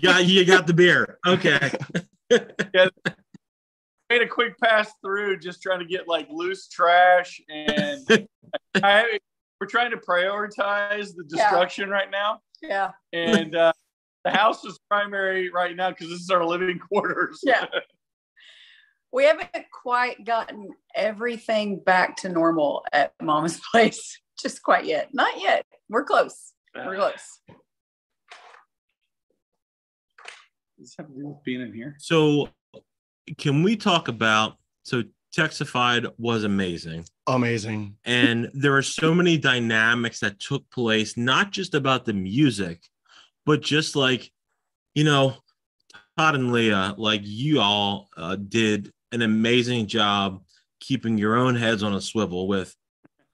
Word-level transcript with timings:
You 0.00 0.08
got 0.08 0.26
you 0.26 0.44
got 0.44 0.66
the 0.66 0.74
beer. 0.74 1.18
Okay. 1.26 1.72
yeah. 2.30 2.88
Made 4.08 4.22
a 4.22 4.28
quick 4.28 4.56
pass 4.58 4.92
through, 5.04 5.38
just 5.38 5.60
trying 5.60 5.80
to 5.80 5.84
get 5.84 6.06
like 6.06 6.28
loose 6.30 6.68
trash, 6.68 7.40
and 7.48 8.00
I, 8.76 9.18
we're 9.60 9.66
trying 9.66 9.90
to 9.90 9.96
prioritize 9.96 11.14
the 11.16 11.24
destruction 11.24 11.88
yeah. 11.88 11.94
right 11.94 12.10
now. 12.10 12.40
Yeah. 12.62 12.92
And 13.12 13.56
uh, 13.56 13.72
the 14.24 14.30
house 14.30 14.64
is 14.64 14.78
primary 14.88 15.50
right 15.50 15.74
now 15.74 15.90
because 15.90 16.08
this 16.08 16.20
is 16.20 16.30
our 16.30 16.44
living 16.44 16.78
quarters. 16.92 17.40
Yeah. 17.42 17.66
we 19.12 19.24
haven't 19.24 19.50
quite 19.72 20.24
gotten 20.24 20.70
everything 20.94 21.80
back 21.80 22.16
to 22.18 22.28
normal 22.28 22.84
at 22.92 23.12
Mama's 23.20 23.60
place, 23.72 24.16
just 24.40 24.62
quite 24.62 24.84
yet. 24.84 25.08
Not 25.12 25.40
yet. 25.40 25.66
We're 25.88 26.04
close. 26.04 26.52
We're 26.74 26.94
uh, 26.94 27.10
close. 27.10 27.40
Does 30.78 30.94
have 30.98 31.08
to 31.08 31.14
do 31.14 31.26
with 31.26 31.42
being 31.44 31.60
in 31.60 31.72
here? 31.72 31.96
So, 31.98 32.48
can 33.36 33.62
we 33.62 33.76
talk 33.76 34.08
about 34.08 34.56
so 34.84 35.02
Texafied 35.36 36.10
was 36.18 36.44
amazing. 36.44 37.04
Amazing. 37.26 37.96
And 38.04 38.50
there 38.54 38.76
are 38.76 38.82
so 38.82 39.14
many 39.14 39.36
dynamics 39.36 40.20
that 40.20 40.40
took 40.40 40.68
place, 40.70 41.16
not 41.16 41.52
just 41.52 41.74
about 41.74 42.06
the 42.06 42.14
music, 42.14 42.82
but 43.44 43.60
just 43.60 43.94
like, 43.94 44.32
you 44.94 45.04
know, 45.04 45.34
Tod 46.16 46.34
and 46.34 46.50
Leah, 46.50 46.94
like 46.96 47.20
you 47.24 47.60
all 47.60 48.08
uh, 48.16 48.36
did 48.36 48.90
an 49.12 49.22
amazing 49.22 49.86
job 49.86 50.42
keeping 50.80 51.18
your 51.18 51.36
own 51.36 51.54
heads 51.54 51.82
on 51.82 51.94
a 51.94 52.00
swivel 52.00 52.48
with 52.48 52.74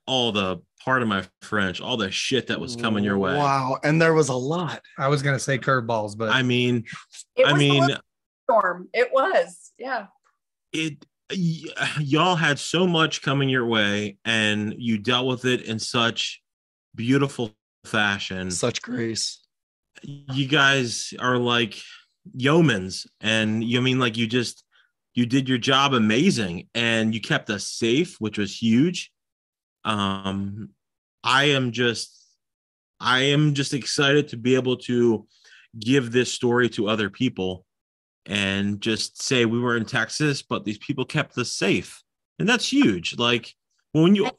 all 0.07 0.33
the 0.33 0.61
part 0.85 1.03
of 1.03 1.09
my 1.09 1.25
French, 1.41 1.81
all 1.81 1.97
the 1.97 2.11
shit 2.11 2.49
that 2.49 2.61
was 2.61 2.77
coming 2.77 3.05
your 3.05 3.19
way. 3.19 3.35
Wow. 3.35 3.79
And 3.83 4.01
there 4.01 4.13
was 4.13 4.29
a 4.29 4.35
lot. 4.35 4.83
I 4.99 5.09
was 5.09 5.23
going 5.23 5.35
to 5.35 5.41
say 5.41 5.59
curveballs, 5.59 6.17
but 6.17 6.31
I 6.31 6.43
mean, 6.43 6.85
I 7.45 7.55
mean, 7.55 7.89
storm. 8.45 8.89
It 8.93 9.11
was, 9.13 9.73
yeah. 9.79 10.07
It, 10.73 11.05
y- 11.31 11.71
y'all 11.99 12.37
had 12.37 12.59
so 12.59 12.87
much 12.87 13.23
coming 13.23 13.49
your 13.49 13.67
way 13.67 14.19
and 14.25 14.75
you 14.77 14.99
dealt 14.99 15.27
with 15.27 15.45
it 15.47 15.63
in 15.63 15.79
such 15.79 16.43
beautiful 16.95 17.53
fashion, 17.85 18.51
such 18.51 18.83
grace. 18.83 19.41
You 20.03 20.47
guys 20.47 21.15
are 21.19 21.39
like 21.39 21.81
yeomans, 22.37 23.07
and 23.21 23.65
you 23.65 23.79
I 23.79 23.83
mean 23.83 23.99
like 23.99 24.17
you 24.17 24.27
just 24.27 24.65
you 25.15 25.25
did 25.25 25.49
your 25.49 25.59
job 25.59 25.95
amazing 25.95 26.69
and 26.75 27.15
you 27.15 27.21
kept 27.21 27.49
us 27.49 27.67
safe, 27.67 28.17
which 28.19 28.37
was 28.37 28.61
huge. 28.61 29.13
Um, 29.85 30.71
I 31.23 31.45
am 31.45 31.73
just, 31.73 32.27
I 33.01 33.21
am 33.21 33.55
just 33.55 33.75
excited 33.75 34.29
to 34.29 34.37
be 34.37 34.55
able 34.55 34.77
to 34.79 35.27
give 35.79 36.13
this 36.13 36.33
story 36.33 36.69
to 36.71 36.89
other 36.89 37.11
people 37.11 37.65
and 38.27 38.81
just 38.81 39.23
say 39.23 39.45
we 39.45 39.61
were 39.61 39.77
in 39.77 39.85
Texas, 39.85 40.43
but 40.43 40.65
these 40.65 40.79
people 40.79 41.05
kept 41.05 41.37
us 41.37 41.53
safe. 41.53 42.03
And 42.39 42.49
that's 42.49 42.71
huge. 42.71 43.19
Like 43.19 43.55
when 43.93 44.15
you, 44.15 44.31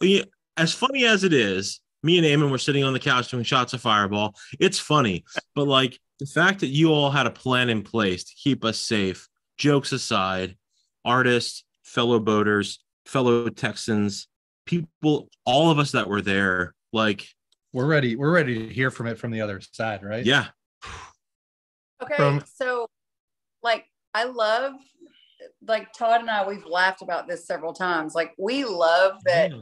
as 0.58 0.74
funny 0.74 1.06
as 1.06 1.24
it 1.24 1.34
is, 1.34 1.82
me 2.04 2.18
and 2.18 2.26
Eamon 2.26 2.52
were 2.52 2.58
sitting 2.58 2.84
on 2.84 2.94
the 2.94 3.00
couch 3.00 3.30
doing 3.30 3.44
shots 3.44 3.74
of 3.74 3.82
fireball. 3.82 4.36
It's 4.60 4.80
funny, 4.80 5.26
but 5.56 5.68
like 5.68 6.00
the 6.20 6.26
fact 6.26 6.60
that 6.60 6.68
you 6.68 6.92
all 6.92 7.10
had 7.10 7.26
a 7.26 7.32
plan 7.32 7.70
in 7.70 7.82
place 7.82 8.24
to 8.26 8.34
keep 8.36 8.64
us 8.64 8.78
safe, 8.78 9.28
jokes 9.58 9.92
aside, 9.92 10.56
artists, 11.04 11.64
fellow 11.84 12.20
boaters, 12.20 12.84
fellow 13.06 13.50
Texans, 13.50 14.28
people, 14.66 15.30
all 15.46 15.72
of 15.72 15.80
us 15.80 15.92
that 15.92 16.10
were 16.10 16.22
there, 16.22 16.74
like 16.94 17.28
we're 17.74 17.86
ready. 17.86 18.16
We're 18.16 18.32
ready 18.32 18.68
to 18.68 18.74
hear 18.74 18.92
from 18.92 19.08
it 19.08 19.18
from 19.18 19.32
the 19.32 19.42
other 19.42 19.62
side, 19.72 20.04
right? 20.04 20.26
Yeah. 20.26 20.48
Okay, 22.02 22.16
from- 22.16 22.44
so 22.56 22.88
like 23.64 23.86
I 24.14 24.26
love 24.26 24.74
like 25.68 25.92
Tod 25.94 26.22
and 26.22 26.30
I, 26.30 26.48
we've 26.48 26.66
laughed 26.66 27.02
about 27.02 27.28
this 27.28 27.46
several 27.46 27.74
times. 27.74 28.16
Like 28.16 28.34
we 28.38 28.66
love 28.66 29.24
that 29.26 29.52
yeah. 29.52 29.62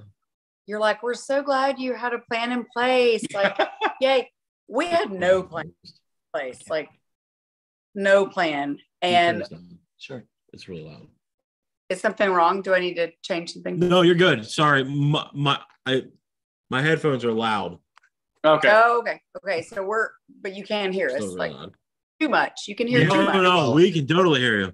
you're 0.65 0.79
like, 0.79 1.03
we're 1.03 1.13
so 1.13 1.41
glad 1.41 1.79
you 1.79 1.93
had 1.93 2.13
a 2.13 2.19
plan 2.19 2.51
in 2.51 2.65
place. 2.65 3.23
Like, 3.33 3.57
yay. 3.99 4.29
We 4.67 4.87
had 4.87 5.11
no 5.11 5.43
plan 5.43 5.65
in 5.65 5.91
place, 6.33 6.61
like 6.69 6.89
no 7.93 8.25
plan. 8.25 8.79
And 9.01 9.43
sure, 9.97 10.23
it's 10.53 10.67
really 10.69 10.83
loud. 10.83 11.07
Is 11.93 12.01
something 12.01 12.31
wrong? 12.31 12.63
Do 12.63 12.73
I 12.73 12.79
need 12.79 12.95
to 12.95 13.11
change 13.21 13.53
something? 13.53 13.77
No, 13.77 14.01
you're 14.01 14.15
good. 14.15 14.47
Sorry, 14.47 14.83
my 14.83 15.27
my 15.31 15.59
I, 15.85 16.05
my 16.71 16.81
headphones 16.81 17.23
are 17.23 17.31
loud. 17.31 17.77
Okay. 18.43 18.69
Oh, 18.71 18.99
okay. 18.99 19.21
Okay. 19.37 19.61
So 19.61 19.83
we're, 19.83 20.09
but 20.41 20.55
you 20.55 20.63
can 20.63 20.91
hear 20.91 21.09
us 21.09 21.21
like 21.21 21.51
loud. 21.53 21.75
too 22.19 22.29
much. 22.29 22.61
You 22.67 22.75
can 22.75 22.87
hear 22.87 23.05
no, 23.05 23.13
too 23.13 23.25
much. 23.25 23.35
No, 23.35 23.41
no, 23.41 23.71
we 23.73 23.91
can 23.91 24.07
totally 24.07 24.41
hear 24.41 24.59
you. 24.59 24.73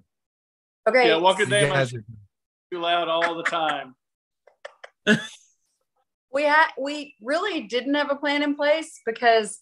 Okay. 0.88 1.10
Yeah, 1.10 1.18
walk 1.18 1.42
it 1.42 1.50
down. 1.50 1.88
Too 2.72 2.80
loud 2.80 3.10
all 3.10 3.36
the 3.36 3.44
time. 3.44 3.96
we 6.32 6.44
had 6.44 6.68
we 6.80 7.16
really 7.22 7.64
didn't 7.64 7.96
have 7.96 8.12
a 8.12 8.16
plan 8.16 8.44
in 8.44 8.56
place 8.56 9.02
because 9.06 9.60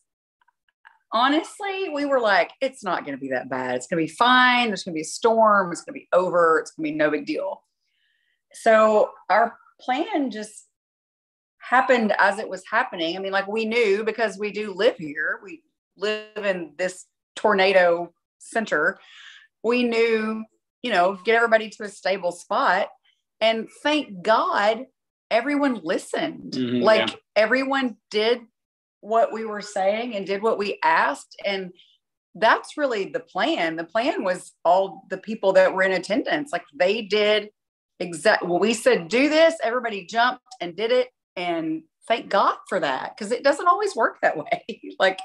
honestly, 1.11 1.89
we 1.93 2.05
were 2.05 2.19
like, 2.19 2.51
it's 2.61 2.83
not 2.83 3.05
going 3.05 3.17
to 3.17 3.21
be 3.21 3.29
that 3.29 3.49
bad. 3.49 3.75
It's 3.75 3.87
going 3.87 4.05
to 4.05 4.11
be 4.11 4.15
fine. 4.15 4.67
There's 4.67 4.83
going 4.83 4.93
to 4.93 4.97
be 4.97 5.01
a 5.01 5.05
storm. 5.05 5.71
It's 5.71 5.83
going 5.83 5.93
to 5.93 5.99
be 5.99 6.07
over. 6.13 6.59
It's 6.59 6.71
going 6.71 6.85
to 6.85 6.91
be 6.91 6.97
no 6.97 7.09
big 7.09 7.25
deal. 7.25 7.63
So 8.53 9.11
our 9.29 9.57
plan 9.79 10.31
just 10.31 10.65
happened 11.59 12.13
as 12.17 12.39
it 12.39 12.49
was 12.49 12.63
happening. 12.69 13.15
I 13.15 13.19
mean, 13.19 13.31
like 13.31 13.47
we 13.47 13.65
knew 13.65 14.03
because 14.03 14.37
we 14.37 14.51
do 14.51 14.73
live 14.73 14.95
here, 14.97 15.39
we 15.43 15.63
live 15.97 16.45
in 16.45 16.73
this 16.77 17.05
tornado 17.35 18.13
center. 18.39 18.99
We 19.63 19.83
knew, 19.83 20.43
you 20.81 20.91
know, 20.91 21.17
get 21.25 21.35
everybody 21.35 21.69
to 21.71 21.83
a 21.83 21.89
stable 21.89 22.31
spot. 22.31 22.89
And 23.41 23.67
thank 23.83 24.21
God 24.21 24.85
everyone 25.29 25.81
listened. 25.83 26.53
Mm-hmm, 26.53 26.83
like 26.83 27.09
yeah. 27.09 27.15
everyone 27.35 27.97
did 28.09 28.41
what 29.01 29.31
we 29.31 29.45
were 29.45 29.61
saying 29.61 30.15
and 30.15 30.25
did 30.25 30.41
what 30.41 30.57
we 30.57 30.79
asked. 30.83 31.35
And 31.45 31.71
that's 32.35 32.77
really 32.77 33.05
the 33.05 33.19
plan. 33.19 33.75
The 33.75 33.83
plan 33.83 34.23
was 34.23 34.53
all 34.63 35.05
the 35.09 35.17
people 35.17 35.53
that 35.53 35.73
were 35.73 35.83
in 35.83 35.91
attendance, 35.91 36.51
like 36.51 36.65
they 36.73 37.01
did 37.01 37.49
exactly 37.99 38.47
well, 38.47 38.59
we 38.59 38.73
said, 38.73 39.07
do 39.07 39.29
this, 39.29 39.55
everybody 39.63 40.05
jumped 40.05 40.43
and 40.61 40.75
did 40.75 40.91
it. 40.91 41.09
And 41.35 41.83
thank 42.07 42.29
God 42.29 42.55
for 42.67 42.79
that, 42.79 43.15
because 43.15 43.31
it 43.31 43.43
doesn't 43.43 43.67
always 43.67 43.95
work 43.95 44.17
that 44.21 44.37
way. 44.37 44.81
like, 44.99 45.19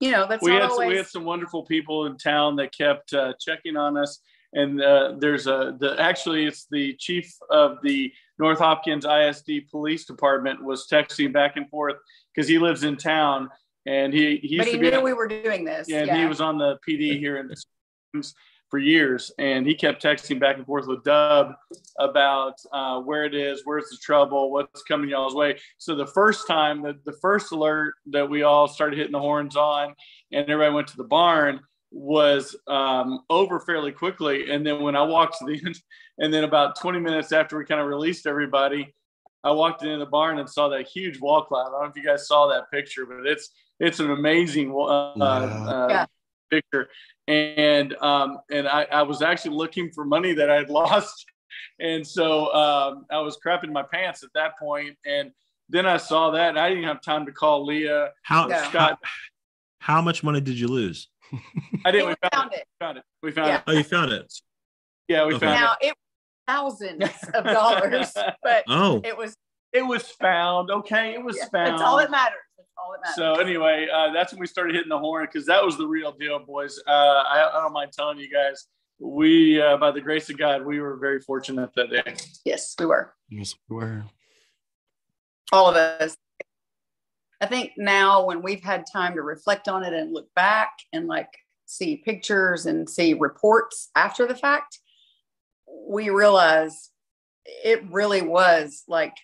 you 0.00 0.10
know, 0.10 0.26
that's 0.28 0.42
we 0.42 0.52
had 0.52 0.62
always... 0.62 0.88
we 0.88 0.96
had 0.96 1.06
some 1.06 1.24
wonderful 1.24 1.64
people 1.64 2.06
in 2.06 2.16
town 2.16 2.56
that 2.56 2.76
kept 2.76 3.12
uh, 3.14 3.32
checking 3.40 3.76
on 3.76 3.96
us. 3.96 4.18
And 4.54 4.82
uh, 4.82 5.14
there's 5.18 5.46
a 5.46 5.76
the 5.80 5.96
actually 5.98 6.44
it's 6.44 6.66
the 6.70 6.94
chief 6.98 7.32
of 7.48 7.78
the 7.82 8.12
North 8.38 8.58
Hopkins 8.58 9.06
ISD 9.06 9.70
Police 9.70 10.04
Department 10.04 10.62
was 10.62 10.86
texting 10.92 11.32
back 11.32 11.56
and 11.56 11.70
forth 11.70 11.96
because 12.34 12.48
he 12.48 12.58
lives 12.58 12.84
in 12.84 12.96
town 12.96 13.50
and 13.86 14.12
he 14.12 14.36
he 14.42 14.58
but 14.58 14.66
he 14.66 14.76
knew 14.76 15.00
we 15.00 15.12
were 15.12 15.28
doing 15.28 15.64
this. 15.64 15.88
Yeah, 15.88 16.04
yeah. 16.04 16.16
he 16.16 16.26
was 16.26 16.40
on 16.40 16.58
the 16.58 16.78
PD 16.86 17.18
here 17.18 17.38
in 17.38 17.48
the 17.48 18.32
for 18.72 18.78
years, 18.78 19.30
and 19.38 19.66
he 19.66 19.74
kept 19.74 20.02
texting 20.02 20.40
back 20.40 20.56
and 20.56 20.64
forth 20.64 20.86
with 20.86 21.04
Dub 21.04 21.52
about 21.98 22.54
uh, 22.72 23.00
where 23.00 23.26
it 23.26 23.34
is, 23.34 23.60
where's 23.64 23.90
the 23.90 23.98
trouble, 24.02 24.50
what's 24.50 24.82
coming 24.84 25.10
y'all's 25.10 25.34
way. 25.34 25.58
So 25.76 25.94
the 25.94 26.06
first 26.06 26.48
time, 26.48 26.82
the, 26.82 26.98
the 27.04 27.12
first 27.20 27.52
alert 27.52 27.92
that 28.06 28.30
we 28.30 28.44
all 28.44 28.66
started 28.66 28.96
hitting 28.96 29.12
the 29.12 29.20
horns 29.20 29.56
on, 29.56 29.94
and 30.32 30.48
everybody 30.48 30.74
went 30.74 30.88
to 30.88 30.96
the 30.96 31.04
barn 31.04 31.60
was 31.90 32.56
um, 32.66 33.20
over 33.28 33.60
fairly 33.60 33.92
quickly. 33.92 34.50
And 34.50 34.66
then 34.66 34.80
when 34.80 34.96
I 34.96 35.02
walked 35.02 35.36
to 35.40 35.44
the 35.44 35.60
end, 35.66 35.78
and 36.18 36.32
then 36.32 36.44
about 36.44 36.80
20 36.80 36.98
minutes 36.98 37.30
after 37.30 37.58
we 37.58 37.66
kind 37.66 37.80
of 37.80 37.86
released 37.88 38.26
everybody, 38.26 38.94
I 39.44 39.50
walked 39.50 39.82
into 39.82 39.98
the 39.98 40.06
barn 40.06 40.38
and 40.38 40.48
saw 40.48 40.68
that 40.68 40.86
huge 40.86 41.20
wall 41.20 41.42
cloud. 41.42 41.68
I 41.68 41.70
don't 41.70 41.82
know 41.82 41.88
if 41.88 41.96
you 41.96 42.04
guys 42.04 42.28
saw 42.28 42.46
that 42.48 42.70
picture, 42.70 43.06
but 43.06 43.26
it's 43.26 43.50
it's 43.80 43.98
an 44.00 44.10
amazing 44.10 44.70
uh, 44.70 45.12
yeah. 45.16 45.24
Uh, 45.24 45.86
yeah. 45.90 46.06
picture. 46.50 46.88
And 47.26 47.94
um, 47.96 48.38
and 48.50 48.68
I, 48.68 48.84
I, 48.84 49.02
was 49.02 49.22
actually 49.22 49.56
looking 49.56 49.90
for 49.90 50.04
money 50.04 50.32
that 50.34 50.50
I 50.50 50.56
had 50.56 50.70
lost, 50.80 51.24
and 51.80 52.06
so 52.06 52.52
um, 52.54 53.06
I 53.10 53.20
was 53.20 53.38
crapping 53.44 53.72
my 53.72 53.82
pants 53.82 54.22
at 54.22 54.30
that 54.34 54.58
point. 54.58 54.96
And 55.04 55.32
then 55.68 55.86
I 55.86 55.96
saw 55.96 56.30
that, 56.32 56.50
and 56.50 56.58
I 56.58 56.68
didn't 56.68 56.84
have 56.84 57.00
time 57.00 57.26
to 57.26 57.32
call 57.32 57.64
Leah. 57.64 58.10
How 58.22 58.48
Scott? 58.68 58.98
How, 59.02 59.96
how 59.96 60.02
much 60.02 60.22
money 60.22 60.40
did 60.40 60.58
you 60.58 60.68
lose? 60.68 61.08
I 61.84 61.90
didn't. 61.90 62.08
We 62.08 62.14
found, 62.22 62.32
found 62.32 62.52
it. 62.52 62.58
it. 62.58 62.66
Found 62.80 62.98
it. 62.98 63.04
We 63.22 63.32
found 63.32 63.48
yeah. 63.48 63.56
it. 63.56 63.62
Oh, 63.66 63.72
you 63.72 63.84
found 63.84 64.12
it. 64.12 64.32
Yeah, 65.08 65.26
we 65.26 65.34
okay. 65.34 65.46
found 65.46 65.60
now, 65.60 65.72
it. 65.80 65.88
it 65.88 65.94
thousands 66.46 67.10
of 67.34 67.44
dollars, 67.44 68.12
but 68.42 68.64
oh. 68.68 69.00
it 69.04 69.16
was 69.16 69.36
it 69.72 69.82
was 69.82 70.02
found. 70.02 70.70
Okay, 70.70 71.14
it 71.14 71.24
was 71.24 71.36
yeah, 71.36 71.48
found. 71.48 71.72
That's 71.72 71.82
all 71.82 71.96
that 71.96 72.10
matters. 72.10 72.38
That's 72.56 72.68
all 72.76 72.92
that 72.92 73.00
matters. 73.02 73.16
So 73.16 73.34
anyway, 73.40 73.88
uh, 73.92 74.12
that's 74.12 74.32
when 74.32 74.40
we 74.40 74.46
started 74.46 74.74
hitting 74.74 74.90
the 74.90 74.98
horn 74.98 75.26
because 75.26 75.46
that 75.46 75.64
was 75.64 75.78
the 75.78 75.86
real 75.86 76.12
deal, 76.12 76.38
boys. 76.38 76.78
Uh, 76.86 76.90
I, 76.90 77.50
I, 77.52 77.62
don't 77.62 77.72
mind 77.72 77.92
telling 77.92 78.18
you 78.18 78.30
guys, 78.30 78.66
we 78.98 79.60
uh, 79.60 79.76
by 79.78 79.90
the 79.90 80.00
grace 80.00 80.28
of 80.30 80.38
God, 80.38 80.64
we 80.64 80.80
were 80.80 80.96
very 80.96 81.20
fortunate 81.20 81.70
that 81.74 81.90
day. 81.90 82.14
Yes, 82.44 82.74
we 82.78 82.86
were. 82.86 83.14
Yes, 83.28 83.54
we 83.68 83.76
were. 83.76 84.04
All 85.52 85.68
of 85.68 85.76
us. 85.76 86.16
I 87.40 87.46
think 87.46 87.72
now 87.76 88.24
when 88.24 88.40
we've 88.40 88.62
had 88.62 88.84
time 88.92 89.14
to 89.14 89.22
reflect 89.22 89.68
on 89.68 89.82
it 89.82 89.92
and 89.92 90.12
look 90.12 90.32
back 90.34 90.70
and 90.92 91.08
like 91.08 91.28
see 91.66 91.96
pictures 91.96 92.66
and 92.66 92.88
see 92.88 93.14
reports 93.14 93.90
after 93.96 94.26
the 94.26 94.36
fact, 94.36 94.78
we 95.88 96.10
realized 96.10 96.90
it 97.44 97.82
really 97.90 98.22
was 98.22 98.84
like 98.88 99.14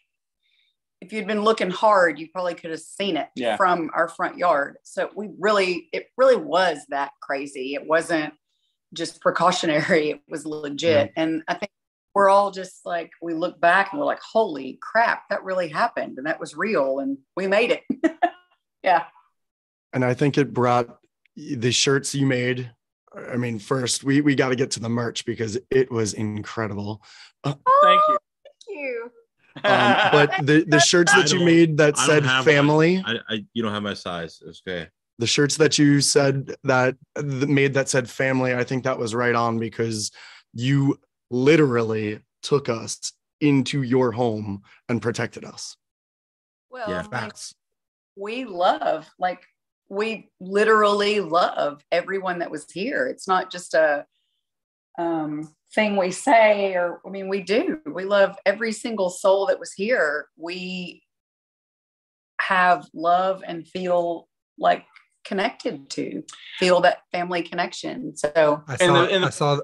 if 1.00 1.12
you'd 1.12 1.26
been 1.28 1.42
looking 1.42 1.70
hard, 1.70 2.18
you 2.18 2.28
probably 2.28 2.54
could 2.54 2.70
have 2.70 2.80
seen 2.80 3.16
it 3.16 3.28
Yeah. 3.36 3.56
from 3.56 3.90
our 3.94 4.08
front 4.08 4.36
yard. 4.36 4.78
So 4.82 5.10
we 5.14 5.28
really, 5.38 5.88
it 5.92 6.08
really 6.16 6.36
was 6.36 6.78
that 6.88 7.12
crazy. 7.22 7.74
It 7.74 7.86
wasn't 7.86 8.34
just 8.94 9.20
precautionary, 9.20 10.10
it 10.10 10.22
was 10.28 10.44
legit. 10.44 11.12
And 11.14 11.42
I 11.46 11.54
think 11.54 11.70
we're 12.14 12.28
all 12.28 12.50
just 12.50 12.84
like, 12.84 13.12
we 13.22 13.32
look 13.34 13.60
back 13.60 13.92
and 13.92 14.00
we're 14.00 14.06
like, 14.06 14.20
holy 14.20 14.78
crap, 14.82 15.28
that 15.30 15.44
really 15.44 15.68
happened 15.68 16.18
and 16.18 16.26
that 16.26 16.40
was 16.40 16.56
real 16.56 16.98
and 16.98 17.18
we 17.36 17.46
made 17.46 17.70
it. 17.70 17.84
yeah. 18.82 19.04
And 19.92 20.04
I 20.04 20.14
think 20.14 20.36
it 20.36 20.52
brought 20.52 20.98
the 21.36 21.70
shirts 21.70 22.14
you 22.14 22.26
made. 22.26 22.72
I 23.16 23.36
mean, 23.36 23.58
first 23.58 24.04
we 24.04 24.20
we 24.20 24.34
got 24.34 24.50
to 24.50 24.56
get 24.56 24.70
to 24.72 24.80
the 24.80 24.88
merch 24.88 25.24
because 25.24 25.58
it 25.70 25.90
was 25.90 26.14
incredible. 26.14 27.02
Thank 27.44 27.56
you. 27.64 28.18
Thank 28.44 28.78
you. 28.78 29.10
Um, 29.56 29.96
but 30.12 30.30
the 30.42 30.64
the 30.68 30.80
shirts 30.80 31.12
that 31.14 31.32
you 31.32 31.44
made 31.44 31.78
that 31.78 31.98
I 31.98 32.06
said 32.06 32.24
have 32.24 32.44
family, 32.44 33.02
I, 33.04 33.18
I 33.28 33.44
you 33.54 33.62
don't 33.62 33.72
have 33.72 33.82
my 33.82 33.94
size. 33.94 34.42
It's 34.46 34.62
okay. 34.66 34.88
the 35.18 35.26
shirts 35.26 35.56
that 35.56 35.78
you 35.78 36.00
said 36.00 36.54
that 36.64 36.96
th- 37.16 37.46
made 37.48 37.74
that 37.74 37.88
said 37.88 38.08
family, 38.08 38.54
I 38.54 38.64
think 38.64 38.84
that 38.84 38.98
was 38.98 39.14
right 39.14 39.34
on 39.34 39.58
because 39.58 40.12
you 40.52 40.98
literally 41.30 42.20
took 42.42 42.68
us 42.68 43.12
into 43.40 43.82
your 43.82 44.12
home 44.12 44.62
and 44.88 45.02
protected 45.02 45.44
us. 45.44 45.76
Well, 46.70 46.88
Yeah. 46.88 46.98
I 46.98 47.02
mean, 47.02 47.10
Facts. 47.10 47.54
we 48.16 48.44
love 48.44 49.08
like 49.18 49.42
we 49.88 50.30
literally 50.40 51.20
love 51.20 51.82
everyone 51.90 52.40
that 52.40 52.50
was 52.50 52.66
here. 52.70 53.06
It's 53.06 53.26
not 53.28 53.50
just 53.50 53.74
a 53.74 54.04
um, 54.98 55.54
thing 55.74 55.96
we 55.96 56.10
say 56.10 56.74
or 56.74 57.00
i 57.06 57.10
mean 57.10 57.28
we 57.28 57.40
do. 57.42 57.78
We 57.86 58.04
love 58.04 58.36
every 58.44 58.72
single 58.72 59.10
soul 59.10 59.46
that 59.46 59.60
was 59.60 59.72
here. 59.72 60.26
We 60.36 61.02
have 62.40 62.86
love 62.94 63.42
and 63.46 63.66
feel 63.66 64.28
like 64.58 64.84
connected 65.24 65.90
to 65.90 66.22
feel 66.58 66.80
that 66.80 66.98
family 67.12 67.42
connection. 67.42 68.16
So 68.16 68.62
I 68.66 68.72
And 68.72 68.80
saw, 68.80 68.92
the- 69.06 69.12
and 69.12 69.22
the- 69.22 69.26
I 69.26 69.30
saw, 69.30 69.60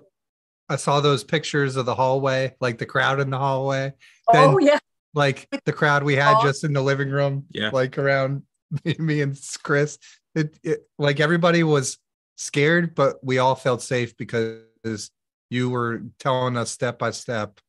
I 0.68 0.76
saw 0.76 1.00
those 1.00 1.24
pictures 1.24 1.76
of 1.76 1.86
the 1.86 1.94
hallway, 1.94 2.54
like 2.60 2.78
the 2.78 2.86
crowd 2.86 3.20
in 3.20 3.30
the 3.30 3.38
hallway, 3.38 3.92
Then- 4.32 4.50
oh 4.50 4.58
yeah. 4.58 4.78
like 5.14 5.48
the 5.64 5.72
crowd 5.72 6.02
we 6.02 6.16
had 6.16 6.36
Oh. 6.38 6.42
just 6.44 6.64
in 6.64 6.72
the 6.72 6.82
living 6.82 7.10
room, 7.10 7.46
Yeah. 7.50 7.70
like 7.72 7.98
around 7.98 8.42
me, 8.99 9.20
and 9.20 9.38
Chris. 9.62 9.99
It, 10.34 10.58
it, 10.62 10.88
like 10.99 11.20
everybody 11.20 11.62
was 11.62 11.99
scared, 12.37 12.94
but 12.94 13.22
we 13.22 13.38
all 13.38 13.55
felt 13.55 13.82
safe 13.82 14.16
because 14.16 15.11
you 15.50 15.70
were 15.70 16.02
telling 16.19 16.56
us 16.56 16.70
step 16.70 16.99
by 16.99 17.11
step 17.11 17.61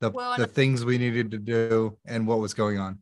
the 0.00 0.10
Well, 0.10 0.36
the 0.36 0.46
things 0.46 0.84
we 0.84 0.98
needed 0.98 1.30
to 1.32 1.38
do 1.38 1.98
and 2.06 2.26
what 2.26 2.38
was 2.38 2.54
going 2.54 2.78
on. 2.78 2.98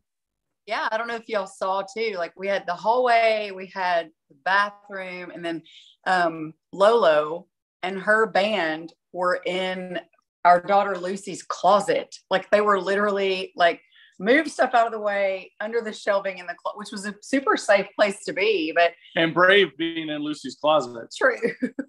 yeah, 0.67 0.89
I 0.93 0.99
don't 0.99 1.09
know 1.09 1.17
if 1.17 1.29
y'all 1.29 1.47
saw 1.47 1.83
too. 1.83 2.15
Like 2.17 2.33
we 2.37 2.47
had 2.47 2.67
the 2.67 2.75
hallway, 2.75 3.51
we 3.55 3.67
had 3.75 4.11
the 4.29 4.37
bathroom, 4.45 5.31
and 5.31 5.45
then 5.45 5.63
um, 6.07 6.53
Lolo 6.73 7.47
and 7.83 7.99
her 8.01 8.27
band 8.27 8.93
were 9.13 9.41
in 9.47 10.01
our 10.45 10.61
daughter 10.61 10.97
Lucy's 10.97 11.43
closet. 11.43 12.15
Like 12.31 12.51
they 12.51 12.61
were 12.61 12.81
literally 12.81 13.53
like 13.57 13.81
move 14.19 14.51
stuff 14.51 14.75
out 14.75 14.87
of 14.87 14.93
the 14.93 15.01
way 15.01 15.53
under 15.61 15.81
the 15.81 15.93
shelving 15.93 16.39
in 16.39 16.47
the 16.47 16.55
closet, 16.55 16.79
which 16.79 16.91
was 16.91 17.07
a 17.07 17.15
super 17.23 17.57
safe 17.57 17.87
place 17.97 18.25
to 18.25 18.33
be. 18.33 18.73
But 18.75 18.93
and 19.17 19.33
brave 19.33 19.77
being 19.77 20.09
in 20.09 20.23
Lucy's 20.23 20.57
closet. 20.61 21.09
true. 21.17 21.37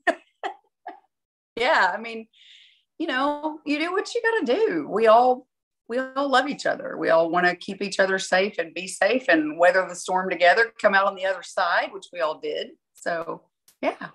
yeah, 1.56 1.92
I 1.94 2.00
mean, 2.00 2.28
you 2.98 3.08
know, 3.08 3.60
you 3.66 3.80
do 3.80 3.92
what 3.92 4.14
you 4.14 4.22
got 4.22 4.46
to 4.46 4.54
do. 4.68 4.88
We 4.90 5.08
all 5.08 5.48
we 5.90 5.98
all 5.98 6.30
love 6.30 6.48
each 6.48 6.68
other. 6.68 6.98
We 6.98 7.10
all 7.10 7.30
want 7.32 7.48
to 7.48 7.56
keep 7.56 7.82
each 7.82 8.00
other 8.00 8.20
safe 8.20 8.60
and 8.60 8.74
be 8.74 8.88
safe 8.88 9.26
and 9.28 9.58
weather 9.58 9.86
the 9.90 9.96
storm 9.96 10.30
together, 10.30 10.72
come 10.80 10.94
out 10.94 11.08
on 11.08 11.16
the 11.16 11.26
other 11.26 11.42
side, 11.42 11.92
which 11.92 12.06
we 12.14 12.22
all 12.22 12.40
did. 12.40 12.70
So, 12.94 13.42
yeah. 13.82 14.10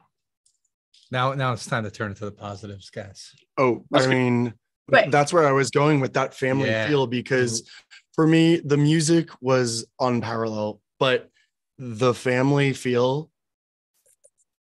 Now, 1.10 1.32
now 1.34 1.52
it's 1.52 1.66
time 1.66 1.82
to 1.82 1.90
turn 1.90 2.12
it 2.12 2.16
to 2.18 2.26
the 2.26 2.32
positives, 2.32 2.90
guys. 2.90 3.32
Oh, 3.58 3.84
I 3.92 4.06
mean, 4.06 4.54
Wait. 4.88 5.10
that's 5.10 5.32
where 5.32 5.48
I 5.48 5.52
was 5.52 5.70
going 5.70 5.98
with 5.98 6.14
that 6.14 6.32
family 6.32 6.68
Yeah. 6.68 6.86
feel 6.86 7.08
because 7.08 7.62
mm-hmm. 7.62 8.03
For 8.14 8.26
me, 8.26 8.56
the 8.56 8.76
music 8.76 9.28
was 9.40 9.86
unparalleled, 10.00 10.80
but 10.98 11.30
the 11.78 12.14
family 12.14 12.72
feel, 12.72 13.30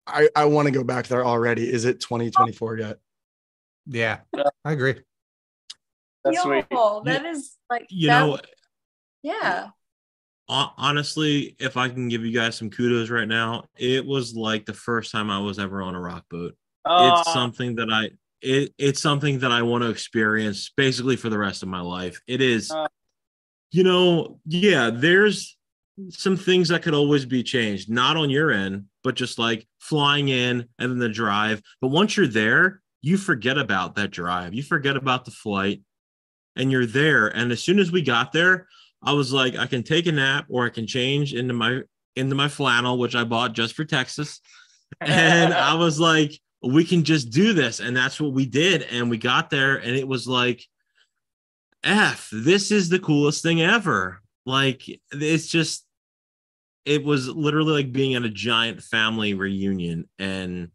I, 0.07 0.29
I 0.35 0.47
want 0.47 0.67
to 0.67 0.73
go 0.73 0.83
back 0.85 1.07
there 1.07 1.25
already. 1.25 1.71
Is 1.71 1.85
it 1.85 2.01
2024 2.01 2.79
yet? 2.79 2.99
Yeah, 3.87 4.21
Yeah. 4.37 4.45
I 4.65 4.73
agree. 4.73 5.01
That's 6.25 6.41
sweet. 6.43 6.67
That 7.05 7.27
is 7.27 7.57
like 7.69 7.87
You 7.91 8.09
that- 8.09 8.27
know, 8.27 8.39
yeah. 9.23 9.69
honestly, 10.49 11.57
if 11.59 11.77
I 11.77 11.89
can 11.89 12.09
give 12.09 12.25
you 12.25 12.33
guys 12.33 12.57
some 12.57 12.71
kudos 12.71 13.11
right 13.11 13.27
now, 13.29 13.65
it 13.77 14.07
was 14.07 14.35
like 14.35 14.65
the 14.67 14.73
first 14.75 15.11
time 15.13 15.31
I 15.31 15.39
was 15.41 15.59
ever 15.59 15.83
on 15.83 15.95
a 15.95 16.01
rock 16.01 16.25
boat. 16.31 16.55
It's 16.87 17.29
Uh, 17.29 17.33
something 17.33 17.77
that 17.77 17.91
I 17.91 18.11
it 18.41 18.75
it's 18.77 19.01
something 19.01 19.39
that 19.41 19.53
I 19.53 19.63
want 19.63 19.85
to 19.85 19.91
experience 19.91 20.73
basically 20.77 21.15
for 21.15 21.29
the 21.29 21.39
rest 21.39 21.63
of 21.63 21.69
my 21.69 21.81
life. 21.81 22.21
It 22.27 22.41
is 22.41 22.71
Uh. 22.73 22.89
You 23.73 23.83
know, 23.83 24.39
yeah, 24.47 24.91
there's 24.93 25.57
some 26.11 26.37
things 26.37 26.69
that 26.69 26.83
could 26.83 26.95
always 26.95 27.25
be 27.25 27.43
changed, 27.43 27.91
not 27.91 28.17
on 28.17 28.31
your 28.31 28.51
end, 28.51 28.85
but 29.03 29.15
just 29.15 29.39
like 29.39 29.67
flying 29.79 30.29
in 30.29 30.69
and 30.79 30.93
then 30.93 30.99
the 30.99 31.09
drive. 31.09 31.63
But 31.81 31.89
once 31.89 32.17
you're 32.17 32.27
there, 32.27 32.83
you 33.01 33.17
forget 33.17 33.59
about 33.59 33.97
that 33.97 34.11
drive. 34.11 34.55
You 34.55 34.63
forget 34.63 34.97
about 34.97 35.25
the 35.25 35.31
flight 35.31 35.83
and 36.55 36.71
you're 36.71 36.87
there. 36.87 37.29
And 37.29 37.51
as 37.51 37.63
soon 37.63 37.79
as 37.79 37.91
we 37.91 38.03
got 38.03 38.33
there, 38.33 38.69
I 39.03 39.15
was 39.15 39.33
like, 39.33 39.57
I 39.57 39.67
can 39.67 39.83
take 39.83 40.07
a 40.07 40.13
nap 40.13 40.47
or 40.49 40.67
I 40.67 40.71
can 40.71 40.87
change 40.87 41.35
into 41.35 41.55
my 41.55 41.81
into 42.15 42.35
my 42.35 42.49
flannel, 42.49 42.99
which 42.99 43.15
I 43.15 43.25
bought 43.25 43.55
just 43.55 43.75
for 43.75 43.87
Texas. 43.87 44.41
And 45.01 45.55
I 45.55 45.75
was 45.75 45.99
like, 45.99 46.39
we 46.63 46.85
can 46.85 47.05
just 47.05 47.31
do 47.31 47.55
this. 47.55 47.81
And 47.81 47.97
that's 47.97 48.21
what 48.21 48.35
we 48.35 48.45
did. 48.45 48.83
And 48.83 49.09
we 49.09 49.17
got 49.17 49.49
there 49.49 49.77
and 49.77 49.97
it 49.97 50.07
was 50.07 50.27
like, 50.27 50.63
F, 51.85 52.29
this 52.33 52.71
is 52.71 52.89
the 52.89 52.99
coolest 52.99 53.43
thing 53.43 53.63
ever. 53.63 54.21
Like, 54.47 54.83
it's 55.11 55.47
just, 55.47 55.87
it 56.85 57.05
was 57.05 57.29
literally 57.29 57.85
like 57.85 57.93
being 57.93 58.15
at 58.15 58.25
a 58.25 58.31
giant 58.31 58.83
family 58.83 59.35
reunion. 59.35 60.09
And 60.19 60.71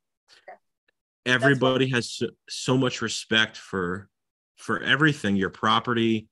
everybody 1.25 1.89
has 1.89 2.09
so, 2.09 2.27
so 2.50 2.77
much 2.77 3.01
respect 3.01 3.58
for 3.58 4.10
for 4.55 4.81
everything 4.81 5.36
your 5.36 5.50
property 5.50 6.27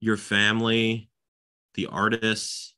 your 0.00 0.16
family 0.16 1.08
the 1.74 1.86
artists 1.86 2.74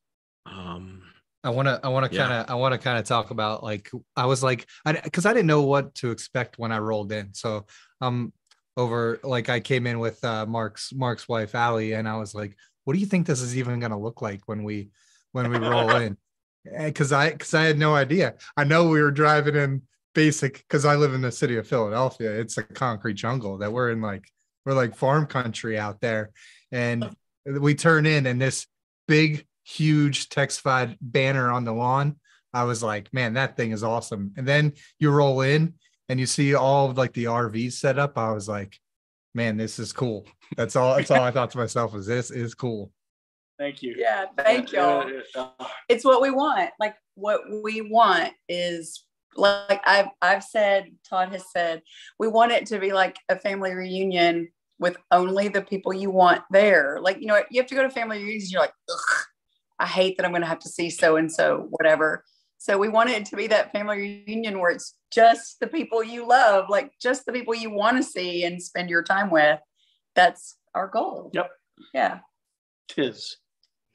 um 0.46 1.02
I 1.44 1.50
want 1.50 1.68
to, 1.68 1.78
I 1.84 1.88
want 1.88 2.10
to 2.10 2.16
kind 2.18 2.32
of, 2.32 2.50
I 2.50 2.54
want 2.54 2.72
to 2.72 2.78
kind 2.78 2.98
of 2.98 3.04
talk 3.04 3.30
about 3.30 3.62
like, 3.62 3.88
I 4.16 4.26
was 4.26 4.42
like, 4.42 4.66
I, 4.84 4.94
cause 4.94 5.26
I 5.26 5.32
didn't 5.32 5.46
know 5.46 5.62
what 5.62 5.94
to 5.96 6.10
expect 6.10 6.58
when 6.58 6.72
I 6.72 6.78
rolled 6.78 7.12
in. 7.12 7.34
So, 7.34 7.66
um, 8.00 8.32
over, 8.76 9.20
like 9.22 9.48
I 9.48 9.60
came 9.60 9.86
in 9.86 9.98
with, 9.98 10.22
uh, 10.24 10.46
Mark's, 10.46 10.92
Mark's 10.94 11.28
wife, 11.28 11.54
Allie, 11.54 11.92
and 11.92 12.08
I 12.08 12.16
was 12.16 12.34
like, 12.34 12.56
what 12.84 12.92
do 12.94 12.98
you 12.98 13.06
think 13.06 13.26
this 13.26 13.40
is 13.40 13.56
even 13.56 13.80
going 13.80 13.90
to 13.90 13.98
look 13.98 14.22
like 14.22 14.42
when 14.46 14.64
we, 14.64 14.90
when 15.32 15.50
we 15.50 15.58
roll 15.58 15.90
in? 15.96 16.16
Eh, 16.74 16.90
Cause 16.90 17.12
I, 17.12 17.30
cause 17.30 17.54
I 17.54 17.62
had 17.62 17.78
no 17.78 17.94
idea. 17.94 18.34
I 18.56 18.64
know 18.64 18.88
we 18.88 19.00
were 19.00 19.12
driving 19.12 19.54
in 19.54 19.82
basic, 20.16 20.64
cause 20.68 20.84
I 20.84 20.96
live 20.96 21.14
in 21.14 21.20
the 21.20 21.30
city 21.30 21.58
of 21.58 21.68
Philadelphia. 21.68 22.32
It's 22.40 22.58
a 22.58 22.64
concrete 22.64 23.14
jungle 23.14 23.58
that 23.58 23.72
we're 23.72 23.92
in 23.92 24.00
like, 24.00 24.28
we're 24.64 24.72
like 24.72 24.96
farm 24.96 25.26
country 25.26 25.78
out 25.78 26.00
there. 26.00 26.32
And 26.72 27.14
we 27.44 27.76
turn 27.76 28.04
in 28.04 28.26
and 28.26 28.40
this 28.40 28.66
big, 29.06 29.46
huge 29.62 30.28
Texafied 30.28 30.96
banner 31.00 31.52
on 31.52 31.64
the 31.64 31.72
lawn. 31.72 32.16
I 32.52 32.64
was 32.64 32.82
like, 32.82 33.12
man, 33.12 33.34
that 33.34 33.56
thing 33.56 33.70
is 33.70 33.84
awesome. 33.84 34.32
And 34.36 34.46
then 34.48 34.72
you 34.98 35.10
roll 35.10 35.42
in 35.42 35.74
and 36.08 36.20
you 36.20 36.26
see 36.26 36.54
all 36.54 36.90
of 36.90 36.98
like 36.98 37.12
the 37.12 37.24
RVs 37.24 37.72
set 37.72 37.98
up. 37.98 38.16
I 38.16 38.32
was 38.32 38.48
like, 38.48 38.78
man, 39.34 39.56
this 39.56 39.78
is 39.78 39.92
cool. 39.92 40.26
That's 40.56 40.76
all. 40.76 40.96
That's 40.96 41.10
all 41.10 41.22
I 41.22 41.30
thought 41.30 41.50
to 41.52 41.58
myself 41.58 41.92
was 41.92 42.06
this 42.06 42.30
is 42.30 42.54
cool. 42.54 42.92
Thank 43.58 43.82
you. 43.82 43.94
Yeah. 43.96 44.26
Thank 44.36 44.72
y'all. 44.72 45.10
It's 45.88 46.04
what 46.04 46.20
we 46.20 46.30
want. 46.30 46.70
Like 46.78 46.94
what 47.14 47.40
we 47.62 47.80
want 47.80 48.32
is 48.48 49.04
like 49.34 49.80
I've 49.86 50.08
I've 50.20 50.44
said, 50.44 50.86
Tod 51.08 51.30
has 51.30 51.44
said, 51.50 51.82
we 52.18 52.28
want 52.28 52.52
it 52.52 52.66
to 52.66 52.78
be 52.78 52.92
like 52.92 53.16
a 53.28 53.36
family 53.36 53.72
reunion 53.72 54.48
with 54.78 54.96
only 55.10 55.48
the 55.48 55.62
people 55.62 55.92
you 55.92 56.10
want 56.10 56.42
there. 56.50 56.98
Like, 57.00 57.18
you 57.20 57.26
know, 57.26 57.40
you 57.50 57.60
have 57.60 57.68
to 57.68 57.74
go 57.74 57.82
to 57.82 57.90
family 57.90 58.18
reunions, 58.18 58.52
you're 58.52 58.60
like, 58.60 58.74
Ugh, 58.90 59.24
I 59.78 59.86
hate 59.86 60.16
that 60.16 60.26
I'm 60.26 60.32
gonna 60.32 60.46
have 60.46 60.60
to 60.60 60.68
see 60.68 60.90
so 60.90 61.16
and 61.16 61.32
so, 61.32 61.66
whatever. 61.70 62.24
So 62.58 62.78
we 62.78 62.88
want 62.88 63.10
it 63.10 63.26
to 63.26 63.36
be 63.36 63.46
that 63.48 63.72
family 63.72 64.24
reunion 64.26 64.58
where 64.58 64.70
it's 64.70 64.94
just 65.12 65.60
the 65.60 65.66
people 65.66 66.02
you 66.02 66.26
love, 66.26 66.66
like 66.68 66.92
just 67.00 67.26
the 67.26 67.32
people 67.32 67.54
you 67.54 67.70
want 67.70 67.96
to 67.96 68.02
see 68.02 68.44
and 68.44 68.62
spend 68.62 68.90
your 68.90 69.02
time 69.02 69.30
with. 69.30 69.60
That's 70.14 70.56
our 70.74 70.88
goal. 70.88 71.30
Yep. 71.34 71.50
Yeah. 71.92 72.18
tis. 72.88 73.36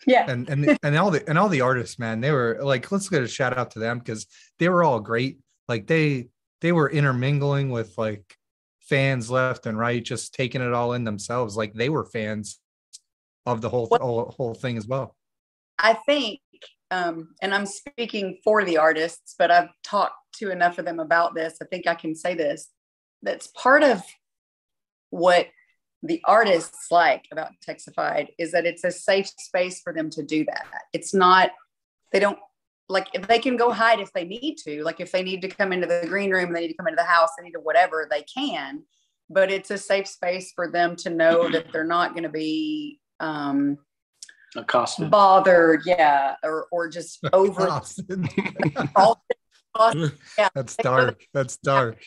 Yeah. 0.08 0.30
And 0.30 0.50
and 0.50 0.78
and 0.84 0.98
all 0.98 1.12
the 1.12 1.28
and 1.30 1.38
all 1.38 1.50
the 1.50 1.62
artists, 1.62 2.00
man, 2.00 2.22
they 2.22 2.32
were 2.32 2.60
like, 2.62 2.92
let's 2.92 3.10
get 3.10 3.24
a 3.24 3.28
shout 3.28 3.58
out 3.58 3.72
to 3.72 3.80
them 3.80 4.00
because 4.00 4.26
they 4.60 4.70
were 4.70 4.84
all 4.84 5.00
great. 5.00 5.40
Like 5.68 5.88
they 5.88 6.30
they 6.62 6.72
were 6.72 6.90
intermingling 6.90 7.70
with 7.70 7.98
like 7.98 8.36
fans 8.80 9.30
left 9.30 9.66
and 9.66 9.78
right, 9.78 10.04
just 10.04 10.34
taking 10.34 10.62
it 10.62 10.74
all 10.74 10.94
in 10.94 11.04
themselves. 11.04 11.56
Like 11.58 11.74
they 11.74 11.90
were 11.90 12.06
fans 12.06 12.60
of 13.46 13.62
the 13.62 13.70
whole 13.70 13.88
What- 13.88 14.02
whole, 14.02 14.34
whole 14.38 14.54
thing 14.54 14.78
as 14.78 14.88
well. 14.88 15.16
I 15.80 15.94
think, 15.94 16.40
um, 16.92 17.36
and 17.42 17.54
I'm 17.54 17.66
speaking 17.66 18.40
for 18.44 18.66
the 18.66 18.78
artists, 18.78 19.36
but 19.40 19.50
I've 19.50 19.70
talked 19.84 20.16
to 20.38 20.52
enough 20.52 20.78
of 20.78 20.86
them 20.86 21.00
about 21.00 21.34
this. 21.34 21.58
I 21.62 21.66
think 21.66 21.88
I 21.88 21.96
can 21.96 22.16
say 22.16 22.36
this. 22.36 22.70
That's 23.24 23.48
part 23.48 23.84
of 23.84 24.04
what 25.10 25.48
the 26.04 26.22
artists 26.26 26.88
like 26.92 27.28
about 27.32 27.52
Texafied 27.66 28.30
is 28.38 28.52
that 28.52 28.66
it's 28.66 28.84
a 28.84 28.92
safe 28.92 29.28
space 29.38 29.82
for 29.82 29.94
them 29.94 30.10
to 30.12 30.24
do 30.24 30.44
that. 30.46 30.66
It's 30.94 31.14
not, 31.14 31.52
they 32.12 32.20
don't 32.20 32.40
like 32.90 33.08
if 33.14 33.28
they 33.28 33.40
can 33.40 33.56
go 33.56 33.72
hide 33.72 34.02
if 34.02 34.12
they 34.12 34.26
need 34.26 34.58
to, 34.66 34.84
like 34.84 35.00
if 35.00 35.12
they 35.12 35.24
need 35.24 35.42
to 35.44 35.48
come 35.48 35.72
into 35.72 35.88
the 35.88 36.06
green 36.08 36.32
room, 36.32 36.52
they 36.52 36.62
need 36.62 36.70
to 36.70 36.78
come 36.78 36.88
into 36.88 37.02
the 37.02 37.08
house, 37.08 37.30
they 37.38 37.46
need 37.46 37.54
to 37.54 37.60
whatever, 37.60 38.08
they 38.10 38.24
can. 38.24 38.84
But 39.30 39.50
it's 39.50 39.72
a 39.72 39.78
safe 39.78 40.08
space 40.08 40.52
for 40.54 40.70
them 40.70 40.98
to 40.98 41.10
know 41.10 41.50
that 41.50 41.72
they're 41.72 41.86
not 41.86 42.14
going 42.14 42.24
to 42.24 42.30
be 42.30 43.00
um, 43.22 43.78
Accosted. 44.56 45.10
bothered, 45.10 45.84
yeah, 45.86 46.36
or 46.44 46.68
or 46.72 46.90
just 46.90 47.20
over 47.34 47.70
yeah, 50.38 50.50
That's 50.54 50.76
dark. 50.76 51.24
That's 51.34 51.58
dark. 51.58 52.04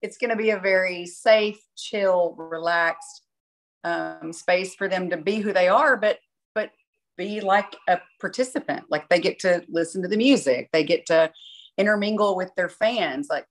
it's 0.00 0.16
going 0.16 0.30
to 0.30 0.36
be 0.36 0.50
a 0.50 0.58
very 0.58 1.06
safe, 1.06 1.60
chill, 1.76 2.34
relaxed 2.38 3.22
um, 3.84 4.32
space 4.32 4.74
for 4.74 4.88
them 4.88 5.10
to 5.10 5.16
be 5.16 5.36
who 5.36 5.52
they 5.52 5.68
are, 5.68 5.96
but 5.96 6.18
but 6.54 6.70
be 7.16 7.40
like 7.40 7.76
a 7.88 8.00
participant. 8.20 8.84
Like 8.88 9.08
they 9.08 9.20
get 9.20 9.38
to 9.40 9.62
listen 9.68 10.02
to 10.02 10.08
the 10.08 10.16
music, 10.16 10.70
they 10.72 10.84
get 10.84 11.06
to 11.06 11.30
intermingle 11.76 12.36
with 12.36 12.50
their 12.56 12.68
fans. 12.68 13.28
Like 13.30 13.46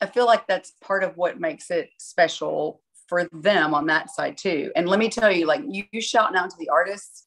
I 0.00 0.06
feel 0.06 0.26
like 0.26 0.46
that's 0.46 0.72
part 0.80 1.04
of 1.04 1.16
what 1.16 1.40
makes 1.40 1.70
it 1.70 1.90
special 1.98 2.80
for 3.06 3.28
them 3.32 3.74
on 3.74 3.86
that 3.86 4.10
side 4.10 4.38
too. 4.38 4.70
And 4.76 4.88
let 4.88 4.98
me 4.98 5.10
tell 5.10 5.30
you, 5.30 5.46
like 5.46 5.62
you, 5.68 5.84
you 5.92 6.00
shouting 6.00 6.36
out 6.36 6.50
to 6.50 6.56
the 6.58 6.68
artists, 6.68 7.26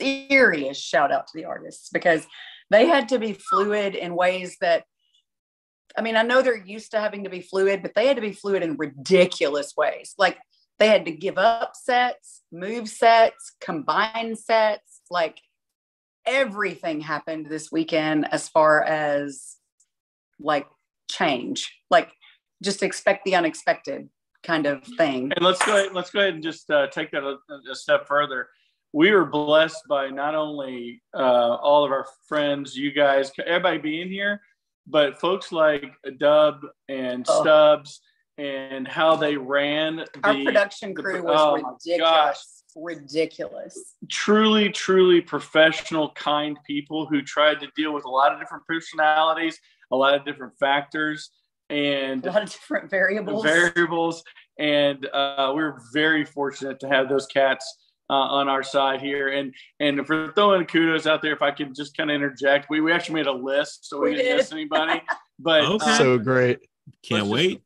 serious 0.00 0.78
shout 0.78 1.12
out 1.12 1.26
to 1.26 1.32
the 1.34 1.44
artists 1.44 1.90
because 1.92 2.26
they 2.70 2.86
had 2.86 3.08
to 3.08 3.18
be 3.18 3.32
fluid 3.32 3.94
in 3.94 4.14
ways 4.14 4.56
that 4.60 4.84
I 5.96 6.02
mean, 6.02 6.16
I 6.16 6.22
know 6.22 6.40
they're 6.40 6.56
used 6.56 6.92
to 6.92 7.00
having 7.00 7.24
to 7.24 7.30
be 7.30 7.40
fluid, 7.40 7.82
but 7.82 7.94
they 7.94 8.06
had 8.06 8.16
to 8.16 8.22
be 8.22 8.32
fluid 8.32 8.62
in 8.62 8.76
ridiculous 8.76 9.74
ways. 9.76 10.14
Like 10.18 10.38
they 10.78 10.86
had 10.86 11.04
to 11.06 11.10
give 11.10 11.36
up 11.36 11.74
sets, 11.74 12.42
move 12.52 12.88
sets, 12.88 13.52
combine 13.60 14.36
sets. 14.36 15.00
Like 15.10 15.40
everything 16.24 17.00
happened 17.00 17.46
this 17.46 17.72
weekend 17.72 18.32
as 18.32 18.48
far 18.48 18.82
as 18.84 19.56
like 20.38 20.66
change. 21.10 21.72
Like 21.90 22.10
just 22.62 22.82
expect 22.82 23.24
the 23.24 23.34
unexpected 23.34 24.08
kind 24.42 24.66
of 24.66 24.84
thing. 24.84 25.32
And 25.34 25.44
let's 25.44 25.64
go 25.64 25.76
ahead, 25.76 25.92
let's 25.92 26.10
go 26.10 26.20
ahead 26.20 26.34
and 26.34 26.42
just 26.42 26.70
uh, 26.70 26.86
take 26.88 27.10
that 27.10 27.24
a, 27.24 27.36
a 27.70 27.74
step 27.74 28.06
further. 28.06 28.48
We 28.92 29.12
were 29.12 29.24
blessed 29.24 29.84
by 29.88 30.08
not 30.10 30.34
only 30.34 31.02
uh, 31.14 31.18
all 31.18 31.84
of 31.84 31.92
our 31.92 32.06
friends, 32.28 32.76
you 32.76 32.92
guys, 32.92 33.30
everybody 33.46 33.78
being 33.78 34.08
here, 34.08 34.40
but 34.86 35.20
folks 35.20 35.52
like 35.52 35.84
Dub 36.18 36.60
and 36.88 37.24
Oh. 37.28 37.42
Stubbs 37.42 38.00
and 38.38 38.88
how 38.88 39.14
they 39.16 39.36
ran 39.36 39.96
the 39.96 40.06
Our 40.24 40.34
production 40.44 40.94
the- 40.94 41.02
crew 41.02 41.22
was 41.22 41.36
oh 41.38 41.54
ridiculous. 41.86 42.56
Ridiculous. 42.76 43.96
truly, 44.08 44.70
truly 44.70 45.20
professional, 45.20 46.10
kind 46.12 46.56
people 46.66 47.04
who 47.06 47.20
tried 47.20 47.58
to 47.60 47.68
deal 47.76 47.92
with 47.92 48.04
a 48.04 48.08
lot 48.08 48.32
of 48.32 48.38
different 48.40 48.64
personalities, 48.66 49.58
a 49.90 49.96
lot 49.96 50.14
of 50.14 50.24
different 50.24 50.52
factors, 50.58 51.30
and 51.68 52.24
A 52.26 52.30
lot 52.30 52.42
of 52.44 52.50
different 52.50 52.88
variables. 52.90 53.42
variables. 53.44 54.22
And 54.58 55.04
uh, 55.12 55.52
we're 55.54 55.78
very 55.92 56.24
fortunate 56.24 56.78
to 56.80 56.88
have 56.88 57.08
those 57.08 57.26
cats 57.26 57.76
uh, 58.10 58.12
on 58.12 58.48
our 58.48 58.62
side 58.64 59.00
here. 59.00 59.28
And 59.28 59.54
and 59.78 60.04
for 60.06 60.32
throwing 60.32 60.66
kudos 60.66 61.06
out 61.06 61.22
there, 61.22 61.32
if 61.32 61.42
I 61.42 61.52
can 61.52 61.72
just 61.72 61.96
kind 61.96 62.10
of 62.10 62.14
interject, 62.16 62.66
we, 62.68 62.80
we 62.80 62.92
actually 62.92 63.14
made 63.14 63.28
a 63.28 63.32
list 63.32 63.88
so 63.88 64.00
we, 64.00 64.10
We 64.10 64.16
didn't 64.16 64.26
did. 64.32 64.36
miss 64.38 64.52
anybody. 64.52 65.00
But 65.42 65.62
Okay. 65.64 65.90
uh, 65.90 65.96
so 65.96 66.18
great. 66.18 66.58
Can't 67.02 67.22
Let's 67.22 67.32
wait. 67.32 67.62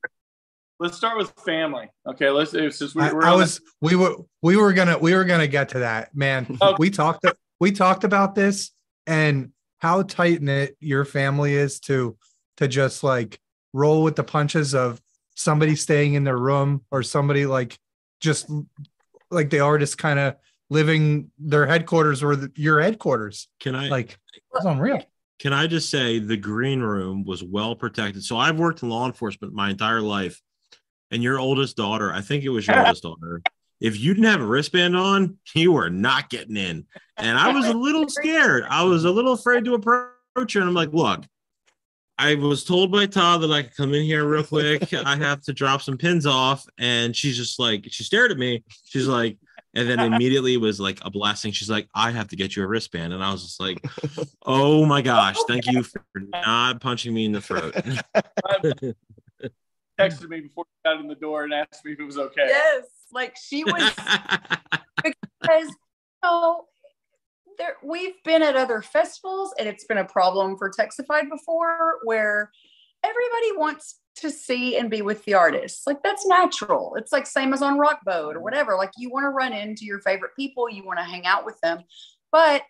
let's 0.79 0.97
start 0.97 1.19
with 1.19 1.33
family. 1.45 1.91
Okay, 2.09 2.31
let's 2.31 2.53
since 2.53 2.95
we, 2.95 3.03
I, 3.03 3.13
we're 3.13 3.25
I 3.25 3.33
on 3.33 3.39
was 3.39 3.61
we 3.81 3.97
were 3.97 4.15
we 4.43 4.57
were 4.57 4.73
gonna 4.73 4.97
we 4.97 5.13
were 5.13 5.25
gonna 5.25 5.49
get 5.49 5.71
to 5.71 5.81
that 5.81 6.15
man 6.15 6.47
Okay. 6.63 6.77
we 6.79 6.89
talked 6.91 7.27
we 7.59 7.73
talked 7.73 8.05
about 8.05 8.37
this 8.37 8.71
and 9.09 9.51
how 9.79 10.03
tight 10.03 10.41
knit 10.41 10.77
your 10.79 11.05
family 11.05 11.55
is 11.55 11.81
to 11.81 12.17
to 12.59 12.69
just 12.69 13.03
like 13.03 13.41
roll 13.73 14.05
with 14.05 14.15
the 14.15 14.23
punches 14.23 14.73
of 14.73 15.01
somebody 15.35 15.75
staying 15.75 16.15
in 16.15 16.23
their 16.23 16.39
room 16.39 16.85
or 16.93 17.03
somebody 17.03 17.45
like 17.45 17.77
just 18.21 18.49
like 19.35 19.51
the 19.51 19.61
artist 19.61 19.99
kind 19.99 20.19
of 20.19 20.37
living 20.71 21.31
their 21.39 21.67
headquarters 21.67 22.23
or 22.23 22.37
the, 22.37 22.51
your 22.57 22.81
headquarters 22.81 23.49
Can 23.61 23.75
I 23.75 23.89
like 23.89 24.19
it's 24.55 24.65
unreal 24.65 25.05
can 25.39 25.53
I 25.53 25.67
just 25.67 25.91
say 25.91 26.19
the 26.19 26.37
green 26.37 26.81
room 26.81 27.25
was 27.25 27.43
well 27.43 27.75
protected? 27.75 28.25
So 28.25 28.39
I've 28.39 28.59
worked 28.59 28.83
in 28.83 28.89
law 28.89 29.07
enforcement 29.07 29.53
my 29.53 29.71
entire 29.71 30.01
life, 30.01 30.41
and 31.11 31.23
your 31.23 31.39
oldest 31.39 31.77
daughter, 31.77 32.13
I 32.13 32.21
think 32.21 32.45
it 32.45 32.49
was 32.51 32.67
your 32.67 32.79
oldest 32.79 33.03
daughter. 33.03 33.43
If 33.81 33.99
you 34.01 34.15
didn't 34.15 34.31
have 34.31 34.41
a 34.41 34.47
wristband 34.47 34.97
on, 34.97 35.39
you 35.55 35.73
were 35.73 35.91
not 35.91 36.31
getting 36.31 36.57
in. 36.57 36.87
And 37.19 37.39
I 37.39 37.53
was 37.53 37.67
a 37.67 37.75
little 37.75 38.09
scared. 38.09 38.65
I 38.69 38.85
was 38.85 39.05
a 39.05 39.11
little 39.11 39.35
afraid 39.35 39.65
to 39.67 39.75
approach 39.75 40.55
her. 40.55 40.61
And 40.61 40.69
I'm 40.69 40.75
like, 40.75 40.93
look, 40.93 41.25
I 42.19 42.37
was 42.37 42.65
told 42.65 42.93
by 42.93 43.07
Tod 43.07 43.43
that 43.43 43.51
I 43.51 43.63
could 43.63 43.77
come 43.77 43.95
in 43.95 44.05
here 44.05 44.25
real 44.27 44.45
quick. 44.45 44.93
I 45.05 45.17
have 45.17 45.43
to 45.43 45.53
drop 45.53 45.83
some 45.83 45.99
pins 45.99 46.27
off. 46.27 46.67
And 46.79 47.15
she's 47.15 47.37
just 47.37 47.59
like, 47.59 47.87
she 47.91 48.05
stared 48.05 48.31
at 48.31 48.39
me. 48.39 48.63
She's 48.85 49.07
like, 49.07 49.39
and 49.75 49.89
then 49.89 49.99
immediately 50.01 50.57
was 50.57 50.79
like 50.79 51.01
a 51.03 51.11
blessing. 51.11 51.51
She's 51.51 51.69
like, 51.69 51.89
I 51.95 52.13
have 52.13 52.29
to 52.29 52.37
get 52.37 52.55
you 52.55 52.63
a 52.63 52.67
wristband. 52.67 53.13
And 53.13 53.25
I 53.25 53.33
was 53.33 53.43
just 53.43 53.61
like, 53.61 53.85
oh 54.47 54.87
my 54.87 55.03
gosh, 55.03 55.37
thank 55.49 55.67
you 55.67 55.83
for 55.83 56.03
not 56.33 56.81
punching 56.81 57.13
me 57.13 57.25
in 57.25 57.33
the 57.33 57.41
throat. 57.41 57.75
texted 59.99 60.29
me 60.29 60.41
before 60.41 60.65
she 60.65 60.89
got 60.89 61.01
in 61.01 61.09
the 61.09 61.15
door 61.15 61.45
and 61.45 61.53
asked 61.53 61.85
me 61.85 61.93
if 61.93 62.01
it 62.01 62.05
was 62.05 62.19
okay. 62.19 62.47
Yes. 62.47 62.85
Like 63.13 63.37
she 63.37 63.65
was 63.65 63.93
because 65.03 65.67
you 65.67 65.75
know, 66.23 66.67
there 67.59 67.77
we've 67.83 68.23
been 68.25 68.43
at 68.43 68.57
other 68.57 68.83
festivals 68.83 69.55
and 69.59 69.69
it's 69.69 69.85
been 69.85 69.99
a 69.99 70.05
problem 70.05 70.57
for 70.57 70.71
Texafied 70.71 71.31
before 71.31 71.99
where 72.05 72.51
everybody 73.05 73.57
wants 73.57 74.01
to 74.17 74.31
see 74.31 74.77
and 74.77 74.91
be 74.91 75.03
with 75.03 75.25
the 75.25 75.35
artists. 75.35 75.87
Like 75.87 76.03
that's 76.03 76.27
natural. 76.27 76.95
It's 76.97 77.13
like 77.13 77.27
same 77.27 77.53
as 77.53 77.63
on 77.63 77.79
Rock 77.79 78.01
Boat 78.05 78.37
or 78.37 78.41
whatever. 78.41 78.77
Like 78.77 78.93
you 78.97 79.11
want 79.11 79.25
to 79.25 79.31
run 79.31 79.53
into 79.53 79.85
your 79.85 80.01
favorite 80.01 80.33
people, 80.37 80.71
you 80.71 80.85
want 80.85 80.99
to 80.99 81.05
hang 81.05 81.27
out 81.27 81.45
with 81.45 81.61
them, 81.61 81.83
but 82.31 82.63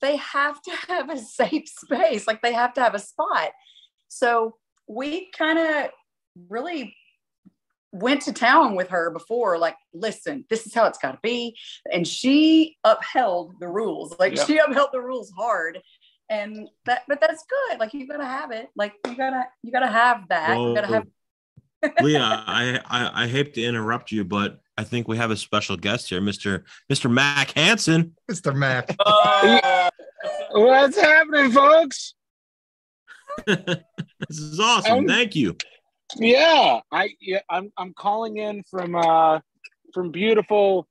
they 0.00 0.16
have 0.16 0.60
to 0.62 0.70
have 0.88 1.10
a 1.10 1.18
safe 1.18 1.68
space. 1.68 2.26
Like 2.26 2.42
they 2.42 2.52
have 2.52 2.74
to 2.74 2.82
have 2.82 2.94
a 2.94 3.00
spot. 3.00 3.50
So 4.08 4.56
we 4.88 5.30
kind 5.36 5.58
of 5.58 5.90
really 6.48 6.94
went 8.00 8.22
to 8.22 8.32
town 8.32 8.74
with 8.76 8.88
her 8.88 9.10
before 9.10 9.58
like 9.58 9.76
listen 9.94 10.44
this 10.50 10.66
is 10.66 10.74
how 10.74 10.86
it's 10.86 10.98
got 10.98 11.12
to 11.12 11.18
be 11.22 11.56
and 11.92 12.06
she 12.06 12.76
upheld 12.84 13.54
the 13.60 13.68
rules 13.68 14.14
like 14.18 14.36
Yeah. 14.36 14.44
she 14.44 14.58
upheld 14.58 14.88
the 14.92 15.00
rules 15.00 15.30
hard 15.36 15.80
and 16.30 16.68
that 16.86 17.02
but 17.08 17.20
that's 17.20 17.44
good 17.48 17.78
like 17.80 17.94
you 17.94 18.06
gotta 18.08 18.24
have 18.24 18.50
it 18.50 18.68
like 18.76 18.94
you 19.06 19.14
gotta 19.16 19.44
you 19.62 19.70
gotta 19.72 19.86
have 19.86 20.28
that 20.28 20.58
you 20.58 20.74
gotta 20.74 20.86
have 20.88 21.06
Leah, 22.00 22.20
I, 22.46 22.80
I 22.86 23.24
I 23.24 23.26
hate 23.28 23.52
to 23.54 23.62
interrupt 23.62 24.10
you, 24.10 24.24
but 24.24 24.60
I 24.78 24.82
think 24.82 25.06
we 25.06 25.18
have 25.18 25.30
a 25.30 25.36
special 25.36 25.76
guest 25.76 26.08
here, 26.08 26.20
Mr. 26.22 26.64
Mr. 26.90 27.08
Mac 27.10 27.52
Hansen. 27.52 28.14
mr 28.30 28.54
mac 28.56 28.96
Uh, 29.06 29.90
What's 30.52 30.98
happening, 30.98 31.52
folks? 31.52 32.14
this 33.46 33.78
is 34.30 34.58
awesome. 34.58 34.98
Um, 35.00 35.06
Thank 35.06 35.36
you. 35.36 35.56
Yeah, 36.16 36.80
I 36.92 37.10
yeah, 37.20 37.40
I'm 37.50 37.72
I'm 37.76 37.92
calling 37.94 38.36
in 38.36 38.62
from 38.70 38.94
uh 38.94 39.40
from 39.92 40.12
beautiful 40.12 40.86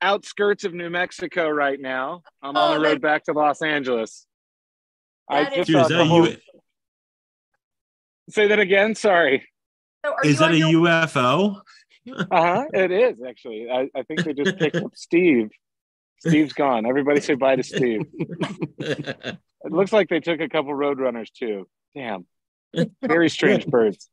outskirts 0.00 0.64
of 0.64 0.72
New 0.72 0.88
Mexico 0.90 1.48
right 1.48 1.78
now. 1.80 2.22
I'm 2.42 2.56
on 2.56 2.70
Oh, 2.72 2.74
the 2.82 2.88
road 2.88 3.00
back 3.02 3.24
to 3.24 3.32
Los 3.32 3.60
Angeles. 3.62 4.26
I 5.28 5.44
That 5.44 5.52
is- 5.52 5.56
just 5.58 5.68
Dude, 5.68 5.80
is 5.82 5.88
that 5.88 5.94
the 5.96 6.04
whole- 6.04 6.28
U- 6.28 6.36
say 8.30 8.48
that 8.48 8.58
again. 8.58 8.94
Sorry. 8.94 9.46
so 10.04 10.14
is 10.24 10.38
that 10.38 10.52
a 10.52 10.56
your- 10.58 10.70
UFO? 10.86 11.60
Uh 12.08 12.24
huh. 12.30 12.64
It 12.72 12.92
is 12.92 13.20
actually. 13.26 13.68
I, 13.70 13.88
I 13.94 14.02
think 14.04 14.22
they 14.24 14.32
just 14.32 14.56
picked 14.58 14.76
up 14.76 14.92
Steve. 14.94 15.50
Steve's 16.20 16.52
gone. 16.54 16.86
Everybody 16.86 17.20
say 17.20 17.34
bye 17.34 17.56
to 17.56 17.62
Steve. 17.62 18.02
It 19.64 19.72
looks 19.72 19.92
like 19.92 20.08
they 20.08 20.20
took 20.20 20.38
a 20.40 20.48
couple 20.48 20.72
roadrunners 20.74 21.32
too. 21.32 21.66
Damn. 21.92 22.24
Very 23.02 23.28
strange 23.28 23.66
birds. 23.76 24.08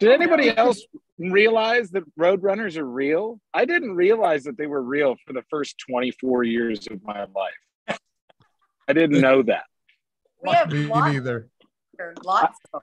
Did 0.00 0.10
oh, 0.10 0.14
anybody 0.14 0.56
else 0.56 0.82
realize 1.18 1.90
that 1.90 2.02
roadrunners 2.18 2.76
are 2.76 2.84
real? 2.84 3.40
I 3.54 3.64
didn't 3.64 3.94
realize 3.94 4.44
that 4.44 4.56
they 4.56 4.66
were 4.66 4.82
real 4.82 5.16
for 5.26 5.32
the 5.32 5.42
first 5.48 5.76
24 5.88 6.44
years 6.44 6.86
of 6.90 7.02
my 7.04 7.26
life. 7.34 7.98
I 8.88 8.92
didn't 8.92 9.20
know 9.20 9.42
that. 9.42 9.64
we 10.42 10.52
have 10.54 10.70
me 10.70 10.86
lots, 10.86 11.12
neither 11.12 11.48
lots 12.24 12.58
of 12.74 12.82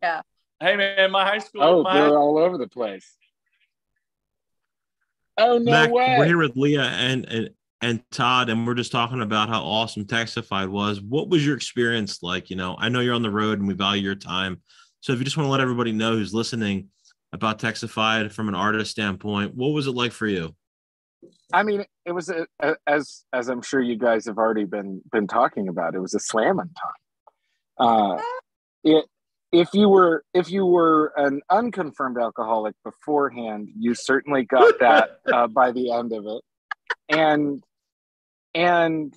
them. 0.00 0.22
Hey 0.60 0.76
man, 0.76 1.10
my 1.10 1.24
high 1.24 1.38
school. 1.38 1.62
Oh, 1.62 1.82
my 1.82 1.94
they're 1.94 2.08
high- 2.08 2.14
all 2.14 2.38
over 2.38 2.58
the 2.58 2.68
place. 2.68 3.16
Oh 5.36 5.58
no 5.58 5.70
Mac, 5.70 5.92
way! 5.92 6.16
we're 6.18 6.24
here 6.24 6.38
with 6.38 6.56
Leah 6.56 6.82
and, 6.82 7.24
and 7.26 7.50
and 7.80 8.02
Tod, 8.10 8.50
and 8.50 8.66
we're 8.66 8.74
just 8.74 8.90
talking 8.90 9.22
about 9.22 9.48
how 9.48 9.62
awesome 9.62 10.04
Texafied 10.04 10.68
was. 10.68 11.00
What 11.00 11.28
was 11.28 11.46
your 11.46 11.56
experience 11.56 12.22
like? 12.22 12.50
You 12.50 12.56
know, 12.56 12.76
I 12.76 12.88
know 12.88 13.00
you're 13.00 13.14
on 13.14 13.22
the 13.22 13.30
road 13.30 13.60
and 13.60 13.68
we 13.68 13.74
value 13.74 14.02
your 14.02 14.16
time. 14.16 14.60
So 15.00 15.12
if 15.12 15.18
you 15.18 15.24
just 15.24 15.36
want 15.36 15.46
to 15.46 15.50
let 15.50 15.60
everybody 15.60 15.92
know 15.92 16.12
who's 16.12 16.34
listening 16.34 16.88
about 17.32 17.58
Texafied 17.58 18.32
from 18.32 18.48
an 18.48 18.54
artist 18.54 18.90
standpoint, 18.90 19.54
what 19.54 19.68
was 19.68 19.86
it 19.86 19.92
like 19.92 20.12
for 20.12 20.26
you? 20.26 20.54
I 21.52 21.62
mean, 21.62 21.84
it 22.04 22.12
was 22.12 22.28
a, 22.28 22.46
a, 22.60 22.74
as 22.86 23.24
as 23.32 23.48
I'm 23.48 23.62
sure 23.62 23.80
you 23.80 23.96
guys 23.96 24.26
have 24.26 24.38
already 24.38 24.64
been 24.64 25.02
been 25.10 25.26
talking 25.26 25.68
about. 25.68 25.94
It 25.94 26.00
was 26.00 26.14
a 26.14 26.20
slamming 26.20 26.70
time. 26.74 27.78
Uh, 27.78 28.22
it 28.84 29.04
if 29.52 29.70
you 29.72 29.88
were 29.88 30.24
if 30.34 30.50
you 30.50 30.66
were 30.66 31.12
an 31.16 31.40
unconfirmed 31.50 32.18
alcoholic 32.18 32.74
beforehand, 32.84 33.68
you 33.76 33.94
certainly 33.94 34.44
got 34.44 34.78
that 34.80 35.20
uh, 35.32 35.46
by 35.46 35.72
the 35.72 35.90
end 35.92 36.12
of 36.12 36.26
it, 36.26 36.42
and 37.08 37.62
and 38.54 39.14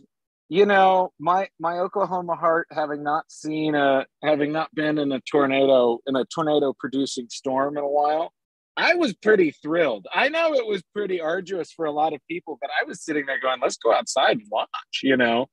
you 0.52 0.66
know 0.66 1.14
my 1.18 1.48
my 1.62 1.80
Oklahoma 1.80 2.36
heart, 2.36 2.68
having 2.72 3.04
not 3.04 3.24
seen 3.32 3.74
a 3.74 4.06
having 4.22 4.52
not 4.52 4.68
been 4.76 4.98
in 4.98 5.10
a 5.14 5.22
tornado 5.22 6.00
in 6.06 6.18
a 6.18 6.26
tornado 6.26 6.74
producing 6.78 7.28
storm 7.30 7.78
in 7.78 7.84
a 7.84 7.88
while. 7.88 8.34
I 8.76 8.96
was 8.96 9.14
pretty 9.14 9.52
thrilled. 9.52 10.08
I 10.14 10.28
know 10.28 10.54
it 10.54 10.68
was 10.68 10.84
pretty 10.94 11.22
arduous 11.22 11.72
for 11.72 11.86
a 11.86 11.92
lot 11.92 12.12
of 12.12 12.20
people, 12.30 12.58
but 12.60 12.70
I 12.70 12.84
was 12.86 13.02
sitting 13.02 13.26
there 13.28 13.40
going, 13.40 13.62
"Let's 13.62 13.78
go 13.78 13.94
outside 13.94 14.40
and 14.40 14.48
watch," 14.52 14.68
you 15.02 15.16
know. 15.16 15.48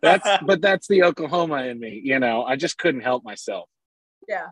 That's 0.00 0.24
but 0.46 0.60
that's 0.60 0.86
the 0.86 1.02
Oklahoma 1.02 1.64
in 1.64 1.80
me, 1.80 2.00
you 2.04 2.20
know. 2.20 2.44
I 2.44 2.54
just 2.54 2.78
couldn't 2.78 3.00
help 3.00 3.24
myself. 3.24 3.68
Yeah. 4.28 4.50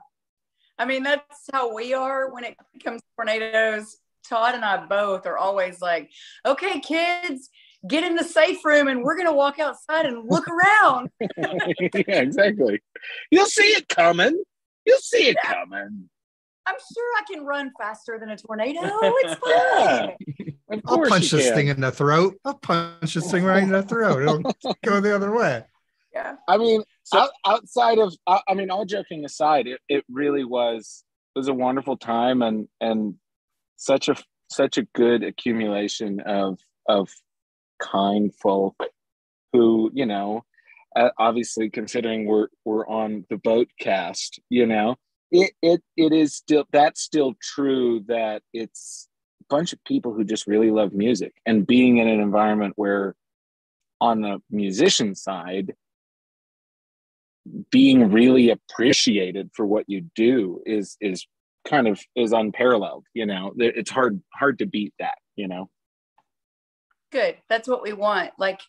I 0.77 0.87
mean, 0.87 1.05
that's 1.05 1.49
how 1.53 1.73
we 1.73 1.95
are 1.95 2.35
when 2.35 2.43
it 2.43 2.57
comes 2.83 3.01
to 3.01 3.07
tornadoes. 3.17 3.97
Tod 4.29 4.57
and 4.57 4.65
I 4.65 4.87
both 4.87 5.25
are 5.27 5.39
always 5.39 5.81
like, 5.81 6.11
okay, 6.45 6.81
kids, 6.81 7.51
get 7.89 8.05
in 8.05 8.15
the 8.15 8.25
safe 8.25 8.65
room 8.65 8.89
and 8.89 9.03
we're 9.03 9.17
going 9.17 9.29
to 9.29 9.33
walk 9.33 9.59
outside 9.59 10.07
and 10.07 10.29
look 10.29 10.47
around. 10.49 11.11
yeah, 11.37 12.21
exactly. 12.21 12.81
You'll 13.31 13.47
see 13.47 13.63
it 13.63 13.89
coming. 13.89 14.43
You'll 14.85 14.99
see 14.99 15.29
it 15.29 15.37
coming. 15.45 16.09
I'm 16.67 16.77
sure 16.77 17.13
I 17.19 17.23
can 17.31 17.45
run 17.45 17.73
faster 17.79 18.19
than 18.19 18.31
a 18.31 18.37
tornado. 18.37 18.81
It's 18.83 19.35
fine. 19.45 20.13
Of 20.71 20.81
I'll 20.87 21.03
punch 21.07 21.31
this 21.31 21.47
can. 21.47 21.55
thing 21.55 21.69
in 21.69 21.81
the 21.81 21.93
throat. 21.93 22.39
I'll 22.45 22.55
punch 22.55 23.15
this 23.15 23.31
thing 23.31 23.45
right 23.45 23.63
in 23.63 23.71
the 23.71 23.83
throat. 23.83 24.23
It'll 24.23 24.75
go 24.85 25.01
the 25.01 25.15
other 25.15 25.33
way. 25.33 25.65
Yeah. 26.15 26.37
I 26.49 26.57
mean, 26.57 26.83
out, 27.13 27.31
outside 27.45 27.99
of, 27.99 28.15
I 28.27 28.41
I 28.49 28.55
mean, 28.55 28.71
all 28.71 28.87
joking 28.87 29.25
aside, 29.25 29.67
it, 29.67 29.81
it 29.89 30.05
really 30.09 30.45
was 30.45 31.05
it 31.35 31.39
was 31.39 31.49
a 31.49 31.55
wonderful 31.55 31.97
time 31.97 32.41
and 32.41 32.69
and 32.81 33.17
such 33.77 34.09
a 34.09 34.17
such 34.51 34.79
a 34.79 34.87
good 34.95 35.23
accumulation 35.23 36.21
of 36.21 36.59
of 36.89 37.11
kind 37.81 38.33
folk 38.35 38.77
who 39.53 39.91
you 39.95 40.07
know, 40.07 40.45
uh, 40.97 41.11
obviously 41.19 41.71
considering 41.71 42.27
we're 42.27 42.49
we're 42.65 42.87
on 42.87 43.25
the 43.31 43.37
boat 43.37 43.69
cast, 43.81 44.41
you 44.51 44.67
know, 44.67 44.97
it 45.31 45.53
it 45.63 45.83
it 45.97 46.13
is 46.13 46.35
still 46.35 46.65
that's 46.73 47.01
still 47.01 47.35
true 47.43 48.05
that 48.07 48.43
it's 48.53 49.09
a 49.43 49.45
bunch 49.55 49.73
of 49.73 49.83
people 49.85 50.13
who 50.13 50.25
just 50.25 50.47
really 50.47 50.71
love 50.71 50.93
music 50.93 51.33
and 51.47 51.67
being 51.67 51.99
in 51.99 52.09
an 52.09 52.21
environment 52.21 52.75
where 52.77 53.15
on 54.01 54.21
the 54.21 54.41
musician 54.51 55.15
side 55.15 55.75
being 57.71 58.11
really 58.11 58.51
appreciated 58.51 59.51
for 59.55 59.67
what 59.67 59.85
you 59.89 60.03
do 60.15 60.61
is 60.65 60.97
is 61.01 61.27
kind 61.67 61.89
of 61.89 62.01
is 62.15 62.33
unparalleled 62.33 63.05
you 63.15 63.27
know 63.27 63.53
it's 63.59 63.91
hard 63.91 64.21
hard 64.35 64.59
to 64.59 64.67
beat 64.67 64.95
that 64.99 65.17
you 65.37 65.49
know 65.49 65.69
Good. 67.15 67.37
That's 67.49 67.69
what 67.69 67.81
we 67.81 67.93
want. 67.93 68.33
Like 68.41 68.61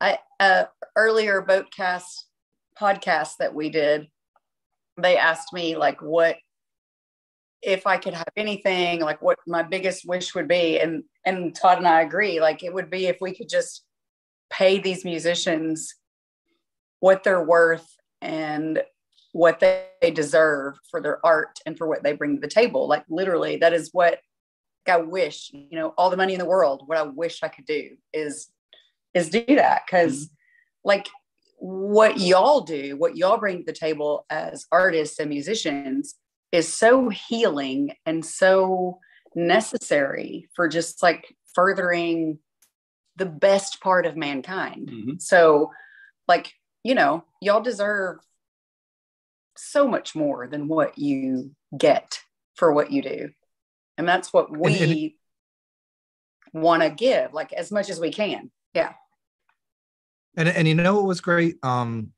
I 0.00 0.18
uh 0.40 0.64
earlier 0.96 1.40
boatcast 1.40 2.24
podcast 2.76 3.36
that 3.38 3.54
we 3.54 3.70
did, 3.70 4.08
they 5.00 5.16
asked 5.16 5.52
me 5.52 5.76
like 5.76 6.02
what 6.02 6.34
if 7.62 7.86
I 7.86 7.98
could 7.98 8.14
have 8.14 8.26
anything, 8.36 9.02
like 9.02 9.22
what 9.22 9.38
my 9.46 9.62
biggest 9.62 10.04
wish 10.04 10.34
would 10.34 10.48
be. 10.48 10.80
And 10.80 11.04
and 11.24 11.54
Tod 11.54 11.78
and 11.78 11.86
I 11.86 12.00
agree, 12.00 12.40
like 12.40 12.64
it 12.64 12.74
would 12.74 12.90
be 12.90 13.06
if 13.06 13.18
we 13.20 13.36
could 13.36 13.48
just 13.48 13.84
pay 14.50 14.80
these 14.80 15.04
musicians 15.04 15.94
what 16.98 17.22
they're 17.22 17.44
worth 17.44 17.86
and 18.20 18.82
what 19.30 19.60
they 19.60 19.86
deserve 20.12 20.76
for 20.90 21.00
their 21.00 21.24
art 21.24 21.60
and 21.66 21.78
for 21.78 21.86
what 21.86 22.02
they 22.02 22.14
bring 22.14 22.34
to 22.34 22.40
the 22.40 22.48
table. 22.48 22.88
Like 22.88 23.04
literally, 23.08 23.58
that 23.58 23.72
is 23.72 23.90
what 23.92 24.18
I 24.88 24.96
wish, 24.98 25.50
you 25.52 25.78
know, 25.78 25.94
all 25.96 26.10
the 26.10 26.16
money 26.16 26.34
in 26.34 26.38
the 26.38 26.44
world, 26.44 26.82
what 26.86 26.98
I 26.98 27.02
wish 27.02 27.42
I 27.42 27.48
could 27.48 27.66
do 27.66 27.96
is 28.12 28.48
is 29.14 29.28
do 29.28 29.44
that. 29.46 29.82
because 29.86 30.30
like 30.84 31.08
what 31.58 32.18
y'all 32.18 32.62
do, 32.62 32.96
what 32.96 33.16
y'all 33.16 33.36
bring 33.38 33.58
to 33.58 33.64
the 33.64 33.72
table 33.72 34.26
as 34.30 34.66
artists 34.72 35.18
and 35.20 35.28
musicians 35.28 36.16
is 36.50 36.72
so 36.72 37.08
healing 37.08 37.94
and 38.04 38.24
so 38.24 38.98
necessary 39.34 40.48
for 40.56 40.66
just 40.68 41.02
like 41.02 41.36
furthering 41.54 42.38
the 43.16 43.26
best 43.26 43.80
part 43.80 44.06
of 44.06 44.16
mankind. 44.16 44.88
Mhm. 44.88 45.22
So, 45.22 45.70
like, 46.26 46.52
you 46.82 46.94
know, 46.94 47.24
y'all 47.40 47.62
deserve 47.62 48.16
so 49.56 49.86
much 49.86 50.14
more 50.14 50.46
than 50.48 50.66
what 50.66 50.98
you 50.98 51.54
get 51.76 52.20
for 52.56 52.72
what 52.72 52.90
you 52.90 53.02
do. 53.02 53.30
And 54.02 54.08
that's 54.08 54.32
what 54.32 54.50
we 54.50 55.16
want 56.52 56.82
to 56.82 56.90
give, 56.90 57.32
like, 57.32 57.52
as 57.52 57.70
much 57.70 57.88
as 57.88 58.00
we 58.00 58.10
can. 58.10 58.50
Yeah. 58.74 58.94
And 60.36 60.48
and 60.48 60.66
you 60.66 60.74
know 60.74 60.96
what 60.96 61.04
was 61.04 61.20
great? 61.20 61.56
Um, 61.62 62.10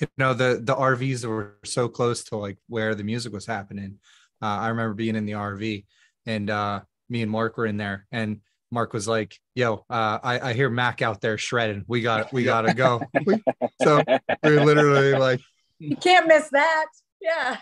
you 0.00 0.06
know 0.18 0.34
the 0.34 0.60
the 0.62 0.74
RVs 0.74 1.24
were 1.24 1.56
so 1.64 1.88
close 1.88 2.22
to 2.24 2.36
like 2.36 2.58
where 2.68 2.94
the 2.94 3.02
music 3.02 3.32
was 3.32 3.46
happening. 3.46 3.98
Uh, 4.40 4.46
I 4.46 4.68
remember 4.68 4.94
being 4.94 5.16
in 5.16 5.26
the 5.26 5.32
RV, 5.32 5.84
and 6.26 6.48
uh, 6.48 6.80
me 7.08 7.22
and 7.22 7.30
Mark 7.30 7.56
were 7.56 7.66
in 7.66 7.76
there, 7.76 8.06
and 8.12 8.40
Mark 8.70 8.92
was 8.92 9.08
like, 9.08 9.40
"Yo, 9.56 9.84
uh, 9.90 10.18
I 10.22 10.50
I 10.50 10.52
hear 10.52 10.68
Mac 10.70 11.02
out 11.02 11.20
there 11.20 11.38
shredding. 11.38 11.84
We 11.88 12.02
got 12.02 12.32
we 12.32 12.44
gotta 12.52 12.74
go." 12.74 13.00
So 13.82 14.02
we 14.42 14.56
are 14.56 14.64
literally 14.64 15.12
like, 15.12 15.40
You 15.78 15.96
can't 15.96 16.26
miss 16.26 16.48
that. 16.50 16.86
Yeah. 17.20 17.56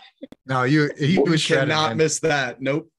"No, 0.45 0.63
you 0.63 0.91
he 0.97 1.17
was 1.19 1.41
shredding." 1.41 1.69
cannot 1.69 1.89
man. 1.91 1.97
miss 1.97 2.19
that. 2.19 2.61
Nope. 2.61 2.91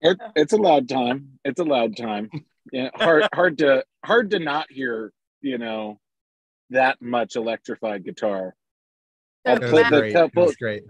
It, 0.00 0.18
it's 0.36 0.52
a 0.52 0.56
loud 0.56 0.88
time 0.88 1.38
it's 1.44 1.60
a 1.60 1.64
loud 1.64 1.96
time 1.96 2.30
yeah 2.72 2.90
hard 2.94 3.26
hard 3.34 3.58
to 3.58 3.84
hard 4.04 4.30
to 4.30 4.38
not 4.38 4.70
hear 4.70 5.12
you 5.40 5.58
know 5.58 5.98
that 6.70 7.00
much 7.00 7.36
electrified 7.36 8.04
guitar 8.04 8.54
So 9.46 9.52
It 9.54 9.60
was 9.62 9.70
But 9.70 9.90
the 9.90 9.98
great. 10.00 10.12
Couple- 10.12 10.52
great. 10.58 10.84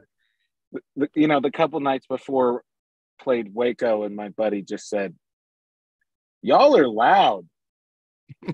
The- 0.96 1.10
you 1.14 1.28
know 1.28 1.40
the 1.40 1.50
couple 1.50 1.80
nights 1.80 2.06
before 2.06 2.62
played 3.20 3.54
waco 3.54 4.02
and 4.04 4.14
my 4.14 4.28
buddy 4.30 4.62
just 4.62 4.88
said 4.88 5.14
y'all 6.42 6.76
are 6.76 6.88
loud 6.88 7.46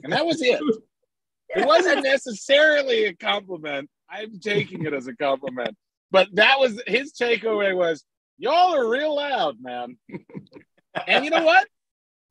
and 0.02 0.12
that 0.12 0.24
was 0.26 0.40
it 0.42 0.60
it 1.54 1.66
wasn't 1.66 2.02
necessarily 2.04 3.04
a 3.06 3.14
compliment. 3.14 3.88
I'm 4.08 4.38
taking 4.40 4.84
it 4.84 4.92
as 4.94 5.06
a 5.06 5.14
compliment. 5.16 5.76
But 6.10 6.28
that 6.34 6.58
was 6.58 6.80
his 6.86 7.12
takeaway 7.12 7.74
was 7.76 8.04
y'all 8.42 8.74
are 8.74 8.88
real 8.88 9.14
loud, 9.16 9.56
man. 9.60 9.96
and 11.06 11.24
you 11.24 11.30
know 11.30 11.44
what? 11.44 11.66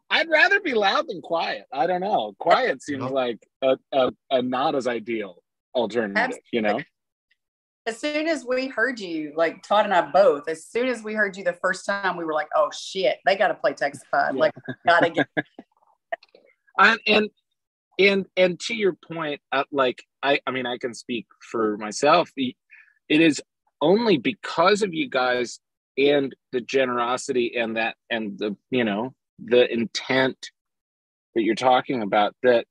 I'd 0.09 0.29
rather 0.29 0.59
be 0.59 0.73
loud 0.73 1.07
than 1.07 1.21
quiet. 1.21 1.63
I 1.73 1.87
don't 1.87 2.01
know. 2.01 2.35
Quiet 2.37 2.83
seems 2.83 3.09
like 3.09 3.39
a, 3.61 3.77
a, 3.93 4.11
a 4.29 4.41
not 4.41 4.75
as 4.75 4.85
ideal 4.85 5.41
alternative, 5.73 6.37
you 6.51 6.61
know? 6.61 6.79
as 7.87 7.97
soon 7.97 8.27
as 8.27 8.45
we 8.45 8.67
heard 8.67 8.99
you, 8.99 9.33
like 9.35 9.63
Tod 9.63 9.85
and 9.85 9.93
I 9.93 10.11
both, 10.11 10.47
as 10.47 10.65
soon 10.65 10.87
as 10.87 11.01
we 11.01 11.13
heard 11.13 11.35
you 11.37 11.43
the 11.43 11.53
first 11.53 11.85
time, 11.85 12.17
we 12.17 12.25
were 12.25 12.33
like, 12.33 12.49
oh 12.55 12.69
shit, 12.71 13.17
they 13.25 13.35
got 13.35 13.47
to 13.47 13.55
play 13.55 13.73
Texafied. 13.73 14.33
Yeah. 14.33 14.39
Like, 14.39 14.53
gotta 14.85 15.09
get 15.09 15.27
and 16.77 16.99
and 17.07 17.29
and 17.97 18.25
and 18.37 18.59
to 18.59 18.75
your 18.75 18.93
point 18.93 19.41
uh, 19.51 19.63
like 19.71 20.01
i 20.23 20.39
i 20.47 20.51
mean 20.51 20.65
i 20.65 20.77
can 20.77 20.93
speak 20.93 21.27
for 21.51 21.77
myself 21.77 22.31
it 22.37 22.55
is 23.09 23.41
only 23.81 24.17
because 24.17 24.81
of 24.81 24.93
you 24.93 25.09
guys 25.09 25.59
and 26.09 26.35
the 26.51 26.61
generosity 26.61 27.53
and 27.55 27.77
that 27.77 27.95
and 28.09 28.37
the 28.37 28.55
you 28.69 28.83
know 28.83 29.13
the 29.39 29.71
intent 29.71 30.51
that 31.35 31.43
you're 31.43 31.55
talking 31.55 32.01
about 32.01 32.35
that 32.43 32.65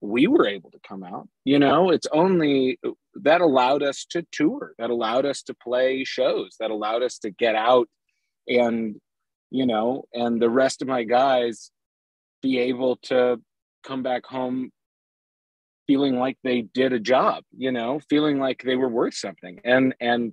we 0.00 0.26
were 0.28 0.46
able 0.46 0.70
to 0.70 0.78
come 0.86 1.02
out. 1.02 1.28
You 1.44 1.58
know 1.58 1.90
it's 1.90 2.06
only 2.12 2.78
that 3.14 3.40
allowed 3.40 3.82
us 3.82 4.04
to 4.10 4.24
tour 4.30 4.74
that 4.78 4.90
allowed 4.90 5.26
us 5.26 5.42
to 5.42 5.54
play 5.54 6.04
shows 6.04 6.56
that 6.60 6.70
allowed 6.70 7.02
us 7.02 7.18
to 7.20 7.30
get 7.30 7.54
out 7.54 7.88
and 8.46 8.96
you 9.50 9.66
know 9.66 10.04
and 10.12 10.40
the 10.40 10.50
rest 10.50 10.82
of 10.82 10.88
my 10.88 11.02
guys 11.04 11.70
be 12.42 12.58
able 12.58 12.96
to 12.96 13.40
come 13.82 14.02
back 14.02 14.24
home 14.24 14.70
feeling 15.88 16.18
like 16.18 16.36
they 16.44 16.62
did 16.62 16.92
a 16.92 17.00
job 17.00 17.42
you 17.56 17.72
know 17.72 17.98
feeling 18.08 18.38
like 18.38 18.62
they 18.62 18.76
were 18.76 18.88
worth 18.88 19.14
something. 19.14 19.60
And 19.64 19.94
and 20.00 20.32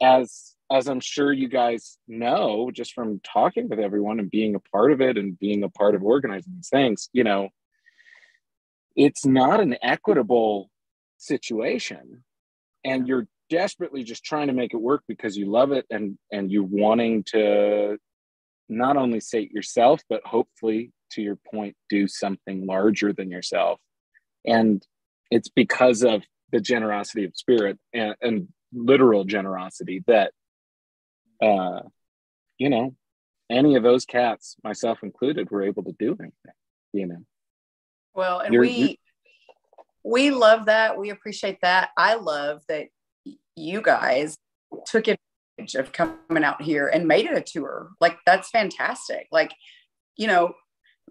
as 0.00 0.54
as 0.70 0.88
I'm 0.88 1.00
sure 1.00 1.32
you 1.32 1.48
guys 1.48 1.98
know, 2.08 2.70
just 2.72 2.94
from 2.94 3.20
talking 3.20 3.68
with 3.68 3.78
everyone 3.78 4.18
and 4.18 4.30
being 4.30 4.54
a 4.54 4.60
part 4.60 4.90
of 4.90 5.02
it 5.02 5.18
and 5.18 5.38
being 5.38 5.62
a 5.62 5.68
part 5.68 5.94
of 5.94 6.02
organizing 6.02 6.54
these 6.56 6.70
things, 6.70 7.10
you 7.12 7.24
know, 7.24 7.50
it's 8.96 9.26
not 9.26 9.60
an 9.60 9.76
equitable 9.82 10.70
situation. 11.18 12.24
And 12.84 13.06
you're 13.06 13.28
desperately 13.50 14.02
just 14.02 14.24
trying 14.24 14.46
to 14.46 14.54
make 14.54 14.72
it 14.72 14.78
work 14.78 15.02
because 15.06 15.36
you 15.36 15.46
love 15.46 15.72
it 15.72 15.84
and 15.90 16.16
and 16.30 16.50
you 16.50 16.64
wanting 16.64 17.24
to 17.24 17.98
not 18.68 18.96
only 18.96 19.20
sate 19.20 19.52
yourself, 19.52 20.00
but 20.08 20.22
hopefully 20.24 20.90
to 21.12 21.22
your 21.22 21.36
point, 21.52 21.76
do 21.88 22.08
something 22.08 22.66
larger 22.66 23.12
than 23.12 23.30
yourself. 23.30 23.78
And 24.46 24.82
it's 25.30 25.48
because 25.48 26.02
of 26.02 26.22
the 26.50 26.60
generosity 26.60 27.24
of 27.24 27.36
spirit 27.36 27.78
and, 27.92 28.14
and 28.20 28.48
literal 28.72 29.24
generosity 29.24 30.02
that 30.06 30.32
uh, 31.40 31.80
you 32.58 32.70
know, 32.70 32.94
any 33.50 33.74
of 33.74 33.82
those 33.82 34.04
cats, 34.04 34.56
myself 34.62 35.02
included, 35.02 35.50
were 35.50 35.62
able 35.62 35.82
to 35.82 35.92
do 35.98 36.16
anything, 36.20 36.32
you 36.92 37.06
know. 37.06 37.24
Well, 38.14 38.38
and 38.40 38.54
You're- 38.54 38.68
we 38.68 38.74
you're- 38.74 38.98
we 40.04 40.30
love 40.30 40.66
that. 40.66 40.96
We 40.98 41.10
appreciate 41.10 41.60
that. 41.62 41.90
I 41.96 42.14
love 42.14 42.62
that 42.68 42.88
you 43.56 43.82
guys 43.82 44.36
took 44.86 45.06
advantage 45.08 45.74
of 45.74 45.92
coming 45.92 46.44
out 46.44 46.62
here 46.62 46.88
and 46.88 47.06
made 47.06 47.26
it 47.26 47.36
a 47.36 47.40
tour. 47.40 47.90
Like 48.00 48.18
that's 48.26 48.50
fantastic. 48.50 49.28
Like, 49.30 49.52
you 50.16 50.26
know, 50.26 50.54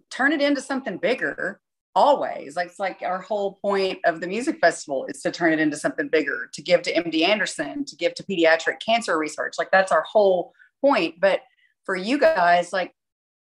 turn 0.10 0.34
it 0.34 0.42
into 0.42 0.62
something 0.62 0.98
bigger 0.98 1.62
always. 1.96 2.56
Like 2.56 2.68
it's 2.68 2.80
like 2.80 3.02
our 3.04 3.20
whole 3.22 3.60
point 3.62 4.00
of 4.06 4.22
the 4.22 4.28
music 4.28 4.60
festival 4.60 5.06
is 5.08 5.22
to 5.24 5.32
turn 5.32 5.54
it 5.54 5.60
into 5.60 5.78
something 5.78 6.08
bigger, 6.08 6.50
to 6.54 6.62
give 6.62 6.82
to 6.84 6.94
MD 6.94 7.24
Anderson, 7.28 7.86
to 7.86 7.96
give 7.96 8.14
to 8.16 8.24
pediatric 8.24 8.80
cancer 8.86 9.18
research. 9.18 9.56
Like 9.58 9.72
that's 9.72 9.92
our 9.92 10.04
whole 10.04 10.54
point. 10.82 11.16
But 11.20 11.42
for 11.86 11.96
you 11.96 12.18
guys, 12.18 12.72
like 12.72 12.94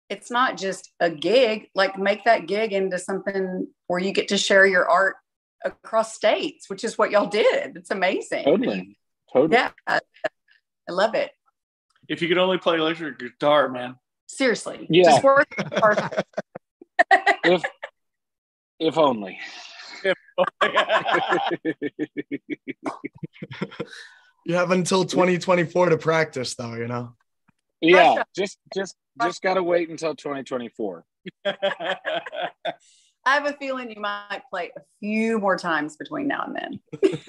it's 0.09 0.31
not 0.31 0.57
just 0.57 0.91
a 1.01 1.11
gig 1.11 1.69
like 1.75 1.99
make 1.99 2.25
that 2.25 2.47
gig 2.47 2.73
into 2.73 2.99
something 2.99 3.67
where 3.89 4.01
you 4.01 4.11
get 4.13 4.29
to 4.29 4.39
share 4.39 4.65
your 4.65 4.89
art 4.89 5.17
across 5.67 6.15
states 6.15 6.71
which 6.71 6.83
is 6.83 6.97
what 6.97 7.11
y'all 7.11 7.27
did 7.27 7.77
it's 7.77 7.91
amazing 7.91 8.43
Totally. 8.45 8.97
Totally. 9.31 9.53
yeah 9.53 9.71
i 9.87 10.01
I 10.89 10.93
love 10.93 11.15
it 11.15 11.31
If 12.09 12.23
you 12.23 12.29
could 12.29 12.39
only 12.39 12.57
play 12.57 12.79
electric 12.79 13.19
guitar, 13.19 13.69
man. 13.69 13.97
seriously 14.29 14.87
Yeah. 14.89 15.11
just 15.11 15.23
work 15.23 15.47
hard. 15.75 16.25
If 18.79 18.89
if 18.89 18.99
only. 18.99 19.39
You 24.45 24.55
have 24.55 24.71
until 24.71 25.05
2024 25.05 25.91
to 25.91 25.99
practice, 25.99 26.55
though. 26.55 26.75
You 26.75 26.89
know. 26.89 27.15
yeah, 27.83 28.23
just 28.35 28.59
just 28.75 28.97
just 29.23 29.43
gotta 29.43 29.63
wait 29.63 29.91
until 29.91 30.15
2024. 30.15 31.05
i 31.45 33.35
have 33.35 33.45
a 33.45 33.53
feeling 33.55 33.91
you 33.91 34.01
might 34.01 34.41
play 34.49 34.71
a 34.75 34.81
few 35.01 35.39
more 35.39 35.59
times 35.59 35.97
between 35.97 36.27
now 36.27 36.45
and 36.47 36.57
then 36.57 36.81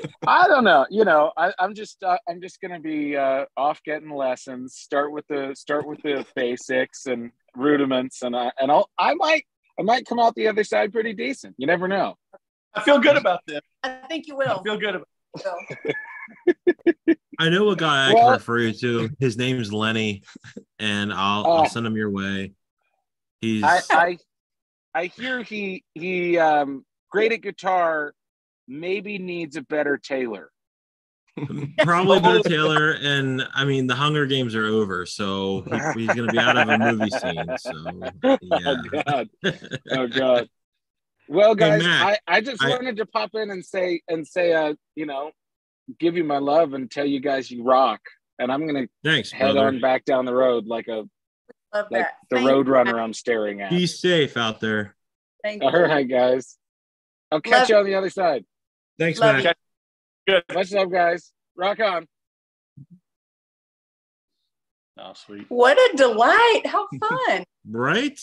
I 0.25 0.47
don't 0.47 0.63
know. 0.63 0.85
You 0.89 1.03
know, 1.03 1.33
I, 1.35 1.51
I'm 1.59 1.73
just 1.75 2.01
uh, 2.03 2.17
I'm 2.29 2.41
just 2.41 2.61
gonna 2.61 2.79
be 2.79 3.17
uh, 3.17 3.45
off 3.57 3.81
getting 3.83 4.09
lessons. 4.09 4.75
Start 4.75 5.11
with 5.11 5.27
the 5.27 5.53
start 5.55 5.85
with 5.85 6.01
the 6.03 6.25
basics 6.35 7.05
and 7.07 7.31
rudiments, 7.55 8.21
and 8.21 8.35
I 8.35 8.51
and 8.59 8.71
I'll 8.71 8.89
I 8.97 9.15
might 9.15 9.43
I 9.79 9.83
might 9.83 10.05
come 10.05 10.19
out 10.19 10.35
the 10.35 10.47
other 10.47 10.63
side 10.63 10.91
pretty 10.91 11.13
decent. 11.13 11.55
You 11.57 11.65
never 11.65 11.87
know. 11.87 12.15
I 12.75 12.81
feel 12.81 12.99
good 12.99 13.15
about 13.17 13.39
this. 13.47 13.61
i 13.81 13.89
think 14.09 14.27
you 14.27 14.39
I 14.41 14.53
will 14.53 14.61
feel 14.63 14.77
good 14.77 14.95
about 14.95 15.07
So, 15.37 15.55
I 17.39 17.49
know 17.49 17.69
a 17.69 17.75
guy 17.75 18.09
I 18.09 18.13
Well- 18.13 18.25
can 18.25 18.33
refer 18.33 18.59
you 18.59 18.73
to. 18.73 19.09
His 19.19 19.37
name's 19.37 19.71
Lenny, 19.73 20.23
and 20.79 21.13
I'll 21.13 21.47
Oh. 21.47 21.51
I'll 21.57 21.69
send 21.69 21.85
him 21.87 21.95
your 21.95 22.09
way. 22.11 22.51
He's 23.41 23.63
I 23.63 23.79
I 23.91 24.17
I 24.93 25.05
hear 25.05 25.41
he 25.43 25.83
he 25.95 26.37
um 26.37 26.85
great 27.09 27.31
at 27.31 27.41
guitar, 27.41 28.13
maybe 28.67 29.17
needs 29.17 29.55
a 29.55 29.61
better 29.61 29.97
tailor. 29.97 30.51
Probably 31.79 32.19
better 32.21 32.41
Taylor, 32.47 32.91
and 33.01 33.47
I 33.53 33.65
mean 33.65 33.87
the 33.87 33.95
Hunger 33.95 34.25
Games 34.25 34.55
are 34.55 34.65
over, 34.65 35.05
so 35.05 35.61
he, 35.95 36.05
he's 36.05 36.15
gonna 36.15 36.31
be 36.31 36.37
out 36.39 36.57
of 36.57 36.67
a 36.69 36.77
movie 36.77 37.09
scene. 37.09 37.57
So 37.57 38.01
yeah. 38.41 38.75
Oh 38.75 39.03
God. 39.03 39.29
Oh 39.91 40.07
God. 40.07 40.49
Well, 41.27 41.53
guys, 41.53 41.83
Matt, 41.83 42.19
I, 42.27 42.37
I 42.37 42.41
just 42.41 42.63
I- 42.63 42.69
wanted 42.69 42.97
to 42.97 43.05
pop 43.05 43.31
in 43.35 43.51
and 43.51 43.63
say 43.63 44.01
and 44.07 44.25
say 44.27 44.53
uh, 44.53 44.73
you 44.95 45.05
know, 45.05 45.31
give 45.99 46.17
you 46.17 46.23
my 46.23 46.39
love 46.39 46.73
and 46.73 46.89
tell 46.89 47.05
you 47.05 47.19
guys 47.19 47.49
you 47.51 47.63
rock. 47.63 48.01
And 48.39 48.51
I'm 48.51 48.65
gonna 48.65 48.87
Thanks, 49.03 49.31
head 49.31 49.53
brother. 49.53 49.67
on 49.67 49.79
back 49.81 50.05
down 50.05 50.25
the 50.25 50.33
road 50.33 50.65
like 50.65 50.87
a 50.87 51.03
love 51.73 51.85
like 51.91 52.01
that 52.03 52.13
the 52.31 52.37
Thank 52.37 52.49
road 52.49 52.67
you. 52.67 52.73
runner 52.73 52.99
I'm 52.99 53.13
staring 53.13 53.61
at. 53.61 53.69
Be 53.69 53.85
safe 53.85 54.37
out 54.37 54.59
there. 54.59 54.95
Thank 55.43 55.61
you. 55.61 55.69
All 55.69 55.79
right, 55.81 56.07
guys. 56.09 56.57
I'll 57.31 57.41
catch 57.41 57.61
Love- 57.61 57.69
you 57.69 57.75
on 57.77 57.85
the 57.85 57.95
other 57.95 58.09
side. 58.09 58.43
Thanks, 58.97 59.19
Love 59.19 59.43
Matt. 59.43 59.55
Good. 60.29 60.43
Much 60.53 60.71
love, 60.71 60.91
guys. 60.91 61.31
Rock 61.57 61.79
on. 61.79 62.05
Oh, 64.99 65.13
sweet. 65.15 65.45
what 65.49 65.75
a 65.75 65.97
delight 65.97 66.67
how 66.67 66.87
fun 66.99 67.45
Right? 67.71 68.19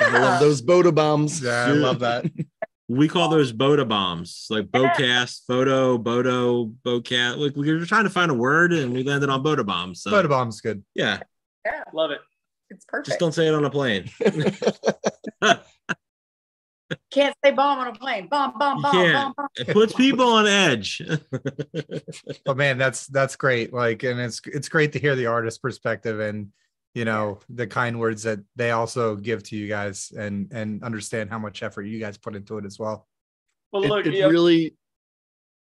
I 0.00 0.18
love 0.18 0.40
those 0.40 0.62
Boda 0.62 0.94
bombs. 0.94 1.42
Yeah, 1.42 1.66
I 1.66 1.72
love 1.72 2.00
that. 2.00 2.24
We 2.88 3.06
call 3.06 3.28
those 3.28 3.52
Boda 3.52 3.88
bombs, 3.88 4.48
like 4.50 4.66
Bocast, 4.66 5.42
photo, 5.46 5.96
Bodo, 5.96 6.72
Bocat. 6.84 7.38
Like 7.38 7.54
we 7.54 7.72
were 7.72 7.86
trying 7.86 8.02
to 8.02 8.10
find 8.10 8.32
a 8.32 8.34
word, 8.34 8.72
and 8.72 8.92
we 8.92 9.04
landed 9.04 9.30
on 9.30 9.44
Boda 9.44 9.64
bombs. 9.64 10.02
So 10.02 10.10
Photo 10.10 10.26
bomb's 10.26 10.60
good. 10.60 10.82
yeah, 10.92 11.20
yeah 11.64 11.84
Love 11.94 12.10
it. 12.10 12.20
it's 12.68 12.84
perfect 12.86 13.06
just 13.06 13.20
don't 13.20 13.30
say 13.30 13.46
it 13.46 13.54
on 13.54 13.64
a 13.64 13.70
plane. 13.70 14.10
can't 17.10 17.34
say 17.44 17.50
bomb 17.50 17.78
on 17.78 17.88
a 17.88 17.92
plane 17.92 18.28
bomb 18.28 18.58
bomb 18.58 18.82
bomb 18.82 18.92
can't. 18.92 19.14
bomb, 19.14 19.34
bomb. 19.36 19.48
It 19.56 19.72
puts 19.72 19.92
people 19.94 20.26
on 20.26 20.46
edge. 20.46 21.02
But 22.44 22.56
man, 22.56 22.78
that's 22.78 23.06
that's 23.06 23.36
great. 23.36 23.72
Like, 23.72 24.02
and 24.02 24.18
it's 24.20 24.40
it's 24.44 24.68
great 24.68 24.92
to 24.92 24.98
hear 24.98 25.14
the 25.14 25.26
artist 25.26 25.62
perspective 25.62 26.20
and 26.20 26.48
you 26.94 27.04
know 27.04 27.38
the 27.48 27.66
kind 27.66 27.98
words 28.00 28.24
that 28.24 28.40
they 28.56 28.72
also 28.72 29.16
give 29.16 29.42
to 29.44 29.56
you 29.56 29.68
guys 29.68 30.12
and 30.16 30.50
and 30.52 30.82
understand 30.82 31.30
how 31.30 31.38
much 31.38 31.62
effort 31.62 31.82
you 31.82 32.00
guys 32.00 32.18
put 32.18 32.34
into 32.34 32.58
it 32.58 32.64
as 32.64 32.78
well. 32.78 33.06
Well, 33.72 33.82
look, 33.82 34.06
it 34.06 34.14
yeah, 34.14 34.26
really. 34.26 34.76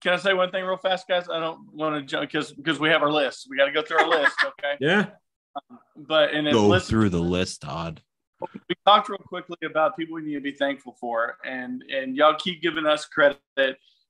can 0.03 0.13
I 0.13 0.17
say 0.17 0.35
one 0.35 0.51
thing 0.51 0.65
real 0.65 0.77
fast, 0.77 1.09
guys? 1.09 1.29
I 1.29 1.41
don't 1.41 1.73
want 1.73 1.97
to 1.97 2.03
jump 2.03 2.31
because 2.31 2.53
because 2.53 2.79
we 2.79 2.91
have 2.91 3.03
our 3.03 3.13
list. 3.13 3.47
We 3.49 3.57
got 3.57 3.67
to 3.67 3.73
go 3.73 3.83
through 3.83 3.99
our 3.99 4.09
list, 4.09 4.37
okay? 4.45 4.77
yeah. 4.81 5.07
Um, 5.71 5.79
but 5.97 6.35
and 6.35 6.47
then 6.47 6.53
Go 6.53 6.67
listen, 6.67 6.91
through 6.91 7.11
the 7.11 7.21
list, 7.21 7.63
Tod. 7.63 8.03
We 8.69 8.75
talked 8.87 9.09
real 9.09 9.19
quickly 9.19 9.57
about 9.65 9.97
people 9.97 10.15
we 10.17 10.23
need 10.23 10.35
to 10.35 10.41
be 10.41 10.53
thankful 10.53 10.97
for, 11.01 11.39
and 11.45 11.83
and 11.91 12.17
y'all 12.17 12.35
keep 12.35 12.63
giving 12.63 12.87
us 12.87 13.05
credit. 13.07 13.39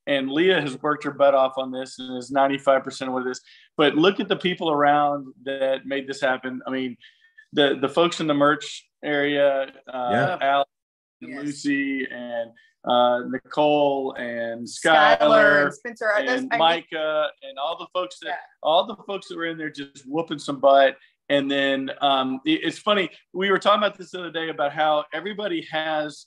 And 0.07 0.31
Leah 0.31 0.61
has 0.61 0.81
worked 0.83 1.05
her 1.05 1.11
butt 1.12 1.35
off 1.35 1.55
on 1.57 1.70
this 1.73 1.99
and 1.99 2.18
is 2.18 2.31
95% 2.31 3.07
of 3.07 3.14
what 3.14 3.27
it 3.27 3.31
is. 3.31 3.40
But 3.79 3.94
look 3.94 4.20
at 4.20 4.29
the 4.29 4.37
people 4.37 4.70
around 4.70 5.33
that 5.44 5.87
made 5.87 6.07
this 6.07 6.20
happen. 6.20 6.61
I 6.66 6.70
mean, 6.70 6.99
the 7.55 7.79
the 7.81 7.88
folks 7.88 8.20
in 8.20 8.27
the 8.27 8.35
merch 8.35 8.87
area, 9.03 9.73
uh, 9.92 10.09
Yeah. 10.12 10.38
Al 10.42 10.66
and 11.23 11.31
Yes. 11.31 11.42
Lucy 11.44 12.07
and 12.11 12.51
uh, 12.87 13.20
Nicole 13.31 14.12
and 14.18 14.66
Skylar 14.66 15.18
Skylar 15.18 15.64
and 15.64 15.75
Spencer 15.75 16.12
I- 16.12 16.20
that's- 16.20 16.40
and 16.42 16.53
I- 16.53 16.59
Micah 16.59 17.31
and 17.42 17.59
all 17.59 17.79
the 17.79 17.87
folks 17.94 18.18
that 18.20 18.27
Yeah. 18.29 18.37
all 18.62 18.85
the 18.85 18.97
folks 19.07 19.29
that 19.29 19.38
were 19.38 19.47
in 19.47 19.57
there 19.57 19.70
just 19.70 20.05
whooping 20.07 20.38
some 20.38 20.61
butt. 20.61 20.99
And 21.28 21.50
then 21.50 21.90
um, 22.00 22.40
it's 22.44 22.78
funny. 22.78 23.10
We 23.32 23.50
were 23.50 23.58
talking 23.58 23.78
about 23.82 23.96
this 23.96 24.10
the 24.10 24.20
other 24.20 24.30
day 24.30 24.50
about 24.50 24.72
how 24.72 25.04
everybody 25.12 25.66
has 25.70 26.26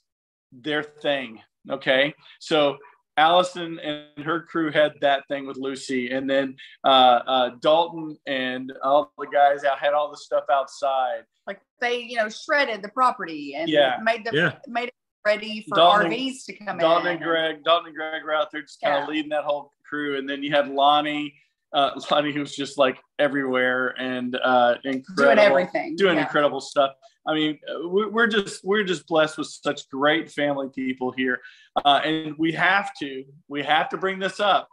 their 0.52 0.82
thing. 0.82 1.40
Okay, 1.70 2.14
so 2.40 2.78
Allison 3.16 3.78
and 3.80 4.24
her 4.24 4.40
crew 4.42 4.70
had 4.72 4.94
that 5.00 5.24
thing 5.28 5.46
with 5.46 5.56
Lucy, 5.56 6.10
and 6.10 6.28
then 6.28 6.56
uh, 6.84 7.20
uh, 7.26 7.50
Dalton 7.60 8.16
and 8.26 8.72
all 8.82 9.12
the 9.18 9.26
guys 9.26 9.64
out 9.64 9.78
had 9.78 9.92
all 9.92 10.10
the 10.10 10.16
stuff 10.16 10.44
outside. 10.50 11.22
like 11.46 11.60
they 11.80 11.98
you 12.00 12.16
know 12.16 12.28
shredded 12.28 12.82
the 12.82 12.88
property 12.90 13.54
and 13.56 13.68
Yeah. 13.68 13.98
made 14.02 14.24
the 14.24 14.30
Yeah. 14.36 14.58
made 14.66 14.88
it 14.88 14.94
ready 15.26 15.64
for 15.68 15.76
Dalton- 15.76 16.10
RVs 16.12 16.44
to 16.46 16.52
come 16.56 16.78
Dalton 16.78 17.06
in. 17.06 17.12
and 17.16 17.22
Greg, 17.24 17.64
Dalton 17.64 17.86
and 17.88 17.96
Greg 17.96 18.22
were 18.24 18.34
out 18.34 18.50
there 18.52 18.62
just 18.62 18.80
kind 18.80 18.94
Yeah. 18.96 19.02
of 19.04 19.08
leading 19.08 19.30
that 19.30 19.44
whole 19.44 19.72
crew, 19.88 20.18
and 20.18 20.28
then 20.28 20.42
you 20.42 20.50
had 20.52 20.68
Lonnie. 20.68 21.34
Uh, 21.72 21.90
Lonnie, 22.10 22.32
who 22.32 22.40
was 22.40 22.54
just 22.56 22.78
like 22.78 22.98
everywhere 23.18 23.88
and 24.00 24.36
uh, 24.42 24.76
incredible, 24.84 25.14
doing 25.24 25.38
everything. 25.38 25.96
doing 25.96 26.16
yeah. 26.16 26.22
incredible 26.22 26.60
stuff. 26.60 26.92
I 27.26 27.34
mean, 27.34 27.58
uh, 27.68 27.86
we- 27.88 28.06
we're 28.06 28.26
just 28.26 28.64
we're 28.64 28.84
just 28.84 29.06
blessed 29.06 29.36
with 29.38 29.48
such 29.48 29.88
great 29.90 30.30
family 30.30 30.68
people 30.74 31.12
here, 31.12 31.40
uh, 31.84 32.00
and 32.04 32.34
we 32.38 32.52
have 32.52 32.90
to 33.00 33.24
we 33.48 33.62
have 33.62 33.90
to 33.90 33.98
bring 33.98 34.18
this 34.18 34.40
up: 34.40 34.68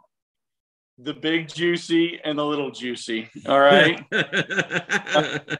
the 0.98 1.12
big 1.12 1.48
juicy 1.48 2.18
and 2.24 2.38
the 2.38 2.44
little 2.44 2.70
juicy. 2.70 3.28
All 3.46 3.60
right, 3.60 4.02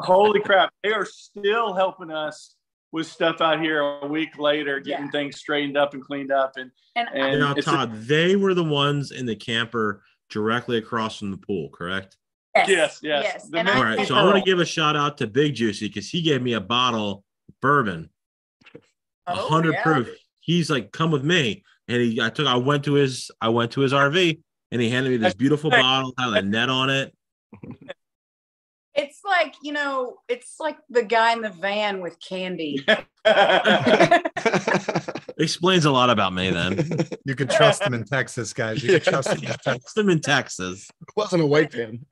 holy 0.00 0.40
crap, 0.40 0.72
they 0.82 0.92
are 0.92 1.04
still 1.06 1.72
helping 1.74 2.10
us 2.10 2.56
with 2.92 3.06
stuff 3.06 3.40
out 3.40 3.60
here 3.60 3.80
a 3.80 4.06
week 4.06 4.38
later, 4.38 4.78
getting 4.80 5.06
Yeah. 5.06 5.10
things 5.10 5.36
straightened 5.38 5.76
up 5.76 5.94
and 5.94 6.02
cleaned 6.02 6.30
up, 6.32 6.52
and 6.56 6.70
And 6.96 7.08
and 7.12 7.32
You 7.34 7.38
know, 7.40 7.52
a- 7.52 7.62
Tod, 7.62 7.92
they 8.06 8.36
were 8.36 8.54
the 8.54 8.64
ones 8.64 9.10
in 9.10 9.26
the 9.26 9.36
camper 9.36 10.02
directly 10.30 10.76
across 10.78 11.18
from 11.18 11.30
the 11.30 11.36
pool, 11.36 11.68
correct? 11.70 12.16
Yes, 12.68 13.00
yes. 13.02 13.48
The 13.48 13.58
And 13.58 13.66
main- 13.66 13.76
All 13.76 13.82
I, 13.82 13.96
right, 13.96 14.06
so 14.08 14.14
I 14.14 14.22
want 14.24 14.36
to 14.36 14.42
give 14.48 14.60
a 14.60 14.64
shout 14.64 14.94
out 14.96 15.18
to 15.18 15.26
Big 15.26 15.54
Juicy 15.54 15.88
because 15.88 16.08
he 16.08 16.22
gave 16.22 16.40
me 16.40 16.52
a 16.52 16.60
bottle 16.60 17.24
of 17.48 17.54
bourbon, 17.60 18.10
a 19.26 19.32
Oh, 19.32 19.48
hundred 19.48 19.72
yeah. 19.74 19.82
proof. 19.82 20.08
He's 20.40 20.70
like, 20.70 20.92
"Come 20.92 21.10
with 21.10 21.24
me," 21.24 21.64
and 21.88 22.00
he, 22.00 22.20
I 22.20 22.30
took, 22.30 22.46
I 22.46 22.56
went 22.56 22.84
to 22.84 22.92
his, 22.94 23.30
I 23.40 23.48
went 23.48 23.72
to 23.72 23.80
his 23.80 23.92
RV, 23.92 24.38
and 24.70 24.80
he 24.80 24.88
handed 24.88 25.10
me 25.10 25.16
this 25.16 25.34
beautiful 25.34 25.70
bottle, 25.70 26.12
had 26.18 26.32
a 26.34 26.42
net 26.42 26.68
on 26.68 26.90
it. 26.90 27.12
It's 28.96 29.20
like, 29.24 29.54
you 29.62 29.72
know, 29.72 30.18
it's 30.28 30.56
like 30.60 30.78
the 30.88 31.02
guy 31.02 31.32
in 31.32 31.42
the 31.42 31.50
van 31.50 32.00
with 32.00 32.16
candy. 32.20 32.84
Explains 35.38 35.84
a 35.84 35.90
lot 35.90 36.10
about 36.10 36.32
me. 36.32 36.50
Then 36.50 36.78
You 37.24 37.34
can 37.34 37.48
trust 37.48 37.82
them 37.82 37.94
in 37.94 38.04
Texas, 38.04 38.52
guys. 38.52 38.82
You 38.82 39.00
can 39.00 39.12
trust 39.12 39.28
them 39.30 39.38
in 39.44 39.52
Texas. 39.64 39.92
I'm 39.96 40.08
in 40.10 40.20
Texas. 40.20 40.88
Wasn't 41.16 41.42
a 41.42 41.46
white 41.46 41.72
van. 41.72 42.04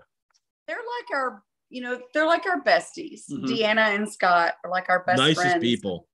they're 0.66 0.76
like 0.76 1.16
our, 1.18 1.42
you 1.70 1.82
know, 1.82 2.00
they're 2.14 2.26
like 2.26 2.46
our 2.46 2.60
besties. 2.62 3.22
Mhm. 3.30 3.44
Deanna 3.46 3.94
and 3.94 4.10
Scott 4.10 4.54
are 4.64 4.70
like 4.70 4.88
our 4.88 5.04
best 5.04 5.18
Nicest 5.18 5.40
friends. 5.40 5.62
people. 5.62 6.08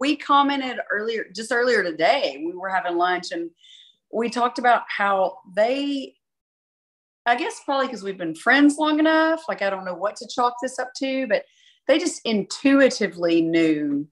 we 0.00 0.16
commented 0.16 0.78
earlier, 0.90 1.26
just 1.34 1.52
earlier 1.52 1.82
today, 1.84 2.42
we 2.44 2.52
were 2.54 2.68
having 2.70 2.96
lunch 2.96 3.30
and 3.32 3.50
we 4.12 4.28
talked 4.30 4.58
about 4.58 4.82
how 4.88 5.36
they, 5.54 6.14
I 7.26 7.36
guess 7.36 7.60
probably 7.64 7.86
because 7.86 8.02
we've 8.02 8.18
been 8.18 8.34
friends 8.34 8.76
long 8.78 8.98
enough. 8.98 9.42
Like, 9.48 9.62
I 9.62 9.70
don't 9.70 9.84
know 9.84 9.94
what 9.94 10.16
to 10.16 10.28
chalk 10.28 10.54
this 10.62 10.78
up 10.78 10.90
to, 10.98 11.26
but 11.26 11.44
they 11.86 11.98
just 11.98 12.20
intuitively 12.24 13.42
knew 13.42 14.06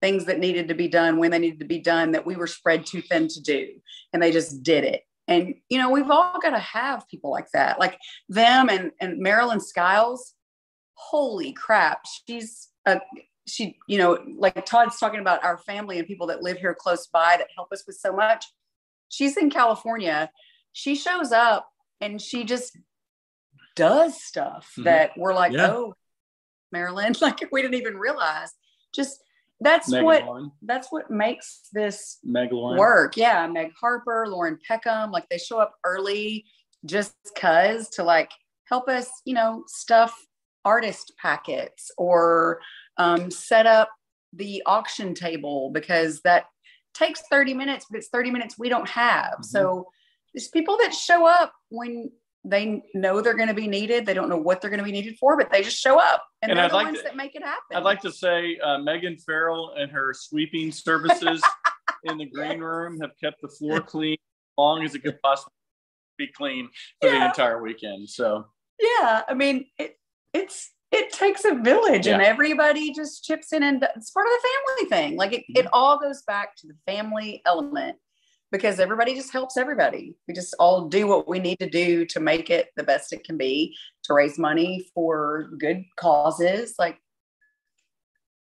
things 0.00 0.26
that 0.26 0.38
needed 0.38 0.68
to 0.68 0.74
be 0.74 0.88
done 0.88 1.18
when 1.18 1.30
they 1.30 1.38
needed 1.38 1.60
to 1.60 1.66
be 1.66 1.78
done 1.78 2.12
that 2.12 2.26
we 2.26 2.36
were 2.36 2.46
spread 2.46 2.84
too 2.84 3.00
thin 3.00 3.28
to 3.28 3.40
do. 3.40 3.68
And 4.12 4.22
they 4.22 4.30
just 4.30 4.62
did 4.62 4.84
it. 4.84 5.02
And, 5.28 5.54
you 5.68 5.78
know, 5.78 5.90
we've 5.90 6.10
all 6.10 6.38
got 6.40 6.50
to 6.50 6.58
have 6.58 7.08
people 7.08 7.30
like 7.30 7.50
that, 7.52 7.80
like 7.80 7.98
them 8.28 8.68
and, 8.68 8.92
and 9.00 9.18
Marilyn 9.18 9.60
Skiles. 9.60 10.34
Holy 10.94 11.52
crap. 11.52 12.04
She's 12.28 12.68
a, 12.86 13.00
she, 13.46 13.78
you 13.88 13.98
know, 13.98 14.18
like 14.36 14.64
Tod's 14.66 14.98
talking 14.98 15.20
about 15.20 15.42
our 15.44 15.58
family 15.58 15.98
and 15.98 16.06
people 16.06 16.26
that 16.28 16.42
live 16.42 16.58
here 16.58 16.76
close 16.78 17.06
by 17.06 17.36
that 17.38 17.48
help 17.56 17.72
us 17.72 17.84
with 17.86 17.96
so 17.96 18.12
much. 18.12 18.44
She's 19.08 19.36
in 19.36 19.50
California. 19.50 20.30
She 20.72 20.94
shows 20.94 21.32
up 21.32 21.68
and 22.00 22.20
she 22.20 22.44
just 22.44 22.76
does 23.74 24.20
stuff 24.22 24.72
Mhm. 24.78 24.84
that 24.84 25.10
we're 25.16 25.34
like, 25.34 25.52
Yeah. 25.52 25.72
oh, 25.72 25.94
Marilyn, 26.72 27.14
like 27.20 27.40
we 27.52 27.62
didn't 27.62 27.74
even 27.80 27.96
realize. 27.98 28.52
Just 28.94 29.22
that's 29.60 29.88
Meg 29.88 30.04
what 30.04 30.24
Lauren. 30.24 30.52
that's 30.62 30.88
what 30.92 31.10
makes 31.10 31.68
this 31.72 32.18
Meg 32.22 32.52
Lauren. 32.52 32.78
work. 32.78 33.16
Yeah, 33.16 33.46
Meg 33.46 33.72
Harper, 33.80 34.26
Lauren 34.28 34.58
Peckham, 34.66 35.10
like 35.10 35.28
they 35.28 35.38
show 35.38 35.58
up 35.58 35.74
early 35.84 36.44
just 36.84 37.14
cuz 37.36 37.88
to 37.90 38.02
like 38.02 38.30
help 38.64 38.88
us, 38.88 39.08
you 39.24 39.34
know, 39.34 39.64
stuff 39.66 40.14
artist 40.64 41.12
packets 41.20 41.90
or 41.96 42.60
um, 42.98 43.30
set 43.30 43.66
up 43.66 43.88
the 44.32 44.62
auction 44.66 45.14
table 45.14 45.70
because 45.70 46.20
that 46.22 46.46
takes 46.92 47.22
30 47.30 47.54
minutes, 47.54 47.86
but 47.88 47.98
it's 47.98 48.08
30 48.08 48.30
minutes 48.30 48.58
we 48.58 48.68
don't 48.68 48.88
have. 48.88 49.36
So 49.42 49.88
there's 50.34 50.48
people 50.48 50.76
that 50.82 50.94
show 50.94 51.26
up 51.26 51.52
when 51.70 52.10
they 52.44 52.82
know 52.94 53.20
they're 53.20 53.34
going 53.34 53.48
to 53.48 53.54
be 53.54 53.66
needed. 53.66 54.06
They 54.06 54.14
don't 54.14 54.28
know 54.28 54.36
what 54.36 54.60
they're 54.60 54.70
going 54.70 54.78
to 54.78 54.84
be 54.84 54.92
needed 54.92 55.16
for, 55.18 55.36
but 55.36 55.50
they 55.50 55.62
just 55.62 55.78
show 55.78 55.98
up 55.98 56.24
and, 56.42 56.50
And 56.52 56.58
they're 56.58 56.66
I'd 56.66 56.70
the 56.70 56.76
like 56.76 56.86
ones 56.86 56.98
to- 56.98 57.04
that 57.04 57.16
make 57.16 57.34
it 57.34 57.42
happen. 57.42 57.76
I'd 57.76 57.82
like 57.82 58.00
to 58.02 58.12
say 58.12 58.58
uh, 58.62 58.78
Megan 58.78 59.16
Farrell 59.18 59.74
and 59.76 59.90
her 59.90 60.12
sweeping 60.14 60.70
services 60.70 61.42
in 62.04 62.18
the 62.18 62.26
green 62.26 62.60
room 62.60 63.00
have 63.00 63.10
kept 63.22 63.40
the 63.42 63.48
floor 63.48 63.80
clean 63.80 64.14
as 64.14 64.58
long 64.58 64.84
as 64.84 64.94
it 64.94 65.00
could 65.02 65.20
possibly 65.22 65.52
be 66.18 66.28
clean 66.28 66.68
for 67.00 67.10
the 67.10 67.24
entire 67.26 67.60
weekend. 67.60 68.08
So 68.08 68.46
yeah 68.80 69.22
i 69.28 69.32
mean 69.34 69.64
it 69.78 69.98
it's 70.34 70.70
it 70.92 71.10
takes 71.12 71.44
a 71.46 71.54
village 71.54 72.06
and 72.06 72.20
everybody 72.22 72.92
just 72.92 73.24
chips 73.24 73.52
in 73.54 73.62
and 73.62 73.82
it's 73.96 74.10
part 74.10 74.26
of 74.26 74.32
the 74.32 74.48
family 74.48 74.90
thing 74.90 75.16
like 75.16 75.32
it, 75.32 75.40
Mm-hmm. 75.42 75.60
it 75.60 75.66
all 75.72 75.98
goes 75.98 76.22
back 76.26 76.54
to 76.58 76.66
the 76.66 76.74
family 76.86 77.40
element 77.46 77.96
because 78.52 78.78
everybody 78.80 79.14
just 79.14 79.32
helps 79.32 79.56
everybody 79.56 80.14
we 80.28 80.34
just 80.34 80.54
all 80.58 80.88
do 80.88 81.06
what 81.06 81.26
we 81.28 81.38
need 81.38 81.58
to 81.58 81.68
do 81.68 82.04
to 82.06 82.20
make 82.20 82.48
it 82.50 82.68
the 82.76 82.82
best 82.82 83.12
it 83.12 83.24
can 83.24 83.36
be 83.36 83.76
to 84.04 84.14
raise 84.14 84.38
money 84.38 84.86
for 84.94 85.50
good 85.58 85.84
causes 85.96 86.74
like 86.78 86.98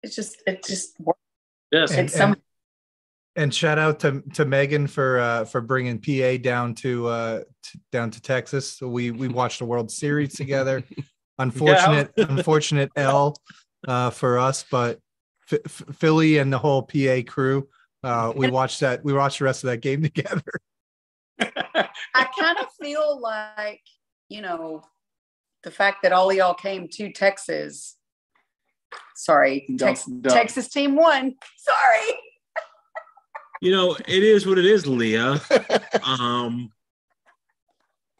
it's 0.03 0.15
just 0.15 0.37
it 0.45 0.63
just 0.63 0.99
works. 0.99 1.19
yes, 1.71 1.91
And, 1.91 2.07
It's 2.07 2.15
some- 2.15 2.33
and, 2.33 2.41
and 3.37 3.53
shout 3.53 3.79
out 3.79 3.99
to, 4.01 4.21
to 4.35 4.45
Megan 4.45 4.85
for 4.87 5.19
uh, 5.19 5.45
for 5.45 5.61
bringing 5.61 5.99
PA 5.99 6.37
down 6.41 6.75
to, 6.75 7.07
uh, 7.07 7.39
to 7.39 7.79
down 7.91 8.11
to 8.11 8.21
Texas. 8.21 8.71
So 8.77 8.87
we 8.87 9.09
we 9.11 9.27
watched 9.39 9.59
the 9.59 9.65
World 9.65 9.89
Series 9.91 10.35
together. 10.35 10.83
Unfortunate, 11.39 12.13
unfortunate 12.15 12.91
L 12.95 13.35
uh, 13.87 14.09
for 14.09 14.39
us, 14.39 14.63
but 14.71 14.99
F- 15.51 15.59
F- 15.65 15.95
Philly 15.97 16.37
and 16.37 16.53
the 16.53 16.57
whole 16.57 16.81
PA 16.83 17.23
crew. 17.27 17.67
Uh, 18.05 18.31
we 18.35 18.49
watched 18.59 18.79
that. 18.81 19.03
We 19.03 19.11
watched 19.13 19.39
the 19.39 19.45
rest 19.45 19.63
of 19.63 19.69
that 19.71 19.77
game 19.81 20.01
together. 20.09 20.43
i 21.41 22.25
kind 22.39 22.57
of 22.59 22.67
feel 22.81 23.19
like 23.19 23.81
you 24.29 24.41
know 24.41 24.81
the 25.63 25.71
fact 25.71 25.97
that 26.03 26.13
all 26.13 26.29
of 26.29 26.35
y'all 26.37 26.53
came 26.53 26.87
to 26.87 27.11
texas 27.11 27.97
sorry 29.17 29.65
Don't- 29.75 29.79
Tex- 29.89 30.05
don't. 30.05 30.33
texas 30.33 30.69
team 30.69 30.95
won 30.95 31.35
sorry 31.57 32.11
You 33.61 33.71
know, 33.71 33.95
it 33.95 34.21
is 34.21 34.45
what 34.45 34.57
it 34.59 34.65
is, 34.65 34.85
Leah. 34.85 35.39
Um, 36.03 36.69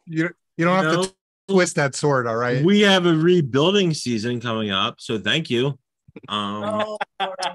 You 0.06 0.30
you 0.56 0.64
don't 0.64 0.82
have 0.82 0.92
know, 0.92 1.04
to 1.04 1.14
twist 1.48 1.76
that 1.76 1.94
sword, 1.94 2.26
all 2.26 2.36
right? 2.36 2.64
we 2.64 2.80
have 2.80 3.04
a 3.06 3.14
rebuilding 3.14 3.92
season 3.94 4.40
coming 4.40 4.70
up, 4.70 4.96
so 4.98 5.18
thank 5.18 5.50
you. 5.50 5.78
Um, 6.28 6.64
oh 6.64 6.98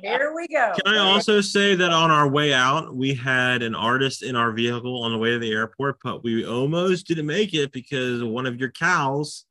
here 0.03 0.33
we 0.35 0.47
go 0.47 0.73
Can 0.83 0.93
I 0.93 0.99
also 0.99 1.41
say 1.41 1.75
that 1.75 1.91
on 1.91 2.11
our 2.11 2.27
way 2.27 2.53
out, 2.53 2.95
we 2.95 3.13
had 3.13 3.63
an 3.63 3.73
artist 3.73 4.23
in 4.23 4.35
our 4.35 4.51
vehicle 4.51 5.03
on 5.03 5.11
the 5.11 5.17
way 5.17 5.31
to 5.31 5.39
the 5.39 5.51
airport, 5.51 5.97
but 6.03 6.23
we 6.23 6.45
almost 6.45 7.07
didn't 7.07 7.25
make 7.25 7.53
it 7.53 7.71
because 7.71 8.23
one 8.23 8.45
of 8.45 8.59
your 8.59 8.69
cows 8.69 9.45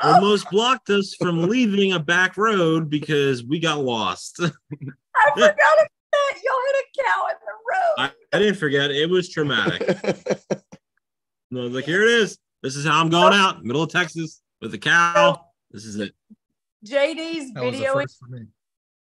almost 0.00 0.50
blocked 0.50 0.90
us 0.90 1.14
from 1.14 1.48
leaving 1.48 1.92
a 1.92 1.98
back 1.98 2.36
road 2.36 2.90
because 2.90 3.44
we 3.44 3.60
got 3.60 3.78
lost. 3.78 4.40
i 4.42 4.48
forgot 4.50 5.54
about 5.54 5.56
that 5.56 6.40
y'all 6.42 6.54
had 6.66 6.82
a 6.82 7.02
cow 7.02 7.26
in 7.28 7.36
the 7.40 7.52
road 7.70 8.12
I, 8.32 8.36
I 8.36 8.40
didn't 8.40 8.58
forget. 8.58 8.90
It 8.90 9.08
was 9.08 9.28
traumatic. 9.28 9.82
And 11.54 11.60
I 11.60 11.64
was 11.66 11.72
like, 11.72 11.84
here 11.84 12.02
it 12.02 12.08
is. 12.08 12.36
This 12.64 12.74
is 12.74 12.84
how 12.84 13.00
I'm 13.00 13.10
going 13.10 13.32
out, 13.32 13.64
middle 13.64 13.84
of 13.84 13.90
Texas 13.90 14.42
with 14.60 14.74
a 14.74 14.78
cow. 14.78 15.40
This 15.70 15.84
is 15.84 15.96
it. 15.96 16.12
Jd's 16.84 17.52
That 17.54 17.64
was 17.64 17.74
videoing 17.74 17.92
first 18.02 18.18
for 18.20 18.28
me. 18.28 18.46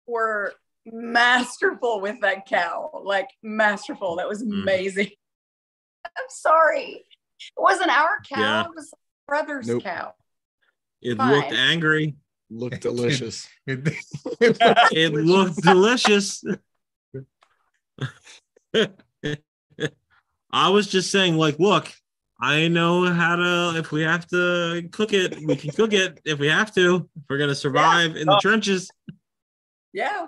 were 0.06 0.52
masterful 0.86 2.00
with 2.00 2.20
that 2.22 2.46
cow 2.46 3.02
like 3.04 3.28
masterful 3.42 4.16
that 4.16 4.28
was 4.28 4.42
Mhm. 4.42 4.62
amazing 4.62 5.10
i'm 6.04 6.24
sorry 6.28 7.04
it 7.04 7.52
wasn't 7.56 7.90
our 7.90 8.20
cow 8.28 8.40
Yeah. 8.40 8.60
it 8.64 8.70
was 8.74 8.92
brother's 9.26 9.66
Nope. 9.68 9.82
cow 9.84 10.14
It 11.00 11.16
Fine. 11.16 11.30
looked 11.32 11.52
angry. 11.52 12.14
Looked 12.50 12.80
delicious. 12.82 13.48
It 13.66 15.12
looked 15.14 15.56
delicious. 15.62 16.44
I 20.52 20.68
was 20.68 20.86
just 20.86 21.10
saying, 21.10 21.36
like, 21.36 21.58
look, 21.58 21.90
I 22.42 22.66
know 22.66 23.06
how 23.06 23.36
to. 23.36 23.78
If 23.78 23.92
we 23.92 24.02
have 24.02 24.26
to 24.28 24.88
cook 24.90 25.12
it, 25.12 25.38
we 25.46 25.54
can 25.54 25.70
cook 25.70 25.92
it. 25.92 26.20
If 26.24 26.40
we 26.40 26.48
have 26.48 26.74
to, 26.74 27.08
if 27.16 27.22
we're 27.30 27.38
gonna 27.38 27.54
survive 27.54 28.16
in 28.16 28.26
the 28.26 28.36
trenches. 28.42 28.90
Yeah. 29.92 30.26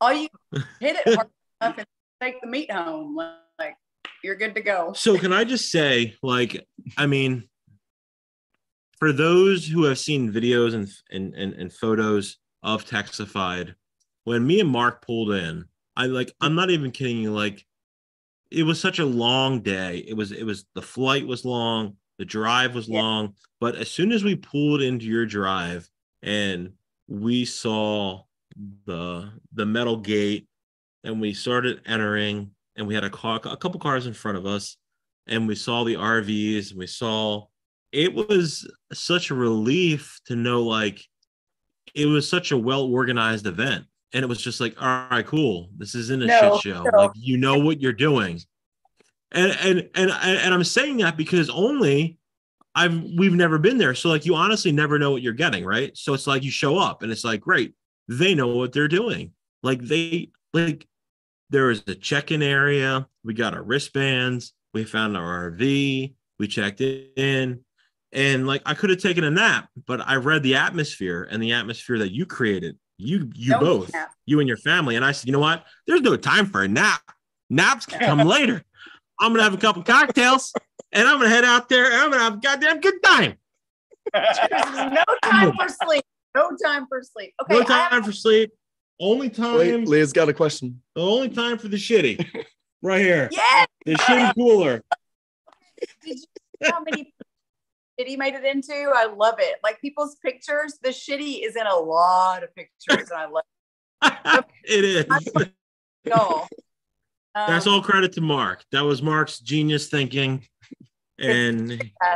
All 0.00 0.14
you 0.14 0.28
hit 0.80 0.96
it 1.04 1.14
hard 1.14 1.28
enough 1.60 1.78
and 1.78 1.86
take 2.22 2.40
the 2.40 2.46
meat 2.46 2.72
home. 2.72 3.14
Like 3.58 3.76
you're 4.24 4.36
good 4.36 4.54
to 4.54 4.62
go. 4.62 4.94
So 4.94 5.18
can 5.18 5.34
I 5.34 5.44
just 5.44 5.70
say, 5.70 6.16
like, 6.22 6.66
I 6.96 7.04
mean, 7.04 7.46
for 8.98 9.12
those 9.12 9.66
who 9.66 9.84
have 9.84 9.98
seen 9.98 10.32
videos 10.32 10.72
and 10.72 10.88
and 11.10 11.34
and, 11.34 11.52
and 11.52 11.70
photos 11.70 12.38
of 12.62 12.86
Texafied, 12.86 13.74
when 14.24 14.46
me 14.46 14.60
and 14.60 14.70
Mark 14.70 15.04
pulled 15.04 15.32
in, 15.32 15.66
I 15.94 16.06
like, 16.06 16.32
I'm 16.40 16.54
not 16.54 16.70
even 16.70 16.90
kidding 16.90 17.18
you, 17.18 17.32
like, 17.32 17.66
it 18.50 18.62
was 18.62 18.80
such 18.80 18.98
a 18.98 19.04
long 19.04 19.60
day. 19.60 19.98
It 20.08 20.14
was, 20.14 20.32
it 20.32 20.44
was 20.44 20.64
the 20.74 20.82
flight 20.82 21.26
was 21.26 21.44
long, 21.44 21.96
the 22.18 22.24
drive 22.24 22.74
was 22.74 22.88
Yeah. 22.88 23.00
long, 23.02 23.34
but 23.60 23.74
as 23.76 23.90
soon 23.90 24.12
as 24.12 24.24
we 24.24 24.36
pulled 24.36 24.82
into 24.82 25.06
your 25.06 25.26
drive 25.26 25.88
and 26.22 26.72
we 27.06 27.44
saw 27.44 28.22
the 28.86 29.30
the 29.52 29.64
metal 29.66 29.96
gate 29.96 30.48
and 31.04 31.20
we 31.20 31.32
started 31.32 31.80
entering 31.86 32.50
and 32.76 32.86
we 32.88 32.94
had 32.94 33.04
a 33.04 33.10
car 33.10 33.40
a 33.44 33.56
couple 33.56 33.78
cars 33.78 34.06
in 34.06 34.12
front 34.12 34.36
of 34.36 34.46
us 34.46 34.76
and 35.28 35.46
we 35.46 35.54
saw 35.54 35.84
the 35.84 35.94
RVs 35.94 36.70
and 36.70 36.78
we 36.78 36.86
saw 36.88 37.46
it 37.92 38.12
was 38.12 38.68
such 38.92 39.30
a 39.30 39.34
relief 39.34 40.18
to 40.26 40.34
know 40.34 40.62
like 40.64 41.00
it 41.94 42.06
was 42.06 42.28
such 42.28 42.50
a 42.50 42.58
well 42.58 42.82
organized 42.82 43.46
event 43.46 43.84
and 44.14 44.22
it 44.22 44.26
was 44.26 44.40
just 44.40 44.60
like 44.60 44.74
all 44.80 45.06
right 45.10 45.26
cool 45.26 45.68
this 45.76 45.94
isn't 45.94 46.22
a 46.22 46.26
No, 46.26 46.58
shit 46.58 46.72
show 46.74 46.82
no. 46.82 46.98
like 46.98 47.10
you 47.14 47.36
know 47.36 47.58
what 47.58 47.80
you're 47.80 47.92
doing 47.92 48.40
and 49.32 49.52
and 49.60 49.90
and 49.94 50.10
and 50.10 50.54
I'm 50.54 50.64
saying 50.64 50.98
that 50.98 51.16
because 51.16 51.50
only 51.50 52.18
I've 52.74 53.02
we've 53.18 53.34
never 53.34 53.58
been 53.58 53.76
there. 53.76 53.94
So 53.94 54.08
like 54.08 54.24
you 54.24 54.34
honestly 54.34 54.72
never 54.72 54.98
know 54.98 55.10
what 55.10 55.20
you're 55.20 55.32
getting, 55.32 55.64
right? 55.64 55.96
So 55.96 56.14
it's 56.14 56.26
like 56.26 56.44
you 56.44 56.50
show 56.50 56.78
up 56.78 57.02
and 57.02 57.10
it's 57.10 57.24
like 57.24 57.40
great, 57.40 57.74
they 58.08 58.34
know 58.34 58.48
what 58.48 58.72
they're 58.72 58.88
doing. 58.88 59.32
Like 59.62 59.82
they 59.82 60.30
like 60.54 60.86
there 61.50 61.70
is 61.70 61.82
a 61.88 61.94
check-in 61.94 62.42
area. 62.42 63.06
We 63.24 63.34
got 63.34 63.54
our 63.54 63.62
wristbands. 63.62 64.54
We 64.74 64.84
found 64.84 65.16
our 65.16 65.50
RV. 65.50 66.14
We 66.38 66.46
checked 66.46 66.80
in, 66.80 67.60
and 68.12 68.46
like 68.46 68.62
I 68.64 68.74
could 68.74 68.90
have 68.90 69.00
taken 69.00 69.24
a 69.24 69.30
nap, 69.30 69.68
but 69.86 70.00
I 70.06 70.16
read 70.16 70.42
the 70.42 70.54
atmosphere 70.54 71.26
and 71.30 71.42
the 71.42 71.52
atmosphere 71.52 71.98
that 71.98 72.12
you 72.12 72.26
created. 72.26 72.78
You 72.98 73.30
you 73.34 73.52
Don't 73.52 73.60
both, 73.60 73.92
nap. 73.92 74.10
you 74.26 74.40
and 74.40 74.48
your 74.48 74.56
family, 74.56 74.96
and 74.96 75.04
I 75.04 75.12
said, 75.12 75.26
you 75.28 75.32
know 75.32 75.38
what? 75.38 75.64
There's 75.86 76.00
no 76.00 76.16
time 76.16 76.46
for 76.46 76.62
a 76.62 76.68
nap. 76.68 77.00
Naps 77.48 77.86
can 77.86 78.00
come 78.00 78.18
later. 78.28 78.62
I'm 79.20 79.32
gonna 79.32 79.44
have 79.44 79.54
a 79.54 79.58
couple 79.58 79.82
cocktails, 79.84 80.52
and 80.92 81.06
I'm 81.06 81.18
gonna 81.18 81.28
head 81.28 81.44
out 81.44 81.68
there, 81.68 81.86
and 81.86 81.94
I'm 81.94 82.10
gonna 82.10 82.22
have 82.24 82.34
a 82.34 82.38
goddamn 82.38 82.80
good 82.80 83.00
time. 83.04 83.36
no 84.14 85.04
time 85.24 85.52
for 85.56 85.68
sleep. 85.84 86.04
No 86.34 86.50
time 86.62 86.86
for 86.88 87.02
sleep. 87.02 87.34
Okay. 87.42 87.54
no 87.54 87.60
I 87.60 87.78
have- 87.78 87.90
time 87.92 88.02
for 88.02 88.12
sleep. 88.12 88.50
Only 89.00 89.30
time. 89.30 89.58
Wait, 89.58 89.86
Leah's 89.88 90.12
got 90.12 90.28
a 90.28 90.32
question. 90.32 90.82
The 90.96 91.02
only 91.02 91.28
time 91.28 91.56
for 91.58 91.68
the 91.68 91.76
shitty, 91.76 92.26
right 92.82 93.00
here. 93.00 93.28
yes. 93.30 93.68
The 93.86 93.94
shitty 93.94 94.34
cooler. 94.34 94.82
Did 95.80 95.88
you 96.04 96.16
see 96.16 96.26
how 96.72 96.82
many 96.82 97.14
shitty 97.98 98.18
made 98.18 98.34
it 98.34 98.44
into? 98.44 98.72
I 98.94 99.06
love 99.06 99.36
it. 99.38 99.56
Like 99.62 99.80
people's 99.80 100.16
pictures, 100.16 100.78
the 100.82 100.90
shitty 100.90 101.46
is 101.46 101.56
in 101.56 101.66
a 101.66 101.76
lot 101.76 102.44
of 102.44 102.54
pictures, 102.54 103.10
and 103.10 103.20
I 103.20 103.26
love 103.26 103.44
it. 104.02 104.44
it 104.64 104.84
is. 104.84 105.06
it 106.04 106.12
all. 106.12 106.48
That's 107.34 107.66
Um, 107.66 107.74
all 107.74 107.82
credit 107.82 108.12
to 108.14 108.20
Mark. 108.20 108.64
That 108.72 108.82
was 108.82 109.02
Mark's 109.02 109.38
genius 109.40 109.88
thinking, 109.88 110.46
and 111.18 111.68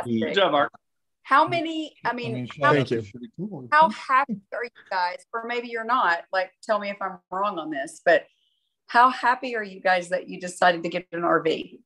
Good 0.05 0.33
job, 0.33 0.51
Mark. 0.51 0.71
How 1.23 1.47
many? 1.47 1.95
I 2.03 2.13
mean, 2.13 2.47
shout 2.47 2.65
how, 2.65 2.73
Thank 2.73 2.91
you. 2.91 3.69
How 3.71 3.89
happy 3.89 4.41
are 4.53 4.63
you 4.63 4.71
guys? 4.89 5.25
Or 5.33 5.45
maybe 5.47 5.69
you're 5.69 5.85
not. 5.85 6.23
Like, 6.33 6.51
tell 6.63 6.79
me 6.79 6.89
if 6.89 6.97
I'm 7.01 7.19
wrong 7.31 7.59
on 7.59 7.71
this, 7.71 8.01
but 8.05 8.25
how 8.87 9.09
happy 9.09 9.55
are 9.55 9.63
you 9.63 9.79
guys 9.79 10.09
that 10.09 10.27
you 10.27 10.39
decided 10.39 10.83
to 10.83 10.89
get 10.89 11.07
an 11.13 11.21
RV? 11.21 11.79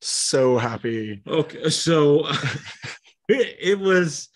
So 0.00 0.58
happy. 0.58 1.22
okay. 1.26 1.68
So 1.70 2.26
it, 3.28 3.56
it 3.60 3.78
was, 3.78 4.28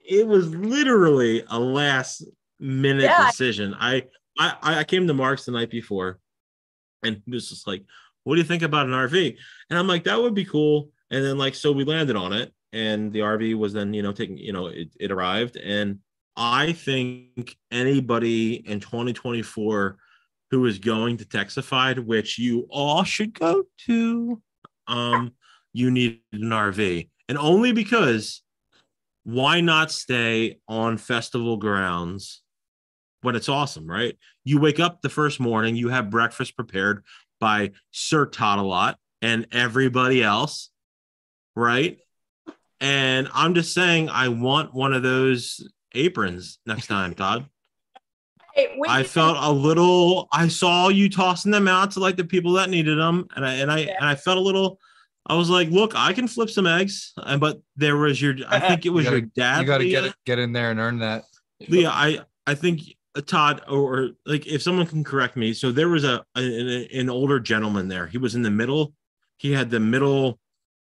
it 0.00 0.26
was 0.26 0.54
literally 0.54 1.44
a 1.48 1.58
last 1.58 2.24
minute 2.58 3.04
Yeah. 3.04 3.26
decision. 3.26 3.74
I, 3.78 4.04
I, 4.38 4.56
I 4.62 4.84
came 4.84 5.06
to 5.06 5.14
Mark's 5.14 5.44
the 5.44 5.52
night 5.52 5.70
before, 5.70 6.18
and 7.02 7.20
he 7.26 7.32
was 7.32 7.48
just 7.50 7.66
like, 7.66 7.84
"What 8.24 8.36
do 8.36 8.40
you 8.40 8.46
think 8.46 8.62
about 8.62 8.86
an 8.86 8.92
RV?" 8.92 9.36
And 9.68 9.78
I'm 9.78 9.86
like, 9.86 10.04
"That 10.04 10.20
would 10.20 10.34
be 10.34 10.44
cool." 10.46 10.90
And 11.10 11.22
then 11.24 11.36
like, 11.36 11.54
so 11.54 11.72
we 11.72 11.84
landed 11.84 12.16
on 12.16 12.32
it, 12.32 12.52
and 12.72 13.12
the 13.12 13.20
RV 13.20 13.56
was 13.58 13.74
then 13.74 13.92
you 13.92 14.02
know 14.02 14.12
taking 14.12 14.38
you 14.38 14.52
know 14.54 14.68
it, 14.68 14.88
it 14.98 15.12
arrived, 15.12 15.56
and 15.56 15.98
I 16.36 16.72
think 16.72 17.56
anybody 17.70 18.54
in 18.66 18.80
2024 18.80 19.96
who 20.50 20.66
is 20.66 20.78
going 20.78 21.18
to 21.18 21.24
Texafied, 21.26 21.98
which 22.04 22.38
you 22.38 22.66
all 22.70 23.04
should 23.04 23.38
go 23.38 23.64
to, 23.86 24.40
um, 24.92 25.32
you 25.72 25.90
need 25.90 26.20
an 26.32 26.42
RV, 26.42 27.08
and 27.28 27.38
only 27.38 27.72
because 27.72 28.42
why 29.24 29.60
not 29.60 29.90
stay 29.90 30.58
on 30.68 30.98
festival 30.98 31.56
grounds 31.56 32.42
when 33.22 33.36
it's 33.36 33.48
awesome, 33.48 33.86
right? 33.86 34.18
You 34.44 34.60
wake 34.60 34.80
up 34.80 35.00
the 35.00 35.08
first 35.08 35.40
morning, 35.40 35.76
you 35.76 35.88
have 35.88 36.10
breakfast 36.10 36.56
prepared 36.56 37.04
by 37.40 37.72
Sir 37.92 38.26
Toddalot 38.26 38.96
and 39.22 39.46
everybody 39.52 40.22
else, 40.22 40.70
right? 41.54 41.98
And 42.80 43.28
I'm 43.32 43.54
just 43.54 43.72
saying, 43.72 44.10
I 44.10 44.28
want 44.28 44.74
one 44.74 44.92
of 44.92 45.04
those 45.04 45.66
aprons 45.94 46.58
next 46.66 46.88
time, 46.88 47.14
Tod. 47.14 47.46
Hey, 48.54 48.78
I 48.86 49.02
felt 49.02 49.38
a 49.40 49.50
little. 49.50 50.28
I 50.32 50.48
saw 50.48 50.88
you 50.88 51.08
tossing 51.08 51.52
them 51.52 51.68
out 51.68 51.92
to 51.92 52.00
like 52.00 52.16
the 52.16 52.24
people 52.24 52.52
that 52.52 52.68
needed 52.70 52.98
them, 52.98 53.26
and 53.34 53.46
I 53.46 53.54
and 53.54 53.70
I 53.70 53.80
and 53.80 54.04
I 54.04 54.14
felt 54.14 54.36
a 54.36 54.40
little. 54.40 54.78
I 55.26 55.34
was 55.36 55.48
like, 55.48 55.70
"Look, 55.70 55.92
I 55.94 56.12
can 56.12 56.28
flip 56.28 56.50
some 56.50 56.66
eggs," 56.66 57.12
and 57.16 57.40
but 57.40 57.60
there 57.76 57.96
was 57.96 58.20
your. 58.20 58.34
I 58.48 58.60
think 58.68 58.84
it 58.84 58.90
was 58.90 59.04
gotta- 59.04 59.18
your 59.18 59.26
dad. 59.34 59.60
You 59.60 59.66
got 59.66 59.78
to 59.78 59.88
get 59.88 60.04
it, 60.04 60.14
get 60.26 60.38
in 60.38 60.52
there 60.52 60.70
and 60.70 60.78
earn 60.80 60.98
that. 60.98 61.24
Leah, 61.68 61.90
I 61.90 62.20
I 62.46 62.54
think 62.54 62.80
uh, 63.14 63.22
Tod 63.22 63.62
or, 63.68 63.78
or 63.78 64.08
like 64.26 64.46
if 64.46 64.62
someone 64.62 64.86
can 64.86 65.04
correct 65.04 65.36
me. 65.36 65.54
So 65.54 65.72
there 65.72 65.88
was 65.88 66.04
a, 66.04 66.24
a 66.36 66.40
an, 66.40 66.88
an 66.92 67.10
older 67.10 67.40
gentleman 67.40 67.88
there. 67.88 68.06
He 68.06 68.18
was 68.18 68.34
in 68.34 68.42
the 68.42 68.50
middle. 68.50 68.92
He 69.38 69.52
had 69.52 69.70
the 69.70 69.80
middle. 69.80 70.38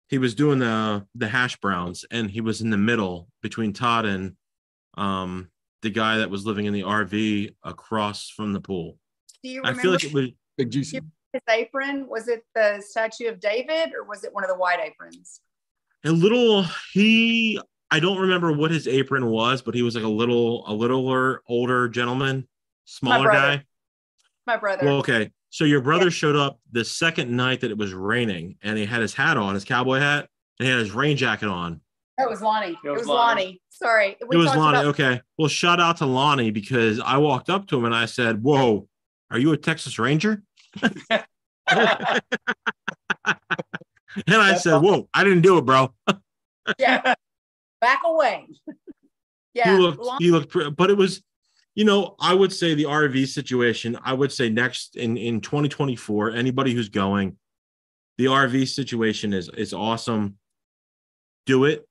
He 0.10 0.18
was 0.18 0.36
doing 0.36 0.60
the 0.60 1.06
the 1.16 1.30
hash 1.30 1.58
browns, 1.58 2.04
and 2.12 2.30
he 2.30 2.42
was 2.42 2.62
in 2.62 2.70
the 2.70 2.78
middle 2.78 3.28
between 3.42 3.72
Tod 3.74 4.06
and 4.06 4.36
um 4.98 5.50
the 5.82 5.90
guy 5.90 6.18
that 6.18 6.30
was 6.30 6.46
living 6.46 6.66
in 6.66 6.74
the 6.74 6.82
RV 6.84 7.56
across 7.64 8.30
from 8.30 8.54
the 8.54 8.62
pool. 8.62 8.98
Do 9.44 9.50
you 9.50 9.62
I 9.64 9.70
remember 9.70 9.82
feel 9.82 9.92
like 9.92 10.04
it 10.04 10.14
was 10.14 10.30
Big 10.58 10.70
juicy. 10.72 11.02
his 11.34 11.42
apron? 11.50 12.08
Was 12.08 12.28
it 12.28 12.44
the 12.54 12.84
statue 12.86 13.28
of 13.28 13.40
David 13.40 13.94
or 13.98 14.04
was 14.04 14.24
it 14.24 14.34
one 14.34 14.44
of 14.44 14.50
the 14.50 14.56
white 14.58 14.80
aprons? 14.80 15.42
a 16.04 16.12
little. 16.12 16.66
He 16.94 17.60
I 17.92 18.00
don't 18.00 18.18
remember 18.20 18.52
what 18.54 18.72
his 18.72 18.88
apron 18.88 19.28
was, 19.28 19.62
but 19.62 19.76
he 19.76 19.82
was 19.82 19.96
like 19.96 20.04
a 20.04 20.10
little 20.10 20.64
a 20.68 20.74
littler 20.74 21.42
older 21.48 21.90
gentleman, 21.90 22.48
smaller 22.86 23.26
brother. 23.26 23.58
guy. 23.58 23.66
My 24.48 24.58
brother. 24.58 24.86
Well, 24.86 24.96
okay. 24.98 25.32
So 25.50 25.66
your 25.66 25.82
brother 25.82 26.10
showed 26.10 26.36
up 26.36 26.60
the 26.72 26.86
second 26.86 27.36
night 27.36 27.62
that 27.62 27.72
it 27.72 27.78
was 27.78 27.94
raining, 27.94 28.56
and 28.64 28.78
he 28.78 28.86
had 28.86 29.02
his 29.02 29.14
hat 29.14 29.36
on, 29.38 29.54
his 29.54 29.66
cowboy 29.66 30.00
hat, 30.00 30.30
and 30.60 30.66
he 30.66 30.72
had 30.72 30.80
his 30.80 30.92
rain 30.92 31.18
jacket 31.18 31.50
on. 31.50 31.82
That 32.22 32.30
was 32.30 32.42
Lonnie. 32.42 32.72
It 32.72 32.78
It 32.88 32.90
was, 32.92 33.00
was 33.02 33.08
Lonnie. 33.08 33.42
Lonnie. 33.44 33.62
Sorry. 33.70 34.16
it 34.20 34.28
was 34.28 34.46
Lonnie. 34.48 34.78
about- 34.80 34.86
okay. 34.88 35.22
Well, 35.38 35.48
shout 35.48 35.80
out 35.80 35.98
to 35.98 36.06
Lonnie 36.06 36.52
because 36.52 37.00
I 37.00 37.18
walked 37.18 37.50
up 37.50 37.68
to 37.68 37.78
him 37.78 37.86
and 37.86 37.96
I 37.96 38.06
said, 38.06 38.42
"Whoa, 38.44 38.88
are 39.32 39.40
you 39.40 39.52
a 39.54 39.58
Texas 39.58 39.98
Ranger?" 40.00 40.44
And 44.28 44.36
I 44.36 44.50
That's 44.52 44.64
said, 44.64 44.74
awesome. 44.74 44.84
"Whoa, 44.84 45.10
I 45.14 45.24
didn't 45.24 45.42
do 45.42 45.58
it, 45.58 45.62
bro." 45.66 45.94
Yeah. 46.78 47.14
Back 47.80 48.02
away. 48.06 48.46
yeah. 49.54 49.74
he 49.76 49.82
looked 49.82 50.00
Lonnie- 50.00 50.26
he 50.26 50.32
looked 50.32 50.50
pre- 50.50 50.70
but 50.70 50.90
it 50.90 50.98
was 50.98 51.24
you 51.76 51.86
know 51.86 52.16
i 52.20 52.34
would 52.34 52.52
say 52.54 52.74
the 52.74 52.84
rv 52.84 53.28
situation 53.28 53.98
i 54.04 54.12
would 54.14 54.32
say 54.32 54.50
next 54.50 54.96
in 54.98 55.16
in 55.18 55.40
2024 55.42 56.32
anybody 56.32 56.74
who's 56.74 56.90
going 56.90 57.38
the 58.18 58.26
rv 58.26 58.68
situation 58.68 59.34
is 59.34 59.50
is 59.50 59.74
awesome 59.74 60.38
do 61.46 61.64
it 61.66 61.86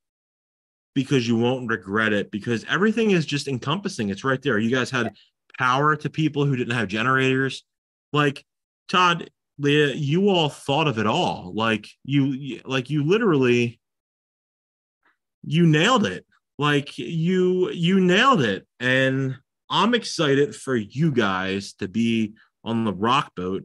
because 0.95 1.27
you 1.27 1.37
won't 1.37 1.69
regret 1.69 2.13
it 2.13 2.31
because 2.31 2.65
everything 2.69 3.13
is 3.13 3.25
just 3.27 3.49
encompassing. 3.49 4.11
It's 4.11 4.25
right 4.25 4.41
there. 4.43 4.59
You 4.59 4.71
guys 4.75 4.91
had 4.91 5.13
power 5.59 5.97
to 5.97 6.11
people 6.11 6.45
who 6.45 6.57
didn't 6.57 6.75
have 6.75 6.89
generators. 6.89 7.65
Like 8.13 8.45
Tod 8.89 9.31
Leah, 9.59 9.95
you 9.95 10.29
all 10.31 10.49
thought 10.49 10.89
of 10.89 10.99
it 10.99 11.07
all. 11.07 11.53
Like 11.55 11.87
you 12.05 12.27
you- 12.27 12.61
like 12.65 12.91
you 12.91 13.05
literally 13.05 13.79
you 15.45 15.67
nailed 15.67 16.07
it. 16.07 16.27
Like 16.59 16.99
you 16.99 17.71
you 17.71 18.01
nailed 18.01 18.43
it. 18.43 18.67
And 18.79 19.37
i'm 19.71 19.95
excited 19.95 20.55
for 20.55 20.75
you 20.75 21.13
guys 21.13 21.75
to 21.75 21.87
be 21.87 22.35
on 22.65 22.85
the 22.85 22.93
rock 22.93 23.33
boat 23.37 23.65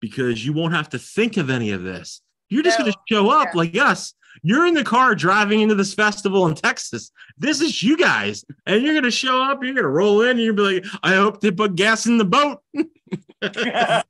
because 0.00 0.44
you 0.44 0.52
won't 0.52 0.74
have 0.74 0.90
to 0.90 0.98
think 0.98 1.36
of 1.38 1.48
any 1.50 1.70
of 1.70 1.82
this 1.82 2.20
you're 2.48 2.62
just 2.62 2.78
No. 2.78 2.84
going 2.84 2.92
to 2.92 2.98
show 3.08 3.30
up 3.30 3.48
Yeah. 3.52 3.58
like 3.58 3.76
us 3.76 4.14
you're 4.42 4.66
in 4.66 4.74
the 4.74 4.84
car 4.84 5.14
driving 5.14 5.60
into 5.60 5.74
this 5.74 5.94
festival 5.94 6.46
in 6.46 6.54
texas 6.54 7.10
this 7.38 7.60
is 7.60 7.82
you 7.82 7.96
guys 7.96 8.44
and 8.66 8.82
you're 8.82 8.94
going 8.94 9.02
to 9.04 9.10
show 9.10 9.42
up 9.42 9.62
you're 9.62 9.74
going 9.74 9.82
to 9.82 9.88
roll 9.88 10.22
in 10.22 10.30
and 10.30 10.40
you're 10.40 10.54
going 10.54 10.76
to 10.76 10.80
be 10.82 10.86
like 10.88 11.00
i 11.02 11.14
hope 11.14 11.40
they 11.40 11.50
put 11.50 11.74
gas 11.74 12.06
in 12.06 12.18
the 12.18 12.24
boat 12.24 12.60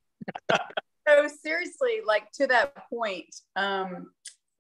so 1.09 1.29
seriously, 1.43 2.01
like 2.07 2.30
to 2.32 2.47
that 2.49 2.89
point, 2.91 3.34
um, 3.57 4.11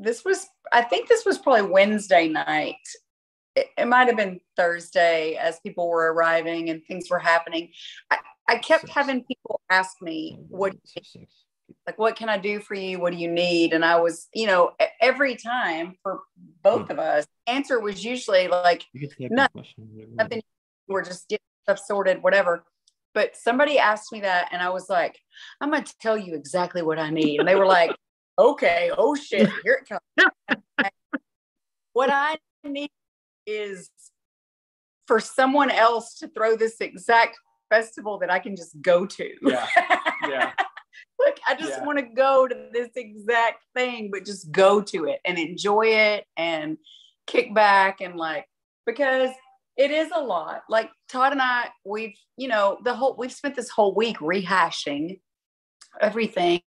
this 0.00 0.24
was 0.24 0.46
I 0.72 0.82
think 0.82 1.08
this 1.08 1.24
was 1.24 1.38
probably 1.38 1.70
Wednesday 1.70 2.28
night. 2.28 2.76
It, 3.56 3.66
it 3.76 3.86
might 3.86 4.06
have 4.08 4.16
been 4.16 4.40
Thursday 4.56 5.34
as 5.34 5.60
people 5.60 5.88
were 5.88 6.12
arriving 6.12 6.70
and 6.70 6.82
things 6.84 7.10
were 7.10 7.18
happening. 7.18 7.70
I, 8.10 8.18
I 8.48 8.58
kept 8.58 8.88
having 8.88 9.24
people 9.24 9.60
ask 9.68 10.00
me, 10.00 10.38
what 10.48 10.74
like 11.86 11.98
what 11.98 12.16
can 12.16 12.28
I 12.28 12.38
do 12.38 12.60
for 12.60 12.74
you? 12.74 13.00
What 13.00 13.12
do 13.12 13.18
you 13.18 13.30
need? 13.30 13.72
And 13.72 13.84
I 13.84 14.00
was, 14.00 14.28
you 14.34 14.46
know, 14.46 14.72
every 15.00 15.36
time 15.36 15.96
for 16.02 16.20
both 16.62 16.90
of 16.90 16.98
us, 16.98 17.26
answer 17.46 17.80
was 17.80 18.04
usually 18.04 18.48
like 18.48 18.84
No. 19.30 19.46
nothing. 20.16 20.42
We're 20.86 21.04
just 21.04 21.28
getting 21.28 21.44
stuff 21.64 21.78
sorted, 21.78 22.22
whatever. 22.22 22.64
But 23.14 23.36
somebody 23.36 23.78
asked 23.78 24.12
me 24.12 24.20
that, 24.20 24.48
and 24.52 24.62
I 24.62 24.68
was 24.70 24.88
like, 24.88 25.18
I'm 25.60 25.70
gonna 25.70 25.84
tell 26.00 26.16
you 26.16 26.34
exactly 26.34 26.82
what 26.82 26.98
I 26.98 27.10
need. 27.10 27.40
And 27.40 27.48
they 27.48 27.56
were 27.56 27.66
like, 27.66 27.94
Okay, 28.38 28.92
oh 28.96 29.16
shit, 29.16 29.50
here 29.64 29.82
it 29.82 29.88
comes. 29.88 30.30
what 31.92 32.08
I 32.12 32.36
need 32.64 32.90
is 33.46 33.90
for 35.08 35.18
someone 35.18 35.70
else 35.72 36.14
to 36.18 36.28
throw 36.28 36.56
this 36.56 36.76
exact 36.80 37.36
festival 37.68 38.18
that 38.20 38.30
I 38.30 38.38
can 38.38 38.54
just 38.54 38.80
go 38.80 39.06
to. 39.06 39.30
Yeah, 39.42 39.66
yeah. 40.28 40.52
Like 41.24 41.40
I 41.46 41.54
just 41.54 41.78
Yeah. 41.78 41.84
want 41.84 41.98
to 41.98 42.04
go 42.04 42.46
to 42.46 42.54
this 42.72 42.90
exact 42.96 43.64
thing, 43.74 44.10
but 44.12 44.24
just 44.24 44.50
go 44.52 44.80
to 44.82 45.04
it 45.06 45.20
and 45.24 45.38
enjoy 45.38 45.86
it 45.86 46.24
and 46.36 46.78
kick 47.26 47.54
back 47.54 48.00
and 48.00 48.16
like 48.16 48.46
because 48.86 49.30
it 49.76 49.90
is 49.90 50.10
a 50.14 50.20
lot. 50.20 50.62
Like 50.68 50.90
Tod 51.08 51.32
and 51.32 51.42
I, 51.42 51.68
we've 51.84 52.16
you 52.36 52.48
know 52.48 52.78
the 52.84 52.94
whole 52.94 53.16
we've 53.18 53.32
spent 53.32 53.56
this 53.56 53.68
whole 53.68 53.94
week 53.94 54.18
rehashing 54.18 55.20
everything, 56.00 56.60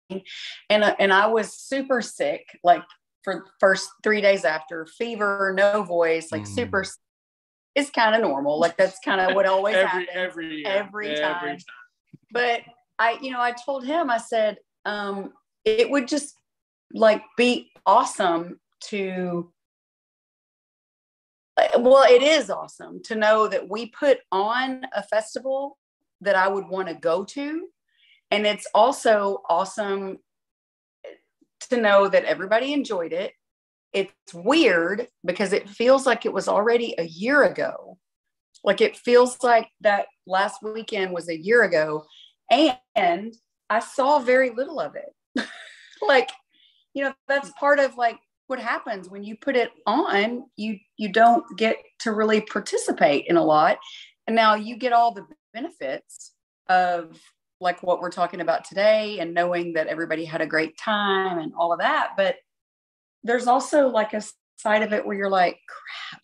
and 0.69 0.83
uh, 0.83 0.95
and 0.99 1.13
I 1.13 1.27
was 1.27 1.53
super 1.53 2.01
sick 2.01 2.45
like 2.63 2.83
for 3.23 3.35
the 3.35 3.51
first 3.59 3.89
three 4.03 4.19
days 4.21 4.43
after 4.45 4.85
fever, 4.85 5.53
no 5.55 5.83
voice, 5.83 6.31
like 6.31 6.43
Mm. 6.43 6.47
super. 6.47 6.85
It's 7.75 7.89
kind 7.89 8.15
of 8.15 8.21
normal. 8.21 8.59
Like 8.59 8.75
that's 8.75 8.99
kind 8.99 9.21
of 9.21 9.33
what 9.33 9.45
always 9.47 9.75
every 9.77 9.87
happens 9.87 10.09
every 10.13 10.55
year. 10.57 10.67
every 10.67 11.15
time. 11.15 11.57
but 12.31 12.61
I, 13.01 13.17
you 13.19 13.31
know, 13.31 13.41
I 13.41 13.51
told 13.65 13.83
him, 13.83 14.11
I 14.11 14.19
said, 14.19 14.57
um, 14.85 15.33
it 15.65 15.89
would 15.89 16.07
just 16.07 16.35
like 16.93 17.23
be 17.35 17.71
awesome 17.83 18.59
to, 18.89 19.51
well, 21.79 22.03
it 22.07 22.21
is 22.21 22.51
awesome 22.51 23.01
to 23.05 23.15
know 23.15 23.47
that 23.47 23.67
we 23.67 23.87
put 23.87 24.19
on 24.31 24.83
a 24.93 25.01
festival 25.01 25.79
that 26.21 26.35
I 26.35 26.47
would 26.47 26.67
want 26.67 26.89
to 26.89 26.93
go 26.93 27.25
to. 27.25 27.69
And 28.29 28.45
it's 28.45 28.67
also 28.75 29.41
awesome 29.49 30.19
to 31.71 31.77
know 31.77 32.07
that 32.07 32.25
everybody 32.25 32.71
enjoyed 32.71 33.13
it. 33.13 33.33
It's 33.93 34.31
weird 34.31 35.07
because 35.25 35.53
it 35.53 35.67
feels 35.67 36.05
like 36.05 36.27
it 36.27 36.33
was 36.33 36.47
already 36.47 36.93
a 36.99 37.03
year 37.03 37.45
ago. 37.45 37.97
Like 38.63 38.79
it 38.79 38.95
feels 38.95 39.41
like 39.41 39.69
that 39.81 40.05
last 40.27 40.61
weekend 40.61 41.13
was 41.13 41.29
a 41.29 41.37
year 41.37 41.63
ago 41.63 42.05
and 42.95 43.33
I 43.69 43.79
saw 43.79 44.19
very 44.19 44.51
little 44.51 44.79
of 44.79 44.95
it. 44.95 45.47
like, 46.01 46.29
you 46.93 47.03
know, 47.03 47.13
that's 47.27 47.51
part 47.51 47.79
of 47.79 47.95
like 47.97 48.17
what 48.47 48.59
happens 48.59 49.09
when 49.09 49.23
you 49.23 49.37
put 49.37 49.55
it 49.55 49.71
on, 49.87 50.43
you 50.57 50.77
you 50.97 51.09
don't 51.11 51.45
get 51.57 51.77
to 51.99 52.11
really 52.11 52.41
participate 52.41 53.25
in 53.27 53.37
a 53.37 53.43
lot. 53.43 53.77
And 54.27 54.35
now 54.35 54.55
you 54.55 54.75
get 54.75 54.93
all 54.93 55.13
the 55.13 55.25
benefits 55.53 56.33
of 56.67 57.19
like 57.61 57.81
what 57.83 58.01
we're 58.01 58.11
talking 58.11 58.41
about 58.41 58.65
today 58.65 59.19
and 59.19 59.33
knowing 59.33 59.73
that 59.73 59.87
everybody 59.87 60.25
had 60.25 60.41
a 60.41 60.47
great 60.47 60.77
time 60.77 61.39
and 61.39 61.53
all 61.57 61.71
of 61.71 61.79
that, 61.79 62.11
but 62.17 62.35
there's 63.23 63.47
also 63.47 63.87
like 63.87 64.13
a 64.13 64.21
side 64.57 64.81
of 64.81 64.93
it 64.93 65.05
where 65.05 65.15
you're 65.15 65.29
like, 65.29 65.59
crap, 65.67 66.21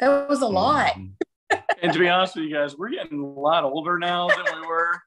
that 0.00 0.28
was 0.28 0.42
a 0.42 0.46
lot. 0.46 0.92
Mhm. 0.94 1.12
And 1.82 1.92
to 1.92 1.98
be 1.98 2.08
honest 2.08 2.36
with 2.36 2.44
you 2.44 2.54
guys, 2.54 2.76
we're 2.76 2.90
getting 2.90 3.20
a 3.20 3.26
lot 3.26 3.64
older 3.64 3.98
now 3.98 4.28
than 4.28 4.60
we 4.60 4.66
were 4.66 5.00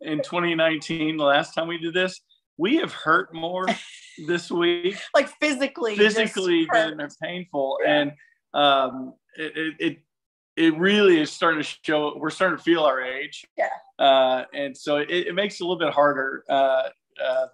in 0.00 0.18
2019. 0.18 1.16
The 1.16 1.24
last 1.24 1.54
time 1.54 1.68
we 1.68 1.78
did 1.78 1.94
this, 1.94 2.20
we 2.56 2.76
have 2.76 2.92
hurt 2.92 3.32
more 3.34 3.66
this 4.26 4.50
week, 4.50 4.96
Like 5.14 5.28
physically, 5.40 5.96
physically 5.96 6.66
than 6.72 6.96
they're 6.96 7.08
painful, 7.22 7.78
Yeah. 7.84 7.90
and 8.00 8.12
um, 8.54 9.14
it, 9.36 9.56
it 9.56 9.74
it 9.78 9.98
it 10.56 10.76
really 10.78 11.20
is 11.20 11.30
starting 11.30 11.62
to 11.62 11.68
show. 11.82 12.16
We're 12.16 12.30
starting 12.30 12.56
to 12.58 12.62
feel 12.62 12.82
our 12.82 13.00
age. 13.00 13.44
Yeah. 13.56 13.68
Uh, 13.98 14.44
and 14.52 14.76
so 14.76 14.96
it, 14.96 15.08
it 15.10 15.34
makes 15.34 15.60
it 15.60 15.62
a 15.62 15.64
little 15.66 15.78
bit 15.78 15.94
harder. 15.94 16.42
Uh, 16.48 16.88
uh, 17.22 17.46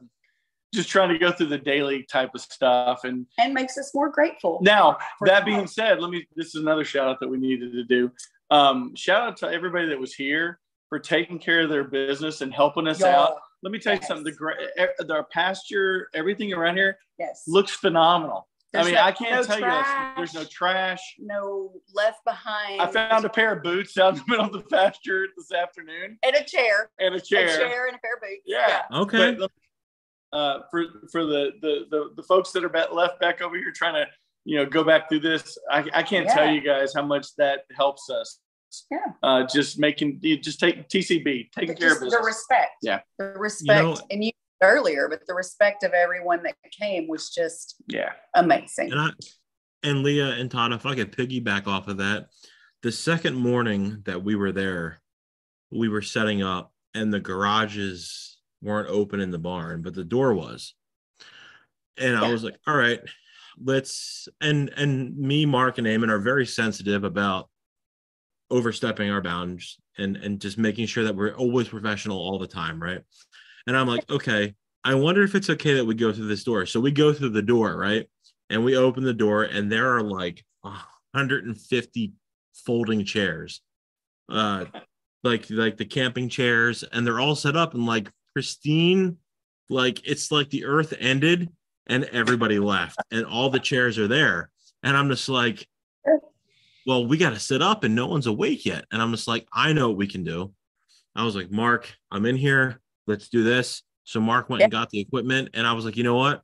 just 0.73 0.89
trying 0.89 1.11
to 1.11 1.19
go 1.19 1.31
through 1.31 1.47
the 1.47 1.59
daily 1.59 2.05
type 2.11 2.31
of 2.35 2.41
stuff 2.41 3.05
and 3.05 3.27
and 3.39 3.53
makes 3.55 3.77
us 3.79 3.93
more 3.95 4.09
grateful. 4.09 4.59
now, 4.63 4.97
that 5.27 5.45
being 5.45 5.67
said, 5.67 6.01
let 6.01 6.11
me. 6.11 6.27
This 6.35 6.49
is 6.49 6.57
another 6.57 6.85
shout 6.85 7.09
out 7.09 7.21
that 7.21 7.29
we 7.29 7.37
needed 7.39 7.73
to 7.73 7.85
do. 7.85 8.11
Um, 8.51 8.95
shout 8.97 9.23
out 9.29 9.37
to 9.39 9.49
everybody 9.49 9.89
that 9.89 9.99
was 10.01 10.15
here 10.15 10.59
for 10.95 11.01
taking 11.01 11.41
care 11.41 11.63
of 11.63 11.71
their 11.71 11.83
business 11.83 12.41
and 12.41 12.55
helping 12.55 12.87
us 12.87 13.01
Y'all, 13.01 13.09
out. 13.09 13.39
Let 13.65 13.73
me 13.73 13.81
tell 13.81 13.95
you 13.95 13.99
yes. 14.01 14.07
something. 14.07 14.23
The 14.23 14.31
gra- 14.31 15.25
pasture, 15.25 16.09
everything 16.15 16.53
around 16.53 16.77
here 16.77 16.99
yes. 17.19 17.43
looks 17.49 17.73
phenomenal. 17.73 18.47
There's 18.73 18.85
I 18.85 18.87
mean, 18.87 18.95
no- 18.95 19.03
I 19.03 19.11
can't 19.11 19.35
no 19.35 19.43
tell 19.43 19.59
you 19.59 19.65
this. 19.65 19.87
There's 20.17 20.35
no 20.35 20.45
trash. 20.45 21.01
no 21.19 21.73
left 21.93 22.25
behind. 22.25 22.81
I 22.81 22.87
found 22.87 23.25
a 23.25 23.29
pair 23.29 23.55
of 23.55 23.65
boots 23.65 23.99
out 23.99 24.13
in 24.13 24.21
the 24.21 24.25
middle 24.29 24.45
of 24.45 24.53
the 24.53 24.61
pasture 24.61 25.27
this 25.37 25.51
afternoon 25.51 26.17
and 26.23 26.37
a 26.37 26.45
chair, 26.45 26.93
and 27.01 27.13
a 27.17 27.21
chair. 27.21 27.47
a 27.47 27.57
chair 27.57 27.87
and 27.89 27.97
a 27.97 27.99
pair 27.99 28.15
of 28.15 28.21
boots. 28.21 28.43
Yeah. 28.47 28.83
Okay. 28.93 29.35
But, 29.35 29.51
uh, 30.33 30.61
for 30.71 30.85
for 31.11 31.25
the, 31.25 31.51
the 31.61 31.87
the 31.91 32.11
the 32.15 32.23
folks 32.23 32.53
that 32.53 32.63
are 32.63 32.69
back, 32.69 32.93
left 32.93 33.19
back 33.19 33.43
over 33.43 33.57
here 33.57 33.73
trying 33.75 33.95
to 33.95 34.07
you 34.45 34.59
know 34.59 34.67
go 34.67 34.85
back 34.85 35.09
through 35.09 35.21
this, 35.21 35.59
I, 35.73 35.85
I 35.93 36.03
can't 36.05 36.29
tell 36.29 36.49
you 36.49 36.61
guys 36.61 36.93
how 36.95 37.03
much 37.03 37.35
that 37.39 37.63
helps 37.77 38.09
us. 38.11 38.39
Yeah. 38.91 38.99
Uh, 39.23 39.47
just 39.47 39.79
making 39.79 40.19
you 40.23 40.39
just 40.39 40.61
take 40.61 40.89
TCB, 40.89 41.51
taking 41.53 41.77
care 41.77 41.91
just 41.91 42.03
of 42.03 42.11
the 42.11 42.19
respect. 42.19 42.77
Yeah. 42.83 43.01
The 43.19 43.35
respect. 43.37 43.83
know- 43.83 43.99
and 44.11 44.25
you 44.25 44.31
earlier, 44.63 45.09
but 45.09 45.21
the 45.27 45.35
respect 45.35 45.83
of 45.83 45.93
everyone 45.93 46.43
that 46.43 46.55
came 46.79 47.07
was 47.09 47.31
just 47.31 47.77
yeah. 47.89 48.13
amazing. 48.35 48.93
And 48.93 49.01
I 49.01 49.11
and 49.83 50.03
Leah 50.03 50.31
and 50.31 50.51
Tod, 50.51 50.73
if 50.73 50.87
I 50.87 50.95
could 50.95 51.13
piggyback 51.13 51.67
off 51.67 51.89
of 51.89 51.99
that, 51.99 52.29
the 52.83 52.93
second 52.93 53.37
morning 53.37 54.03
that 54.07 54.23
we 54.23 54.35
were 54.35 54.53
there, 54.53 55.01
we 55.71 55.89
were 55.89 56.03
setting 56.03 56.43
up 56.43 56.73
and 56.95 57.13
the 57.13 57.21
garages 57.21 58.39
weren't 58.63 58.89
open 58.89 59.21
in 59.21 59.31
the 59.31 59.39
barn, 59.39 59.83
but 59.83 59.95
the 59.95 60.05
door 60.05 60.35
was. 60.35 60.75
And 61.99 62.17
I 62.17 62.31
was 62.33 62.43
like, 62.43 62.57
all 62.67 62.77
right, 62.77 63.01
let's 63.63 64.29
and 64.41 64.71
and 64.77 65.17
me, 65.17 65.47
Mark, 65.47 65.79
and 65.79 65.87
Eamon 65.87 66.11
are 66.11 66.19
very 66.19 66.47
sensitive 66.47 67.05
about 67.05 67.49
overstepping 68.51 69.11
our 69.11 69.23
bounds 69.23 69.79
and 69.99 70.17
and 70.17 70.41
just 70.41 70.59
making 70.59 70.87
sure 70.87 71.05
that 71.05 71.17
we're 71.17 71.35
always 71.35 71.69
professional 71.69 72.19
all 72.19 72.39
the 72.39 72.47
time, 72.47 72.83
right? 72.83 73.01
And 73.67 73.77
I'm 73.77 73.89
like, 73.89 74.09
okay, 74.11 74.55
I 74.85 74.95
wonder 74.95 75.23
if 75.23 75.35
it's 75.35 75.51
okay 75.51 75.75
that 75.75 75.85
we 75.85 75.95
go 75.95 76.13
through 76.13 76.29
this 76.29 76.45
door. 76.45 76.67
So 76.67 76.81
we 76.81 76.91
go 76.91 77.13
through 77.13 77.31
the 77.31 77.43
door, 77.43 77.77
right? 77.77 78.07
And 78.51 78.65
we 78.65 78.77
open 78.77 79.05
the 79.05 79.15
door, 79.15 79.45
and 79.45 79.73
there 79.73 79.97
are 79.97 80.03
like 80.03 80.45
150 80.61 82.13
folding 82.55 83.05
chairs, 83.05 83.63
uh, 84.29 84.67
like 85.23 85.49
like 85.49 85.79
the 85.79 85.87
camping 85.87 86.29
chairs, 86.29 86.85
and 86.85 87.07
they're 87.07 87.21
all 87.21 87.35
set 87.35 87.57
up 87.57 87.75
and 87.75 87.87
like 87.87 88.11
pristine, 88.35 89.17
like 89.71 90.07
it's 90.07 90.31
like 90.31 90.51
the 90.51 90.67
earth 90.67 90.93
ended 90.99 91.51
and 91.87 92.05
everybody 92.05 92.59
left, 92.59 92.99
and 93.11 93.25
all 93.25 93.49
the 93.49 93.59
chairs 93.59 93.99
are 93.99 94.09
there, 94.09 94.51
and 94.83 94.97
I'm 94.97 95.09
just 95.09 95.31
like, 95.31 95.67
well, 96.87 97.07
we 97.07 97.17
got 97.17 97.31
to 97.31 97.41
sit 97.41 97.63
up, 97.63 97.85
and 97.85 97.95
no 97.95 98.07
one's 98.07 98.27
awake 98.27 98.67
yet, 98.67 98.85
and 98.91 99.01
I'm 99.01 99.11
just 99.11 99.29
like, 99.29 99.47
I 99.53 99.73
know 99.73 99.89
what 99.89 99.99
we 99.99 100.07
can 100.07 100.25
do. 100.25 100.53
I 101.17 101.25
was 101.25 101.37
like, 101.37 101.51
Mark, 101.51 101.93
I'm 102.11 102.27
in 102.27 102.37
here. 102.37 102.81
Let's 103.07 103.29
do 103.29 103.45
this. 103.45 103.83
So 104.05 104.21
Mark 104.21 104.51
went 104.51 104.63
and 104.63 104.73
got 104.73 104.91
the 104.91 105.01
equipment, 105.01 105.51
and 105.55 105.67
I 105.67 105.73
was 105.73 105.85
like, 105.85 105.97
you 105.97 106.05
know 106.05 106.17
what? 106.17 106.43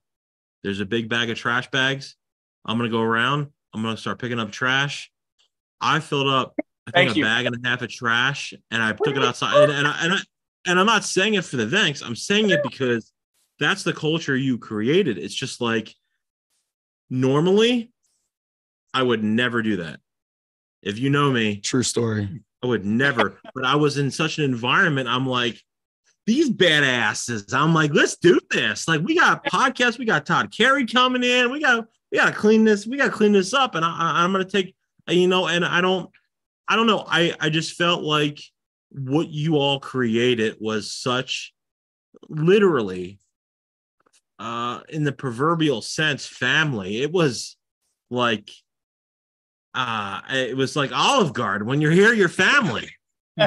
There's 0.62 0.80
a 0.80 0.86
big 0.86 1.09
bag 1.09 1.30
of 1.30 1.36
trash 1.36 1.70
bags. 1.70 2.16
I'm 2.64 2.76
gonna 2.76 2.91
go 2.91 3.01
around. 3.01 3.49
I'm 3.74 3.82
gonna 3.82 3.97
start 3.97 4.18
picking 4.18 4.38
up 4.38 4.51
trash. 4.51 5.11
I 5.80 6.01
filled 6.01 6.28
up, 6.28 6.55
I 6.86 6.91
think, 6.91 7.09
Thank 7.09 7.11
a 7.12 7.18
you. 7.18 7.24
bag 7.24 7.47
and 7.47 7.57
a 7.57 7.68
half 7.68 7.82
of 7.82 7.91
trash, 7.91 8.55
and 8.70 8.82
I 8.82 8.93
took 8.93 9.16
it 9.16 9.24
outside. 9.24 9.64
And, 9.64 9.72
and, 9.72 9.86
I, 9.86 10.05
and 10.05 10.12
I 10.14 10.18
and 10.66 10.78
I'm 10.78 10.86
not 10.86 11.05
saying 11.05 11.34
it 11.34 11.45
for 11.45 11.57
the 11.57 11.68
thanks. 11.68 12.03
I'm 12.03 12.16
saying 12.16 12.51
it 12.51 12.62
because 12.62 13.12
that's 13.59 13.82
the 13.82 13.93
culture 13.93 14.36
you 14.36 14.59
created. 14.59 15.18
It's 15.18 15.34
just 15.34 15.61
like 15.61 15.95
normally, 17.09 17.91
I 18.93 19.03
would 19.03 19.24
never 19.24 19.62
do 19.62 19.76
that. 19.78 20.01
If 20.83 20.99
you 20.99 21.11
know 21.11 21.31
me, 21.31 21.57
True 21.57 21.83
story. 21.83 22.43
I 22.62 22.66
would 22.66 22.85
never. 22.85 23.39
but 23.55 23.64
I 23.64 23.76
was 23.76 23.99
in 23.99 24.11
such 24.11 24.39
an 24.39 24.45
environment. 24.45 25.09
I'm 25.09 25.26
like, 25.26 25.61
these 26.26 26.51
badasses. 26.51 27.53
I'm 27.53 27.74
like, 27.74 27.93
let's 27.93 28.16
do 28.16 28.39
this. 28.51 28.87
Like, 28.87 29.01
we 29.01 29.16
got 29.16 29.45
podcasts. 29.45 29.99
We 29.99 30.05
got 30.05 30.26
Todd 30.26 30.53
Carey 30.57 30.87
coming 30.87 31.24
in. 31.24 31.51
We 31.51 31.61
got 31.61 31.87
we 32.11 32.18
got 32.18 32.26
to 32.26 32.33
clean 32.33 32.64
this. 32.64 32.87
We 32.87 32.97
got 32.97 33.07
to 33.07 33.11
clean 33.11 33.33
this 33.33 33.55
up. 33.55 33.74
And 33.74 33.85
I, 33.85 34.22
I'm 34.22 34.33
gonna 34.33 34.45
take, 34.45 34.74
you 35.09 35.28
know, 35.28 35.49
and 35.49 35.64
I 35.64 35.81
don't, 35.81 36.11
I 36.68 36.76
don't 36.76 36.87
know. 36.87 37.05
I 37.07 37.35
I 37.41 37.51
just 37.51 37.74
felt 37.74 38.03
like 38.03 38.41
what 38.91 39.28
you 39.28 39.57
all 39.57 39.81
created 39.81 40.57
was 40.61 40.93
such, 40.93 41.53
literally, 42.28 43.18
uh, 44.39 44.81
in 44.89 45.05
the 45.05 45.12
proverbial 45.12 45.83
sense, 45.83 46.26
family. 46.26 47.03
It 47.03 47.12
was 47.12 47.57
like 48.11 48.51
uh 49.75 50.21
it 50.31 50.57
was 50.57 50.77
like 50.77 50.91
olive 50.93 51.33
garden 51.33 51.66
when 51.66 51.81
you're 51.81 51.91
here 51.91 52.12
you're 52.12 52.29
family 52.29 52.89
so 53.41 53.47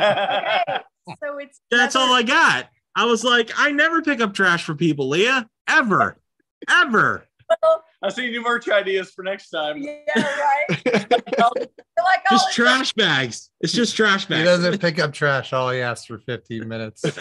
it's 1.37 1.59
that's 1.69 1.95
all 1.95 2.13
i 2.13 2.23
got 2.23 2.69
i 2.95 3.05
was 3.05 3.23
like 3.23 3.51
i 3.57 3.71
never 3.71 4.01
pick 4.01 4.21
up 4.21 4.33
trash 4.33 4.63
for 4.63 4.75
people 4.75 5.09
leah 5.09 5.47
ever 5.67 6.17
ever 6.69 7.27
I 8.01 8.09
see 8.09 8.25
you 8.25 8.31
new 8.31 8.41
merch 8.41 8.67
ideas 8.67 9.11
for 9.11 9.23
next 9.23 9.49
time. 9.49 9.77
Yeah, 9.77 9.99
right. 10.15 11.05
Like, 12.03 12.21
oh, 12.25 12.35
just 12.35 12.47
it's 12.47 12.55
trash 12.55 12.93
bags 12.93 13.49
it's 13.61 13.71
just 13.71 13.95
trash 13.95 14.25
bags. 14.25 14.39
He 14.39 14.45
doesn't 14.45 14.81
pick 14.81 14.99
up 14.99 15.13
trash. 15.13 15.53
All 15.53 15.69
he 15.69 15.79
asks 15.79 16.05
for 16.05 16.17
15 16.19 16.67
minutes. 16.67 17.03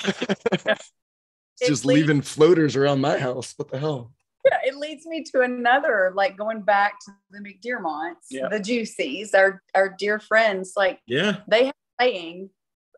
It's 1.60 1.68
just 1.68 1.84
leaving 1.84 2.22
floaters 2.22 2.74
around 2.74 3.00
my 3.00 3.18
house. 3.18 3.54
What 3.56 3.70
the 3.70 3.78
hell? 3.78 4.10
Yeah, 4.44 4.58
it 4.64 4.76
leads 4.76 5.06
me 5.06 5.22
to 5.32 5.42
another, 5.42 6.12
like 6.14 6.36
going 6.36 6.62
back 6.62 6.94
to 7.06 7.12
the 7.30 7.38
McDearmonts, 7.38 8.26
Yeah. 8.30 8.48
the 8.48 8.58
Juicies, 8.58 9.34
our 9.34 9.62
our 9.74 9.88
dear 9.88 10.18
friends. 10.18 10.72
Like 10.76 11.00
yeah 11.06 11.38
they 11.48 11.66
have 11.66 11.74
saying 12.00 12.50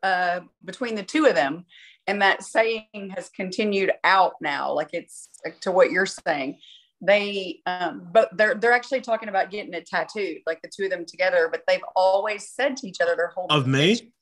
uh, 0.02 0.40
between 0.64 0.94
the 0.94 1.02
two 1.02 1.26
of 1.26 1.34
them, 1.34 1.66
and 2.06 2.22
that 2.22 2.42
saying 2.42 3.12
has 3.14 3.28
continued 3.30 3.92
out 4.04 4.34
now 4.40 4.72
like 4.72 4.90
it's 4.92 5.28
like, 5.44 5.60
to 5.60 5.72
what 5.72 5.90
you're 5.90 6.06
saying 6.06 6.58
they 7.00 7.60
um 7.66 8.08
but 8.12 8.34
they're 8.36 8.54
they're 8.54 8.72
actually 8.72 9.00
talking 9.00 9.28
about 9.28 9.50
getting 9.50 9.74
it 9.74 9.84
tattooed 9.84 10.38
like 10.46 10.62
the 10.62 10.70
two 10.74 10.84
of 10.84 10.90
them 10.90 11.04
together 11.04 11.48
but 11.50 11.62
they've 11.66 11.84
always 11.96 12.48
said 12.48 12.76
to 12.76 12.86
each 12.86 13.00
other 13.00 13.16
their 13.16 13.28
whole 13.34 13.46
Of 13.50 13.66
me 13.66 14.12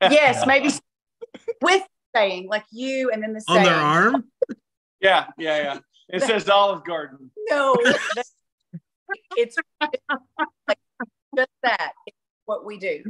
yes 0.00 0.46
maybe 0.46 0.70
with 1.60 1.82
saying 2.14 2.48
like 2.48 2.64
you 2.70 3.10
and 3.10 3.22
then 3.22 3.32
the 3.32 3.42
on 3.48 3.56
saying 3.56 3.64
their 3.64 3.74
arm. 3.74 4.24
Yeah, 5.00 5.26
yeah, 5.36 5.56
yeah. 5.62 5.78
It 6.12 6.22
says 6.22 6.48
Olive 6.48 6.84
Garden. 6.84 7.30
no 7.50 7.74
that- 7.82 8.24
it's 9.36 9.56
like 9.80 10.78
just 11.36 11.50
that 11.62 11.92
it's 12.06 12.16
what 12.44 12.64
we 12.64 12.78
do 12.78 13.02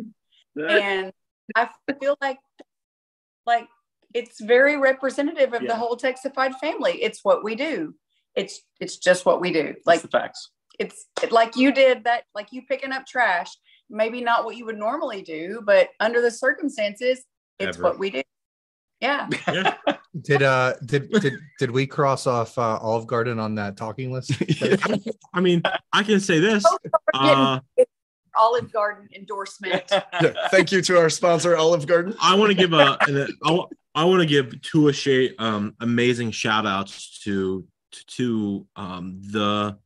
and 0.56 1.12
I 1.56 1.68
feel 2.00 2.16
like 2.20 2.38
like 3.46 3.68
it's 4.14 4.40
very 4.40 4.76
representative 4.76 5.52
of 5.54 5.62
Yeah. 5.62 5.68
the 5.68 5.76
whole 5.76 5.96
Texafied 5.96 6.54
family. 6.60 7.02
It's 7.02 7.20
what 7.24 7.42
we 7.42 7.54
do. 7.54 7.94
It's 8.34 8.60
it's 8.80 8.98
just 8.98 9.24
what 9.26 9.40
we 9.40 9.52
do. 9.52 9.68
Like 9.68 9.86
Like 9.86 10.02
the 10.02 10.08
facts. 10.08 10.50
it's 10.78 11.06
like 11.30 11.56
you 11.56 11.72
did 11.72 12.04
that, 12.04 12.24
like 12.34 12.48
you 12.52 12.62
picking 12.62 12.92
up 12.92 13.06
trash. 13.06 13.48
Maybe 13.90 14.20
not 14.20 14.44
what 14.44 14.56
you 14.56 14.64
would 14.66 14.78
normally 14.78 15.22
do, 15.22 15.62
but 15.64 15.88
under 16.00 16.20
the 16.22 16.30
circumstances, 16.30 17.24
it's 17.58 17.76
Ever. 17.78 17.82
what 17.82 17.98
we 17.98 18.10
do. 18.10 18.21
Yeah. 19.02 19.28
Yeah. 19.48 19.74
Did 20.20 20.42
uh 20.42 20.74
did 20.86 21.10
did 21.10 21.34
did 21.58 21.70
we 21.70 21.86
cross 21.86 22.26
off 22.26 22.56
uh, 22.56 22.78
Olive 22.80 23.06
Garden 23.06 23.40
on 23.40 23.56
that 23.56 23.76
talking 23.76 24.12
list? 24.12 24.30
I 25.34 25.40
mean, 25.40 25.62
I 25.92 26.02
can 26.04 26.20
say 26.20 26.38
this. 26.38 26.64
Uh, 27.12 27.58
Olive 28.36 28.72
Garden 28.72 29.08
endorsement. 29.14 29.82
Yeah, 30.22 30.34
thank 30.50 30.70
you 30.70 30.80
to 30.82 30.98
our 30.98 31.10
sponsor, 31.10 31.56
Olive 31.56 31.86
Garden. 31.86 32.14
I 32.22 32.36
want 32.36 32.50
to 32.50 32.54
give 32.54 32.72
a, 32.72 32.96
an- 33.08 33.36
I 33.42 33.64
I 33.94 34.04
want 34.04 34.20
to 34.20 34.26
give 34.26 34.60
two 34.62 34.88
a 34.88 34.92
shade, 34.92 35.34
um, 35.38 35.74
amazing 35.80 36.30
shout 36.30 36.66
outs 36.66 37.20
to, 37.24 37.66
to, 38.06 38.66
um, 38.74 39.20
the 39.22 39.76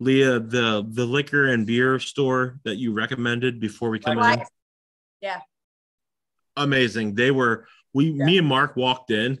Leah, 0.00 0.38
the, 0.40 0.84
the 0.86 1.06
liquor 1.06 1.46
and 1.48 1.66
beer 1.66 1.98
store 1.98 2.58
that 2.64 2.76
you 2.76 2.92
recommended 2.92 3.60
before 3.60 3.88
we 3.88 3.98
come 3.98 4.18
in. 4.18 4.42
Yeah. 5.22 5.40
Amazing. 6.56 7.14
They 7.14 7.30
were, 7.30 7.66
we, 7.94 8.12
me 8.12 8.38
and 8.38 8.46
Mark 8.46 8.76
walked 8.76 9.10
in 9.10 9.38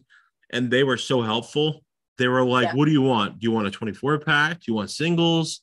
and 0.52 0.70
they 0.70 0.84
were 0.84 0.96
so 0.96 1.20
helpful. 1.22 1.82
They 2.18 2.28
were 2.28 2.44
like, 2.44 2.68
Yeah. 2.68 2.74
what 2.74 2.86
do 2.86 2.92
you 2.92 3.02
want? 3.02 3.40
Do 3.40 3.44
you 3.44 3.50
want 3.52 3.66
a 3.66 3.70
24 3.70 4.20
pack? 4.20 4.60
Do 4.60 4.64
you 4.68 4.74
want 4.74 4.90
singles? 4.90 5.60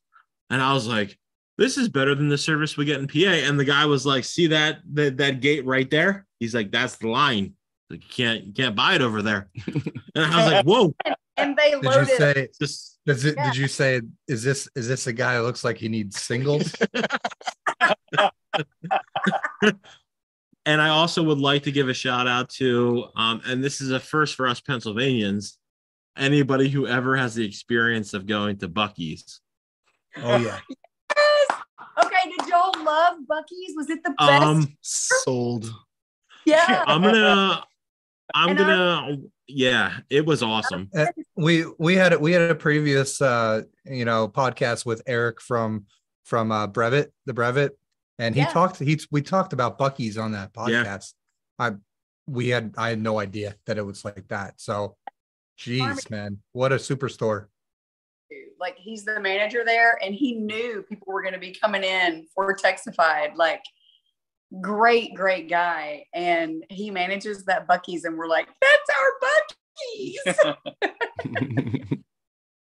And 0.50 0.62
I 0.62 0.74
was 0.74 0.88
like, 0.88 1.18
this 1.58 1.78
is 1.78 1.89
better 1.89 2.14
than 2.16 2.28
the 2.30 2.38
service 2.38 2.76
we 2.76 2.86
get 2.86 3.00
in 3.00 3.08
PA. 3.08 3.48
And 3.48 3.60
the 3.60 3.66
guy 3.66 3.86
was 3.86 4.06
like, 4.06 4.24
see 4.26 4.48
that, 4.48 4.80
that, 4.94 5.18
that 5.18 5.39
gate 5.42 5.66
right 5.66 5.89
there? 5.89 6.26
He's 6.39 6.54
like, 6.54 6.72
that's 6.72 6.98
the 6.98 7.08
line. 7.08 7.54
Like, 7.89 8.04
you 8.04 8.10
can't, 8.10 8.44
you 8.46 8.54
can't 8.54 8.76
buy 8.76 8.96
it 8.96 9.02
over 9.02 9.22
there. 9.22 9.50
And 10.14 10.26
I 10.26 10.44
was 10.44 10.52
like, 10.52 10.66
whoa, 10.66 10.94
and 11.38 11.56
they 11.56 11.74
loaded 11.76 12.08
Did 12.08 12.10
you 12.10 12.18
say 12.18 12.50
just 12.60 13.00
does 13.06 13.24
it 13.24 13.36
Yeah. 13.38 13.46
did 13.46 13.56
you 13.56 13.68
say 13.70 14.02
is 14.28 14.44
this 14.44 14.68
is 14.76 14.89
this 14.89 15.08
a 15.08 15.14
guy 15.14 15.38
who 15.38 15.44
looks 15.44 15.64
like 15.64 15.78
he 15.78 15.88
needs 15.88 16.20
singles? 16.22 16.76
and 20.66 20.82
I 20.82 20.89
also 20.89 21.24
would 21.24 21.39
like 21.39 21.64
to 21.64 21.72
give 21.72 21.89
a 21.89 21.93
shout 21.93 22.28
out 22.28 22.49
to, 22.51 23.05
um, 23.16 23.41
and 23.45 23.64
this 23.64 23.82
is 23.82 23.91
a 23.91 23.99
first 23.99 24.36
for 24.36 24.47
us 24.47 24.62
Pennsylvanians, 24.62 25.57
anybody 26.18 26.70
who 26.70 26.88
ever 26.88 27.16
has 27.18 27.36
the 27.36 27.45
experience 27.45 28.14
of 28.14 28.26
going 28.28 28.57
to 28.59 28.70
Buc-ee's. 28.70 29.41
Oh 30.18 30.38
yeah. 30.38 30.59
Yes. 31.18 31.59
Okay, 32.05 32.30
did 32.38 32.47
y'all 32.47 32.72
love 32.84 33.18
Buc-ee's? 33.30 33.74
Was 33.76 33.89
it 33.89 34.03
the 34.03 34.12
best? 34.18 34.43
Um, 34.43 34.78
Sold. 34.82 35.70
yeah. 36.45 36.84
I'm 36.88 37.01
gonna, 37.01 37.64
I'm 38.34 38.49
And 38.49 38.57
gonna, 38.57 39.18
yeah, 39.47 39.97
it 40.09 40.26
was 40.26 40.41
awesome. 40.41 40.89
we 41.36 41.66
we 41.80 41.95
had 41.95 42.16
we 42.20 42.32
had 42.32 42.49
a 42.49 42.55
previous 42.55 43.22
uh 43.22 43.64
you 43.86 44.05
know 44.05 44.28
podcast 44.30 44.86
with 44.86 45.01
Eric 45.05 45.41
from 45.41 45.86
from 46.24 46.51
uh 46.51 46.68
Brevet 46.68 47.12
the 47.26 47.34
Brevet 47.34 47.78
and 48.22 48.36
he 48.36 48.41
Yeah. 48.41 48.51
talked 48.51 48.78
he 48.80 48.99
we 49.09 49.22
talked 49.22 49.51
about 49.51 49.80
Buc-ee's 49.80 50.17
on 50.17 50.32
that 50.34 50.51
Yeah. 50.55 50.63
podcast. 50.63 51.13
I 51.57 51.72
we 52.28 52.49
had 52.49 52.76
I 52.78 52.89
had 52.89 53.01
no 53.01 53.19
idea 53.19 53.55
that 53.65 53.78
it 53.78 53.86
was 53.86 54.05
like 54.05 54.28
that. 54.28 54.61
So 54.61 54.95
jeez 55.57 56.09
man, 56.09 56.41
what 56.53 56.72
a 56.72 56.76
superstore. 56.76 57.47
like 58.59 58.78
he's 58.78 59.03
the 59.05 59.19
manager 59.19 59.63
there 59.65 59.97
and 60.03 60.13
he 60.13 60.34
knew 60.34 60.84
people 60.88 61.11
were 61.11 61.24
going 61.24 61.34
to 61.34 61.39
be 61.39 61.51
coming 61.51 61.84
in 61.84 62.28
for 62.36 62.55
Texafied. 62.55 63.36
Like 63.36 63.63
great, 64.61 65.15
great 65.15 65.49
guy. 65.49 66.05
And 66.13 66.63
he 66.69 66.91
manages 66.91 67.43
that 67.45 67.67
Buc-ee's 67.67 68.05
and 68.05 68.17
we're 68.17 68.28
like, 68.28 68.47
that's 68.61 68.89
our 68.99 69.11
Buc-ee's. 69.24 70.36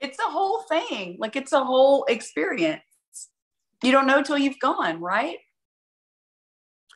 it's 0.01 0.19
a 0.19 0.31
whole 0.31 0.63
thing. 0.63 1.17
Like 1.21 1.37
it's 1.37 1.53
a 1.53 1.63
whole 1.65 2.05
experience. 2.07 2.83
You 3.85 3.93
don't 3.93 4.07
know 4.07 4.23
till 4.23 4.39
you've 4.39 4.59
gone, 4.59 4.99
right? 5.01 5.37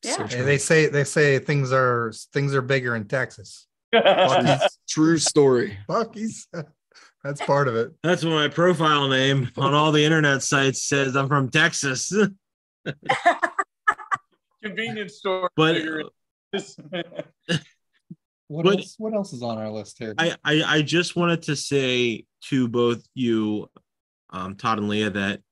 Yeah. 0.03 0.16
And 0.22 0.30
true. 0.30 0.43
they 0.45 0.57
say 0.59 0.86
they 0.86 1.05
say 1.05 1.39
things 1.39 1.70
are 1.72 2.12
things 2.32 2.55
are 2.55 2.62
bigger 2.62 2.97
in 2.97 3.07
Texas. 3.07 3.66
True 4.89 5.18
story. 5.18 5.76
Buc-ee's. 5.89 6.47
That's 7.24 7.41
part 7.43 7.68
of 7.68 7.74
it. 7.76 7.93
That's 8.03 8.24
what 8.24 8.30
my 8.30 8.49
profile 8.49 9.09
name 9.09 9.51
on 9.59 9.74
all 9.74 9.93
the 9.93 10.05
internet 10.05 10.43
sites 10.43 10.84
says. 10.84 11.16
I'm 11.16 11.26
from 11.28 11.51
Texas, 11.51 12.12
Convenience 14.62 15.16
store. 15.16 15.51
but 15.57 15.76
What 18.47 18.64
But- 18.64 18.78
else 18.78 18.95
what 18.99 19.14
else 19.14 19.32
is 19.32 19.43
on 19.43 19.59
our 19.59 19.70
list 19.70 19.99
here? 19.99 20.14
I, 20.16 20.36
I 20.45 20.62
I 20.62 20.82
just 20.82 21.16
wanted 21.16 21.43
to 21.43 21.57
say 21.57 22.24
to 22.45 22.68
both 22.68 23.05
you, 23.14 23.68
um, 24.30 24.55
Tod 24.55 24.78
and 24.78 24.89
Leah, 24.89 25.11
that 25.11 25.43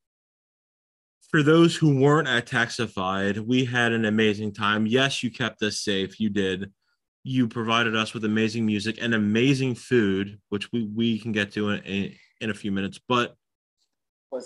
for 1.36 1.42
those 1.42 1.76
who 1.76 2.00
weren't 2.00 2.28
at 2.28 2.46
Texafied, 2.46 3.38
we 3.46 3.62
had 3.62 3.92
an 3.92 4.06
amazing 4.06 4.54
time. 4.54 4.86
Yes, 4.86 5.22
you 5.22 5.30
kept 5.30 5.62
us 5.62 5.80
safe. 5.80 6.18
You 6.18 6.30
did. 6.30 6.72
You 7.24 7.46
provided 7.46 7.94
us 7.94 8.14
with 8.14 8.24
amazing 8.24 8.64
music 8.64 8.96
and 9.02 9.12
amazing 9.12 9.74
food, 9.74 10.40
which 10.48 10.72
we, 10.72 10.84
we 10.84 11.18
can 11.18 11.32
get 11.32 11.52
to 11.52 11.68
in, 11.72 11.82
in, 11.82 12.14
in 12.40 12.48
a 12.48 12.54
few 12.54 12.72
minutes. 12.72 12.98
But 13.06 13.34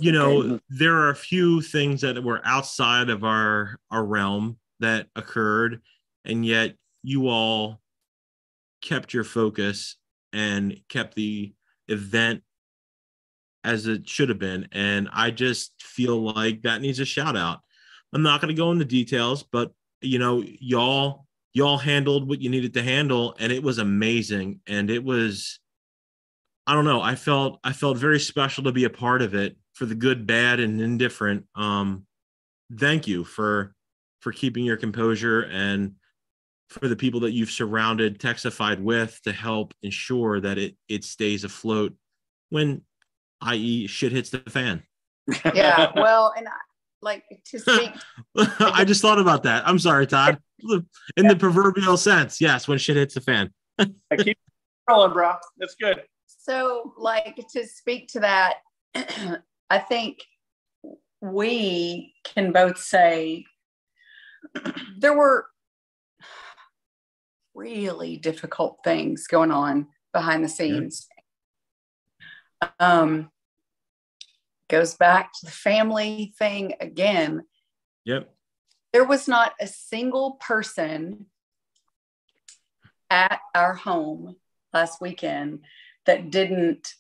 you 0.01 0.11
know, 0.11 0.59
there 0.69 0.97
are 0.97 1.11
a 1.11 1.15
few 1.15 1.63
things 1.63 2.01
that 2.01 2.21
were 2.25 2.41
outside 2.45 3.09
of 3.09 3.23
our 3.23 3.77
our 3.93 4.05
realm 4.05 4.59
that 4.81 5.07
occurred, 5.15 5.83
and 6.25 6.45
yet 6.45 6.75
you 7.05 7.29
all 7.29 7.81
kept 8.83 9.15
your 9.15 9.23
focus 9.23 9.95
and 10.33 10.77
kept 10.89 11.15
the 11.15 11.53
event 11.87 12.43
as 13.65 13.87
it 13.87 14.09
should 14.09 14.29
have 14.29 14.39
been. 14.39 14.69
And 14.73 15.09
I 15.13 15.31
just 15.31 15.73
feel 15.81 16.21
like 16.21 16.63
that 16.63 16.81
needs 16.81 17.01
a 17.01 17.05
shout 17.05 17.37
out. 17.37 17.61
I'm 18.13 18.23
not 18.23 18.41
going 18.41 18.55
to 18.55 18.61
go 18.61 18.73
into 18.73 18.85
details, 18.85 19.43
but 19.43 19.73
you 20.01 20.19
know, 20.19 20.43
y'all 20.61 21.27
y'all 21.53 21.79
handled 21.79 22.29
what 22.29 22.41
you 22.41 22.51
needed 22.51 22.75
to 22.75 22.83
handle, 22.83 23.37
and 23.39 23.53
it 23.53 23.63
was 23.63 23.79
amazing. 23.79 24.61
And 24.67 24.91
it 24.91 25.03
was, 25.05 25.59
I 26.67 26.75
don't 26.75 26.85
know, 26.85 27.03
I 27.03 27.15
felt 27.15 27.61
I 27.63 27.73
felt 27.73 27.99
very 27.99 28.21
special 28.21 28.65
to 28.65 28.73
be 28.73 28.85
a 28.85 28.91
part 28.91 29.23
of 29.23 29.35
it 29.35 29.57
for 29.75 29.87
the 29.87 29.95
good, 29.95 30.27
bad, 30.27 30.61
and 30.61 30.81
indifferent. 30.81 31.45
Um, 31.55 32.07
thank 32.79 33.07
you 33.07 33.25
for 33.25 33.75
for 34.21 34.33
keeping 34.33 34.65
your 34.65 34.77
composure 34.77 35.43
and 35.43 35.95
for 36.69 36.87
the 36.87 36.97
people 36.97 37.21
that 37.21 37.33
you've 37.33 37.51
surrounded 37.51 38.21
Texafied 38.21 38.81
with 38.81 39.21
to 39.25 39.33
help 39.33 39.75
ensure 39.83 40.41
that 40.41 40.59
it 40.59 40.77
it 40.89 41.05
stays 41.05 41.45
afloat 41.45 41.95
when, 42.51 42.83
i.e., 43.43 43.87
shit 43.87 44.13
hits 44.13 44.31
the 44.31 44.39
fan. 44.49 44.83
yeah. 45.55 45.93
Well, 45.97 46.33
and 46.37 46.49
I, 46.49 46.53
like 47.03 47.25
to 47.47 47.59
speak 47.59 47.93
I 48.61 48.85
just 48.85 49.01
thought 49.01 49.19
about 49.19 49.43
that. 49.45 49.67
I'm 49.67 49.79
sorry, 49.79 50.07
Tod. 50.07 50.39
In 51.17 51.27
the 51.27 51.37
proverbial 51.37 51.97
sense, 51.97 52.41
yes, 52.41 52.69
when 52.69 52.79
shit 52.79 52.97
hits 52.97 53.15
the 53.15 53.21
fan. 53.23 53.51
I 53.79 54.17
keep 54.19 54.39
rolling, 54.89 55.13
bro. 55.13 55.33
That's 55.57 55.75
good. 55.75 56.03
So, 56.27 56.93
like 56.99 57.43
to 57.55 57.67
speak 57.67 58.09
to 58.09 58.21
that, 58.21 58.57
I 59.71 59.79
think 59.79 60.19
we 61.23 62.15
can 62.25 62.53
both 62.53 62.79
say 62.79 63.45
there 64.99 65.17
were 65.17 65.47
really 67.55 68.17
difficult 68.17 68.79
things 68.85 69.27
going 69.27 69.51
on 69.51 69.89
behind 70.13 70.45
the 70.45 70.49
scenes. 70.49 71.07
Um, 72.79 73.31
goes 74.69 74.95
back 74.95 75.33
to 75.33 75.47
the 75.47 75.53
family 75.53 76.33
thing 76.39 76.75
again. 76.81 77.45
Yep. 78.05 78.33
There 78.93 79.05
was 79.05 79.29
not 79.29 79.53
a 79.61 79.67
single 79.67 80.33
person 80.33 81.27
at 83.11 83.41
our 83.55 83.75
home 83.75 84.37
last 84.73 85.01
weekend 85.01 85.61
that 86.07 86.31
didn't 86.31 86.95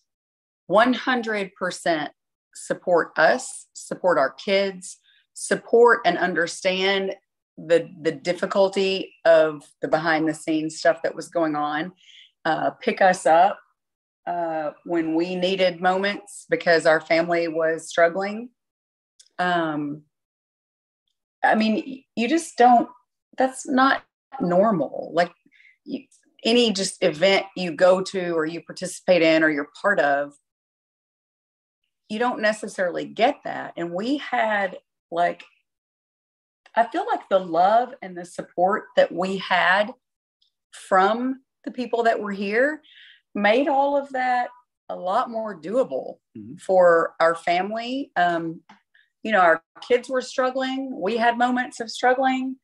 100% 0.70 2.08
support 2.54 3.12
us, 3.16 3.66
support 3.72 4.18
our 4.18 4.30
kids, 4.30 4.98
support 5.34 6.00
and 6.04 6.18
understand 6.18 7.14
the 7.56 7.90
the 8.00 8.12
difficulty 8.12 9.14
of 9.24 9.62
the 9.82 9.88
behind 9.88 10.26
the 10.28 10.34
scenes 10.34 10.78
stuff 10.78 11.02
that 11.02 11.14
was 11.14 11.28
going 11.28 11.56
on, 11.56 11.92
uh, 12.44 12.70
pick 12.70 13.00
us 13.00 13.26
up 13.26 13.58
uh, 14.30 14.70
when 14.84 15.16
we 15.16 15.34
needed 15.34 15.80
moments 15.80 16.46
because 16.48 16.86
our 16.86 17.00
family 17.00 17.48
was 17.48 17.88
struggling. 17.88 18.50
Um, 19.40 20.02
I 21.42 21.56
mean, 21.56 22.04
you 22.14 22.28
just 22.28 22.56
don't. 22.56 22.88
That's 23.38 23.66
not 23.66 24.04
normal. 24.40 25.10
Like 25.14 25.32
you, 25.84 26.04
any 26.44 26.72
just 26.72 27.02
event 27.02 27.46
you 27.56 27.72
go 27.72 28.02
to 28.02 28.30
or 28.30 28.46
you 28.46 28.62
participate 28.62 29.22
in 29.22 29.42
or 29.42 29.50
you're 29.50 29.70
part 29.82 29.98
of, 29.98 30.34
you 32.08 32.20
don't 32.20 32.40
necessarily 32.40 33.06
get 33.06 33.38
that. 33.44 33.72
And 33.76 33.92
we 33.92 34.18
had 34.18 34.78
like, 35.10 35.42
I 36.76 36.86
feel 36.86 37.04
like 37.10 37.28
the 37.28 37.40
love 37.40 37.94
and 38.00 38.16
the 38.16 38.24
support 38.24 38.84
that 38.96 39.10
we 39.10 39.38
had 39.38 39.92
from 40.70 41.40
the 41.64 41.72
people 41.72 42.04
that 42.04 42.20
were 42.20 42.32
here 42.32 42.80
made 43.34 43.68
all 43.68 43.96
of 43.96 44.10
that 44.10 44.48
a 44.88 44.96
lot 44.96 45.30
more 45.30 45.58
doable 45.58 46.16
mm-hmm. 46.36 46.56
for 46.56 47.14
our 47.20 47.34
family. 47.34 48.10
Um, 48.16 48.60
you 49.22 49.32
know, 49.32 49.40
our 49.40 49.62
kids 49.86 50.08
were 50.08 50.22
struggling. 50.22 50.98
We 50.98 51.16
had 51.16 51.38
moments 51.38 51.80
of 51.80 51.90
struggling. 51.90 52.56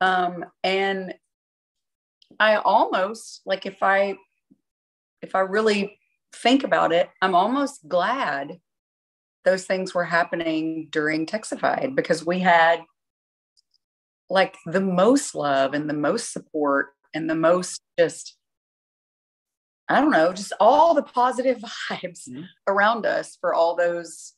Um, 0.00 0.44
and 0.62 1.14
I 2.38 2.56
almost 2.56 3.42
like 3.46 3.66
if 3.66 3.82
I 3.82 4.16
if 5.22 5.34
I 5.34 5.40
really 5.40 5.98
think 6.34 6.64
about 6.64 6.92
it, 6.92 7.08
I'm 7.22 7.34
almost 7.34 7.88
glad 7.88 8.60
those 9.44 9.64
things 9.64 9.94
were 9.94 10.04
happening 10.04 10.88
during 10.90 11.26
Texafied 11.26 11.94
because 11.94 12.26
we 12.26 12.40
had 12.40 12.82
like 14.28 14.56
the 14.66 14.80
most 14.80 15.34
love 15.34 15.72
and 15.72 15.88
the 15.88 15.94
most 15.94 16.32
support 16.32 16.88
and 17.14 17.30
the 17.30 17.34
most 17.34 17.80
just 17.98 18.36
I 19.88 20.00
don't 20.00 20.10
know, 20.10 20.32
just 20.32 20.52
all 20.58 20.94
the 20.94 21.02
positive 21.02 21.58
vibes 21.90 22.28
mm-hmm. 22.28 22.42
around 22.66 23.06
us 23.06 23.36
for 23.40 23.54
all 23.54 23.76
those 23.76 24.34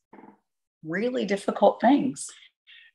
really 0.85 1.25
difficult 1.25 1.81
things. 1.81 2.29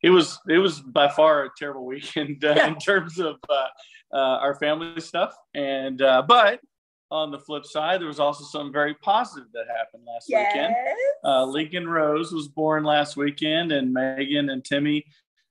It 0.01 0.10
was 0.10 0.38
it 0.49 0.58
was 0.58 0.82
by 0.82 1.10
far 1.10 1.45
a 1.45 1.49
terrible 1.58 1.86
weekend 1.86 2.43
uh, 2.43 2.54
yeah. 2.56 2.68
in 2.68 2.78
terms 2.78 3.20
of 3.20 3.38
uh, 3.49 3.68
uh, 4.14 4.18
our 4.18 4.56
family 4.56 4.99
stuff, 4.99 5.36
and 5.56 6.01
uh, 6.01 6.24
but 6.28 6.60
on 7.10 7.32
the 7.32 7.39
flip 7.39 7.64
side, 7.64 8.01
there 8.01 8.08
was 8.08 8.20
also 8.20 8.43
some 8.43 8.74
very 8.74 8.95
positive 8.95 9.47
that 9.54 9.66
happened 9.68 10.04
last 10.06 10.26
yes. 10.28 10.51
weekend. 10.54 10.76
Uh, 11.24 11.45
Lincoln 11.45 11.88
Rose 11.88 12.34
was 12.34 12.47
born 12.47 12.84
last 12.84 13.16
weekend, 13.16 13.72
and 13.72 13.93
Megan 13.93 14.49
and 14.49 14.66
Timmy 14.66 15.06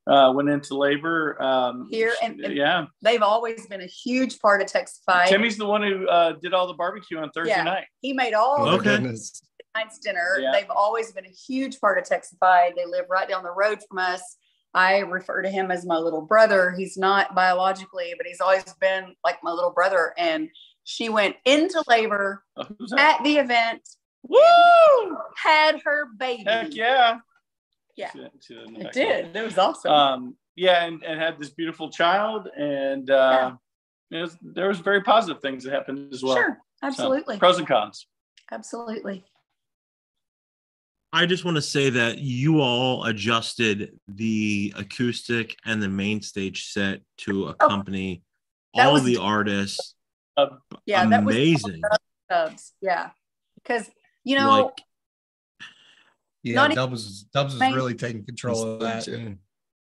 uh, 0.06 0.32
went 0.34 0.48
into 0.48 0.76
labor 0.76 1.40
um, 1.42 1.88
here, 1.90 2.12
and, 2.22 2.40
and, 2.40 2.56
yeah, 2.56 2.86
they've 3.02 3.22
always 3.22 3.66
been 3.66 3.82
a 3.82 3.86
huge 3.86 4.38
part 4.40 4.60
of 4.60 4.68
Texify. 4.68 5.26
Timmy's 5.26 5.56
the 5.56 5.66
one 5.66 5.82
who 5.82 6.08
uh, 6.08 6.32
did 6.32 6.54
all 6.54 6.66
the 6.66 6.74
barbecue 6.74 7.18
on 7.18 7.30
Thursday 7.30 7.50
yeah, 7.50 7.62
night. 7.62 7.84
He 8.00 8.12
made 8.12 8.34
all 8.34 8.56
oh, 8.58 8.76
okay. 8.76 8.98
night's 8.98 9.98
dinner. 10.02 10.38
Yeah. 10.40 10.52
They've 10.52 10.70
always 10.70 11.12
been 11.12 11.26
a 11.26 11.30
huge 11.30 11.80
part 11.80 11.98
of 11.98 12.04
Texify. 12.04 12.74
They 12.74 12.86
live 12.86 13.06
right 13.08 13.28
down 13.28 13.42
the 13.42 13.52
road 13.52 13.78
from 13.88 13.98
us. 13.98 14.36
I 14.74 14.98
refer 15.00 15.42
to 15.42 15.50
him 15.50 15.70
as 15.70 15.84
my 15.84 15.98
little 15.98 16.22
brother. 16.22 16.74
He's 16.76 16.96
not 16.96 17.34
biologically, 17.34 18.14
but 18.16 18.26
he's 18.26 18.40
always 18.40 18.64
been 18.80 19.14
like 19.22 19.38
my 19.42 19.50
little 19.52 19.72
brother. 19.72 20.14
And 20.16 20.48
she 20.84 21.08
went 21.08 21.36
into 21.44 21.82
labor 21.86 22.42
oh, 22.56 22.66
at 22.98 23.22
the 23.22 23.36
event. 23.36 23.82
Woo! 24.22 25.18
Had 25.36 25.80
her 25.84 26.06
baby. 26.16 26.44
Heck 26.46 26.74
yeah. 26.74 27.18
Yeah. 28.14 28.28
it 28.48 28.92
did. 28.92 29.36
It 29.36 29.44
was 29.44 29.58
awesome. 29.58 29.92
Um, 29.92 30.36
yeah, 30.56 30.84
and, 30.84 31.02
and 31.02 31.20
had 31.20 31.38
this 31.38 31.50
beautiful 31.50 31.90
child. 31.90 32.48
And 32.56 33.10
uh, 33.10 33.52
yeah. 34.10 34.22
was, 34.22 34.36
there 34.42 34.68
was 34.68 34.80
very 34.80 35.02
positive 35.02 35.40
things 35.40 35.64
that 35.64 35.72
happened 35.72 36.12
as 36.12 36.22
well. 36.22 36.36
Sure. 36.36 36.58
Absolutely. 36.82 37.36
So, 37.36 37.38
pros 37.38 37.58
and 37.58 37.66
cons. 37.66 38.06
Absolutely. 38.50 39.24
I 41.14 41.26
just 41.26 41.44
want 41.44 41.56
to 41.56 41.62
say 41.62 41.90
that 41.90 42.18
you 42.18 42.60
all 42.60 43.04
adjusted 43.04 43.98
the 44.08 44.72
acoustic 44.76 45.56
and 45.66 45.82
the 45.82 45.88
main 45.88 46.22
stage 46.22 46.68
set 46.68 47.02
to 47.18 47.48
accompany 47.48 48.22
oh, 48.74 48.80
all 48.80 49.00
the 49.00 49.18
artists. 49.18 49.94
Uh, 50.38 50.46
yeah, 50.86 51.02
amazing. 51.02 51.82
Dubs, 52.30 52.72
yeah, 52.80 53.10
because 53.56 53.90
you 54.24 54.36
know, 54.36 54.62
like, 54.62 54.82
yeah, 56.42 56.68
Dubs 56.68 57.24
Dubs 57.24 57.58
was 57.58 57.74
really 57.74 57.94
taking 57.94 58.24
control 58.24 58.62
of 58.62 58.80
that. 58.80 59.06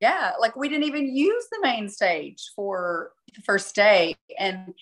Yeah, 0.00 0.32
like 0.40 0.56
we 0.56 0.68
didn't 0.68 0.84
even 0.84 1.14
use 1.14 1.46
the 1.50 1.58
main 1.62 1.88
stage 1.88 2.50
for 2.56 3.12
the 3.34 3.42
first 3.42 3.74
day, 3.74 4.16
and 4.38 4.74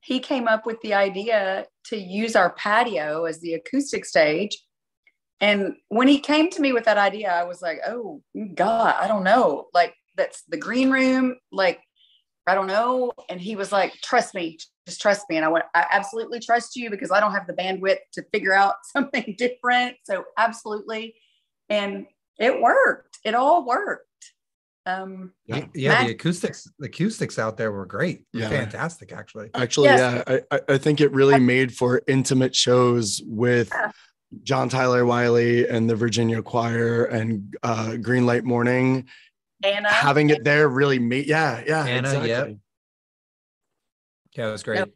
he 0.00 0.20
came 0.20 0.48
up 0.48 0.66
with 0.66 0.80
the 0.82 0.94
idea 0.94 1.66
to 1.86 1.96
use 1.96 2.36
our 2.36 2.50
patio 2.54 3.24
as 3.24 3.40
the 3.40 3.54
acoustic 3.54 4.04
stage 4.04 4.58
and 5.42 5.74
when 5.88 6.06
he 6.06 6.20
came 6.20 6.50
to 6.50 6.62
me 6.62 6.72
with 6.72 6.84
that 6.84 6.98
idea, 6.98 7.32
I 7.32 7.42
was 7.42 7.60
like, 7.60 7.80
oh, 7.84 8.22
God, 8.54 8.94
I 8.98 9.08
don't 9.08 9.24
know. 9.24 9.66
Like, 9.74 9.92
that's 10.16 10.44
the 10.48 10.56
green 10.56 10.88
room. 10.88 11.34
Like, 11.50 11.80
I 12.46 12.54
don't 12.54 12.68
know. 12.68 13.10
And 13.28 13.40
he 13.40 13.56
was 13.56 13.72
like, 13.72 13.92
trust 14.04 14.36
me, 14.36 14.58
just 14.86 15.00
trust 15.00 15.28
me. 15.28 15.36
And 15.36 15.44
I 15.44 15.48
went, 15.48 15.64
I 15.74 15.86
absolutely 15.90 16.40
trust 16.40 16.76
you 16.76 16.90
because 16.90 17.10
I 17.10 17.20
don't 17.20 17.32
have 17.32 17.46
the 17.46 17.52
bandwidth 17.52 17.98
to 18.14 18.24
figure 18.32 18.54
out 18.54 18.74
something 18.84 19.34
different. 19.38 19.96
So, 20.04 20.24
absolutely. 20.36 21.14
And 21.68 22.06
it 22.38 22.60
worked. 22.60 23.18
It 23.24 23.34
all 23.34 23.64
worked. 23.64 24.06
Um, 24.84 25.32
yeah, 25.46 25.66
yeah 25.74 26.04
the 26.04 26.10
acoustics, 26.10 26.68
the 26.80 26.86
acoustics 26.86 27.38
out 27.38 27.56
there 27.56 27.70
were 27.70 27.86
great. 27.86 28.24
Yeah. 28.32 28.48
Fantastic, 28.48 29.12
actually. 29.12 29.50
Actually, 29.54 29.90
yes. 29.90 30.24
yeah, 30.28 30.38
I, 30.50 30.60
I 30.70 30.78
think 30.78 31.00
it 31.00 31.12
really 31.12 31.38
made 31.38 31.74
for 31.74 32.02
intimate 32.06 32.54
shows 32.54 33.22
with. 33.24 33.70
Yeah 33.72 33.92
John 34.42 34.68
Tyler 34.68 35.04
Wiley 35.04 35.68
and 35.68 35.88
the 35.88 35.94
Virginia 35.94 36.42
Choir 36.42 37.04
and 37.04 37.54
uh, 37.62 37.96
Greenlight 37.96 38.44
Morning. 38.44 39.08
Anna. 39.62 39.92
Having 39.92 40.30
it 40.30 40.44
there 40.44 40.68
really 40.68 40.98
made, 40.98 41.26
yeah, 41.26 41.62
yeah. 41.66 41.84
Anna, 41.84 42.08
exactly. 42.08 42.28
yeah. 42.28 42.46
Yeah, 44.36 44.48
it 44.48 44.52
was 44.52 44.62
great. 44.62 44.78
Yep. 44.78 44.90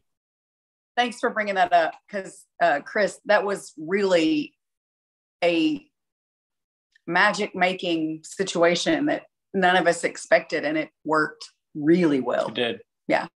Thanks 0.97 1.21
for 1.21 1.31
bringing 1.31 1.57
that 1.57 1.73
up 1.73 1.95
because, 2.07 2.45
uh, 2.63 2.81
Chris, 2.81 3.21
that 3.27 3.45
was 3.45 3.75
really 3.77 4.55
a 5.45 5.87
magic 7.07 7.55
making 7.55 8.23
situation 8.25 9.07
that 9.07 9.25
none 9.53 9.77
of 9.77 9.87
us 9.87 10.05
expected 10.05 10.65
and 10.65 10.77
it 10.79 10.91
worked 11.05 11.51
really 11.75 12.21
well. 12.21 12.49
It 12.49 12.55
did. 12.55 12.81
Yeah. 13.09 13.27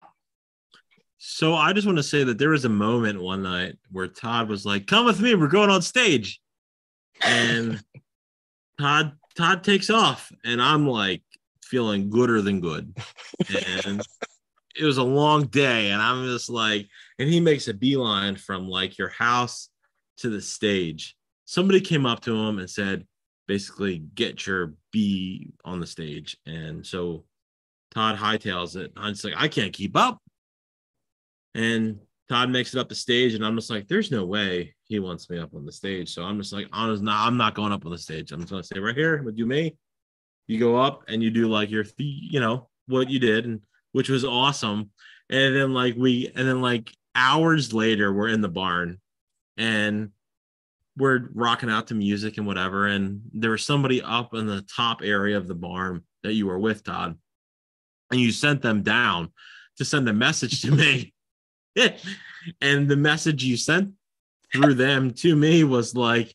So 1.19 1.55
I 1.55 1.75
just 1.75 1.87
want 1.87 1.99
to 1.99 2.03
say 2.03 2.25
that 2.25 2.39
there 2.39 2.51
was 2.51 2.65
a 2.65 2.71
moment 2.71 3.21
one 3.21 3.43
night 3.43 3.77
where 3.91 4.09
Tod 4.09 4.49
was 4.49 4.65
like, 4.65 4.87
"Come 4.87 5.05
with 5.05 5.21
me, 5.21 5.35
we're 5.35 5.49
going 5.49 5.69
on 5.69 5.83
stage," 5.83 6.41
and 7.23 7.83
Tod 8.81 9.13
Tod 9.37 9.63
takes 9.63 9.91
off, 9.91 10.33
and 10.45 10.63
I'm 10.63 10.89
like 10.89 11.23
feeling 11.63 12.09
gooder 12.09 12.41
than 12.41 12.61
good, 12.61 12.97
and 13.85 14.03
it 14.81 14.85
was 14.85 14.99
a 14.99 15.03
long 15.03 15.45
day, 15.47 15.91
and 15.91 16.01
I'm 16.01 16.25
just 16.25 16.49
like, 16.49 16.89
and 17.19 17.29
he 17.29 17.39
makes 17.39 17.69
a 17.69 17.75
beeline 17.75 18.37
from 18.37 18.67
like 18.67 18.97
your 18.97 19.11
house 19.11 19.69
to 20.19 20.31
the 20.31 20.41
stage. 20.41 21.17
Somebody 21.45 21.81
came 21.81 22.07
up 22.07 22.21
to 22.23 22.35
him 22.35 22.59
and 22.59 22.71
said, 22.71 23.07
basically, 23.47 23.99
get 24.15 24.47
your 24.47 24.75
B 24.91 25.53
on 25.65 25.81
the 25.81 25.87
stage, 25.87 26.37
and 26.47 26.85
so 26.85 27.25
Tod 27.93 28.17
hightails 28.17 28.77
it. 28.77 28.93
I'm 28.97 29.13
just 29.13 29.25
like, 29.25 29.35
I 29.37 29.49
can't 29.49 29.73
keep 29.73 29.97
up. 29.97 30.19
And 31.55 31.99
Tod 32.29 32.49
makes 32.49 32.73
it 32.73 32.79
up 32.81 32.89
the 32.89 32.95
stage, 32.95 33.35
and 33.35 33.45
I'm 33.45 33.57
just 33.57 33.71
like, 33.71 33.87
there's 33.87 34.11
no 34.11 34.25
way 34.25 34.75
he 34.85 34.99
wants 34.99 35.29
me 35.29 35.39
up 35.39 35.55
on 35.55 35.67
the 35.67 35.73
stage. 35.73 36.15
So 36.15 36.23
I'm 36.23 36.39
just 36.39 36.53
like, 36.53 36.69
honest, 36.73 37.03
nah, 37.03 37.27
I'm 37.27 37.37
not 37.37 37.55
going 37.55 37.73
up 37.73 37.85
on 37.85 37.93
the 37.93 37.99
stage. 37.99 38.33
I'm 38.33 38.41
just 38.41 38.51
gonna 38.51 38.63
stay 38.63 38.79
right 38.79 38.97
here 38.97 39.23
with 39.23 39.37
you, 39.37 39.47
me. 39.47 39.77
You 40.47 40.59
go 40.59 40.77
up 40.77 41.05
and 41.09 41.23
you 41.23 41.31
do 41.31 41.49
like 41.49 41.71
your, 41.71 41.85
you 41.99 42.41
know, 42.41 42.69
what 42.87 43.11
you 43.11 43.19
did, 43.19 43.45
and 43.45 43.61
which 43.93 44.09
was 44.09 44.25
awesome. 44.25 44.91
And 45.29 45.55
then 45.55 45.73
like 45.73 45.95
we, 45.97 46.31
and 46.35 46.47
then 46.47 46.61
like 46.61 46.93
hours 47.15 47.73
later, 47.73 48.13
we're 48.13 48.29
in 48.29 48.41
the 48.41 48.49
barn, 48.49 49.01
and 49.57 50.11
we're 50.97 51.29
rocking 51.35 51.71
out 51.71 51.89
to 51.89 51.95
music 51.95 52.37
and 52.37 52.47
whatever. 52.47 52.87
And 52.87 53.23
there 53.33 53.53
was 53.53 53.65
somebody 53.65 54.03
up 54.03 54.35
in 54.35 54.47
the 54.47 54.63
top 54.63 55.03
area 55.03 55.37
of 55.37 55.49
the 55.49 55.55
barn 55.55 56.03
that 56.23 56.35
you 56.35 56.47
were 56.47 56.59
with, 56.59 56.85
Tod, 56.85 57.17
and 58.11 58.21
you 58.21 58.33
sent 58.33 58.63
them 58.63 58.83
down 58.83 59.33
to 59.79 59.85
send 59.85 60.09
a 60.09 60.13
message 60.13 60.63
to 60.63 60.71
me. 60.71 61.15
and 62.61 62.89
the 62.89 62.97
message 62.97 63.45
you 63.45 63.57
sent 63.57 63.93
through 64.53 64.75
them 64.75 65.13
to 65.13 65.37
me 65.37 65.65
was 65.65 65.95
like, 65.95 66.35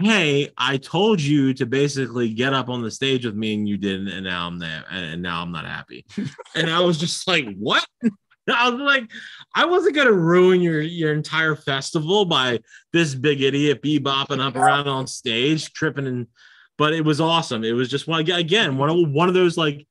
Hey, 0.00 0.50
I 0.56 0.76
told 0.76 1.20
you 1.20 1.52
to 1.54 1.66
basically 1.66 2.32
get 2.32 2.52
up 2.52 2.68
on 2.68 2.82
the 2.82 2.90
stage 2.90 3.26
with 3.26 3.34
me 3.34 3.54
and 3.54 3.68
you 3.68 3.76
didn't, 3.76 4.08
and 4.08 4.24
now 4.24 4.46
I'm 4.46 4.58
there, 4.58 4.84
and 4.90 5.20
now 5.20 5.42
I'm 5.42 5.50
not 5.50 5.64
happy. 5.64 6.06
and 6.54 6.70
I 6.70 6.80
was 6.80 6.98
just 6.98 7.26
like, 7.26 7.46
What? 7.56 7.86
I 8.50 8.70
was 8.70 8.80
like, 8.80 9.10
I 9.54 9.66
wasn't 9.66 9.96
gonna 9.96 10.12
ruin 10.12 10.60
your 10.60 10.80
your 10.80 11.12
entire 11.12 11.54
festival 11.54 12.24
by 12.24 12.60
this 12.92 13.14
big 13.14 13.42
idiot 13.42 13.82
bebopping 13.82 14.40
up 14.40 14.56
around 14.56 14.88
on 14.88 15.06
stage, 15.06 15.72
tripping 15.72 16.06
and 16.06 16.26
but 16.78 16.94
it 16.94 17.04
was 17.04 17.20
awesome. 17.20 17.64
It 17.64 17.72
was 17.72 17.88
just 17.88 18.06
one 18.06 18.28
again, 18.30 18.78
one 18.78 18.88
of 18.88 19.10
one 19.10 19.28
of 19.28 19.34
those 19.34 19.56
like 19.56 19.86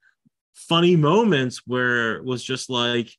funny 0.56 0.96
moments 0.96 1.62
where 1.68 2.16
it 2.16 2.26
was 2.26 2.44
just 2.44 2.70
like 2.70 3.10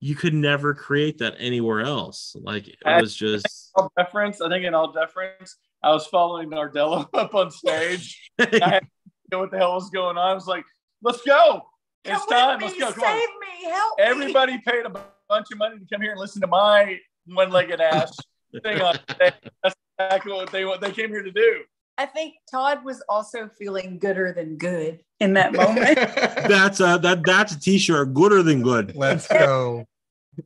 you 0.00 0.14
could 0.14 0.34
never 0.34 0.74
create 0.74 1.18
that 1.18 1.34
anywhere 1.38 1.80
else. 1.80 2.34
Like 2.40 2.68
it 2.68 2.78
was 2.84 3.14
just 3.14 3.70
all 3.74 3.92
deference. 3.96 4.40
I 4.40 4.48
think 4.48 4.64
in 4.64 4.74
all 4.74 4.92
deference, 4.92 5.56
I 5.82 5.90
was 5.92 6.06
following 6.06 6.50
Nardello 6.50 7.08
up 7.14 7.34
on 7.34 7.50
stage. 7.50 8.30
I 8.38 8.44
had 8.44 8.80
to 8.80 8.86
know 9.30 9.38
what 9.40 9.50
the 9.50 9.58
hell 9.58 9.74
was 9.74 9.90
going 9.90 10.16
on. 10.16 10.30
I 10.30 10.34
was 10.34 10.46
like, 10.46 10.64
let's 11.02 11.22
go. 11.22 11.62
It's 12.04 12.18
Come 12.18 12.28
time. 12.28 12.60
with 12.62 12.76
Let's 12.78 12.78
go. 12.78 12.92
Come 12.92 13.04
on. 13.04 13.18
Save 13.18 13.28
me. 13.28 13.70
Help 13.70 13.98
me. 13.98 14.04
Everybody 14.04 14.58
paid 14.66 14.86
a 14.86 14.90
bunch 15.28 15.46
of 15.52 15.58
money 15.58 15.78
to 15.78 15.84
come 15.92 16.00
here 16.00 16.12
and 16.12 16.20
listen 16.20 16.40
to 16.40 16.46
my 16.46 16.98
one-legged 17.26 17.80
ass 17.80 18.16
thing 18.62 18.80
on 18.80 18.94
stage. 19.10 19.34
That's 19.62 19.76
exactly 19.98 20.32
what 20.32 20.50
they 20.50 20.64
what 20.64 20.80
they 20.80 20.90
came 20.90 21.10
here 21.10 21.22
to 21.22 21.30
do. 21.30 21.62
I 21.98 22.06
think 22.06 22.34
Tod 22.48 22.84
was 22.84 23.02
also 23.08 23.48
feeling 23.58 23.98
gooder 23.98 24.32
than 24.32 24.56
good 24.56 25.00
in 25.18 25.34
that 25.34 25.52
moment. 25.52 25.96
that's 25.96 26.78
a 26.80 26.98
that 27.02 27.22
that's 27.24 27.54
a 27.54 27.60
t-shirt. 27.60 28.14
Gooder 28.14 28.42
than 28.42 28.62
good. 28.62 28.94
Let's 28.94 29.26
go. 29.26 29.84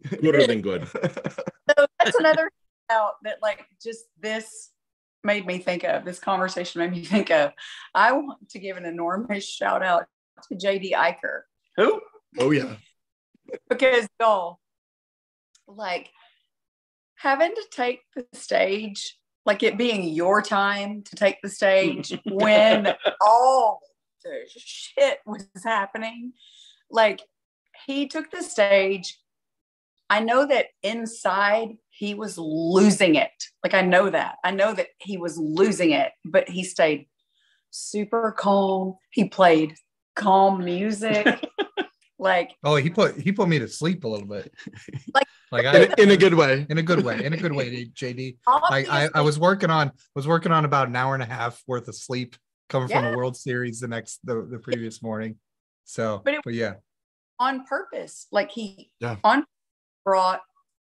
Gooder 0.08 0.46
than 0.46 0.62
good. 0.62 0.88
so 0.88 1.86
that's 1.98 2.16
another 2.18 2.50
out 2.90 3.14
that 3.22 3.38
like 3.42 3.66
just 3.82 4.06
this 4.18 4.71
made 5.24 5.46
me 5.46 5.58
think 5.58 5.84
of 5.84 6.04
this 6.04 6.18
conversation 6.18 6.80
made 6.80 6.92
me 6.92 7.04
think 7.04 7.30
of 7.30 7.52
i 7.94 8.12
want 8.12 8.48
to 8.48 8.58
give 8.58 8.76
an 8.76 8.84
enormous 8.84 9.48
shout 9.48 9.82
out 9.82 10.06
to 10.48 10.54
jd 10.54 10.92
Eicher 10.92 11.42
Who? 11.76 12.00
oh 12.38 12.50
yeah. 12.50 12.76
because 13.68 14.06
y'all 14.20 14.58
like 15.66 16.10
having 17.16 17.54
to 17.54 17.64
take 17.70 18.00
the 18.16 18.26
stage 18.32 19.16
like 19.44 19.62
it 19.62 19.78
being 19.78 20.04
your 20.04 20.42
time 20.42 21.02
to 21.02 21.16
take 21.16 21.38
the 21.42 21.48
stage 21.48 22.18
when 22.26 22.94
all 23.20 23.80
the 24.24 24.44
shit 24.56 25.18
was 25.26 25.46
happening 25.64 26.32
like 26.90 27.20
he 27.86 28.06
took 28.06 28.30
the 28.30 28.42
stage 28.42 29.18
i 30.16 30.20
know 30.20 30.46
that 30.46 30.66
inside 30.82 31.70
he 31.90 32.10
was 32.14 32.36
losing 32.38 33.14
it 33.24 33.30
like 33.64 33.74
i 33.74 33.82
know 33.82 34.08
that 34.10 34.36
i 34.44 34.50
know 34.50 34.72
that 34.78 34.88
he 34.98 35.16
was 35.16 35.34
losing 35.38 35.90
it 35.92 36.10
but 36.24 36.48
he 36.48 36.62
stayed 36.64 37.06
super 37.70 38.32
calm 38.32 38.94
he 39.10 39.28
played 39.28 39.74
calm 40.14 40.64
music 40.64 41.26
like 42.18 42.50
Oh, 42.62 42.76
he 42.76 42.88
put 42.90 43.16
he 43.16 43.32
put 43.32 43.48
me 43.48 43.58
to 43.58 43.66
sleep 43.66 44.04
a 44.04 44.08
little 44.08 44.28
bit. 44.28 44.52
Like- 45.14 45.26
like 45.52 45.64
In, 45.98 46.04
in 46.04 46.10
a 46.10 46.16
good 46.16 46.34
way. 46.34 46.66
in 46.70 46.78
a 46.78 46.82
good 46.90 47.04
way, 47.04 47.16
in 47.26 47.32
a 47.32 47.36
good 47.36 47.52
way, 47.52 47.86
JD. 47.86 48.38
I, 48.46 48.78
I, 48.98 49.08
I 49.16 49.20
was 49.20 49.38
working 49.38 49.68
on 49.70 49.90
was 50.14 50.26
working 50.26 50.52
on 50.52 50.64
about 50.64 50.88
an 50.88 50.96
hour 50.96 51.12
and 51.14 51.22
a 51.22 51.26
half 51.26 51.62
worth 51.66 51.88
of 51.88 51.94
sleep 51.94 52.36
coming 52.70 52.88
from 52.88 53.04
Yeah. 53.04 53.10
the 53.10 53.16
World 53.18 53.36
Series 53.36 53.80
the 53.80 53.88
next 53.88 54.20
the, 54.24 54.46
the 54.52 54.58
previous 54.58 55.02
morning. 55.02 55.36
So, 55.84 56.22
But 56.24 56.36
but, 56.44 56.54
yeah, 56.54 56.74
on 57.38 57.64
purpose. 57.66 58.28
Like 58.32 58.50
he 58.50 58.90
Yeah. 59.00 59.16
on 59.24 59.44
brought 60.04 60.40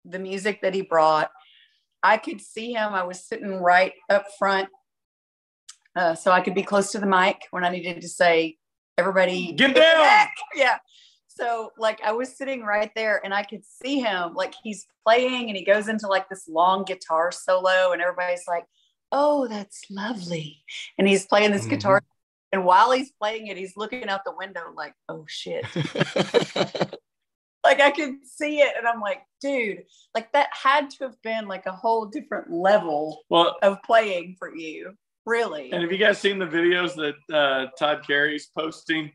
the 0.04 0.18
music 0.18 0.60
that 0.62 0.74
he 0.74 0.82
brought. 0.82 1.30
I 2.02 2.16
could 2.18 2.40
see 2.40 2.72
him. 2.72 2.92
I 2.92 3.02
was 3.04 3.24
sitting 3.26 3.60
right 3.62 3.92
up 4.10 4.26
front, 4.38 4.68
uh, 5.96 6.14
so 6.14 6.30
I 6.30 6.40
could 6.40 6.54
be 6.54 6.62
close 6.62 6.92
to 6.92 6.98
the 6.98 7.06
mic 7.06 7.38
when 7.50 7.64
I 7.64 7.70
needed 7.70 8.00
to 8.02 8.08
say, 8.08 8.58
"Everybody, 8.98 9.52
Get 9.52 9.74
down!" 9.74 9.82
back!" 10.02 10.34
Yeah. 10.54 10.78
So 11.28 11.72
like 11.78 12.00
I 12.04 12.12
was 12.12 12.36
sitting 12.36 12.62
right 12.62 12.90
there, 12.94 13.20
and 13.24 13.32
I 13.34 13.42
could 13.42 13.64
see 13.64 14.00
him. 14.00 14.34
Like 14.34 14.54
he's 14.62 14.86
playing, 15.06 15.48
and 15.48 15.56
he 15.56 15.64
goes 15.64 15.88
into 15.88 16.06
like 16.06 16.28
this 16.28 16.46
long 16.48 16.84
guitar 16.84 17.32
solo, 17.32 17.92
and 17.92 18.02
everybody's 18.02 18.44
like, 18.46 18.64
"Oh, 19.10 19.48
that's 19.48 19.82
lovely," 19.90 20.62
and 20.98 21.08
he's 21.08 21.26
playing 21.26 21.52
this 21.52 21.66
Mhm. 21.66 21.70
guitar. 21.70 22.02
And 22.52 22.64
while 22.64 22.92
he's 22.92 23.10
playing 23.10 23.48
it, 23.48 23.56
he's 23.56 23.76
looking 23.76 24.08
out 24.08 24.20
the 24.24 24.34
window 24.36 24.70
like, 24.76 24.94
"Oh 25.08 25.24
shit." 25.26 25.64
like 27.64 27.80
I 27.80 27.90
could 27.90 28.16
see 28.26 28.60
it 28.60 28.72
and 28.78 28.86
I'm 28.86 29.00
like, 29.00 29.22
dude, 29.40 29.84
like 30.14 30.30
that 30.32 30.48
had 30.52 30.90
to 30.90 31.04
have 31.04 31.20
been 31.22 31.48
like 31.48 31.66
a 31.66 31.72
whole 31.72 32.06
different 32.06 32.50
level 32.50 33.22
Well, 33.30 33.56
of 33.62 33.82
playing 33.82 34.36
for 34.38 34.54
you. 34.54 34.92
Really. 35.26 35.72
and 35.72 35.82
have 35.82 35.90
you 35.90 35.96
guys 35.98 36.18
seen 36.18 36.38
the 36.38 36.44
videos 36.46 36.94
that 36.96 37.14
uh, 37.34 37.66
Todd 37.78 38.06
Carey's 38.06 38.48
posting? 38.56 39.10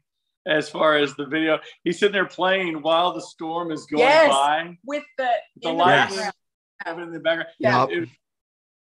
As 0.48 0.68
far 0.70 0.96
as 0.96 1.14
the 1.16 1.26
video, 1.28 1.60
he's 1.84 2.00
sitting 2.00 2.14
there 2.14 2.26
playing 2.26 2.82
while 2.82 3.14
the 3.14 3.22
storm 3.22 3.72
is 3.72 3.86
going 3.86 4.00
Yes. 4.04 4.30
by, 4.32 4.78
With 4.86 5.04
the, 5.18 5.30
the 5.58 5.70
the 5.70 5.72
lights 5.74 6.16
background. 6.16 7.02
in 7.04 7.12
the 7.12 7.20
background. 7.20 7.50
Yeah. 7.60 7.80
Yup. 7.82 7.90
It- 7.92 8.10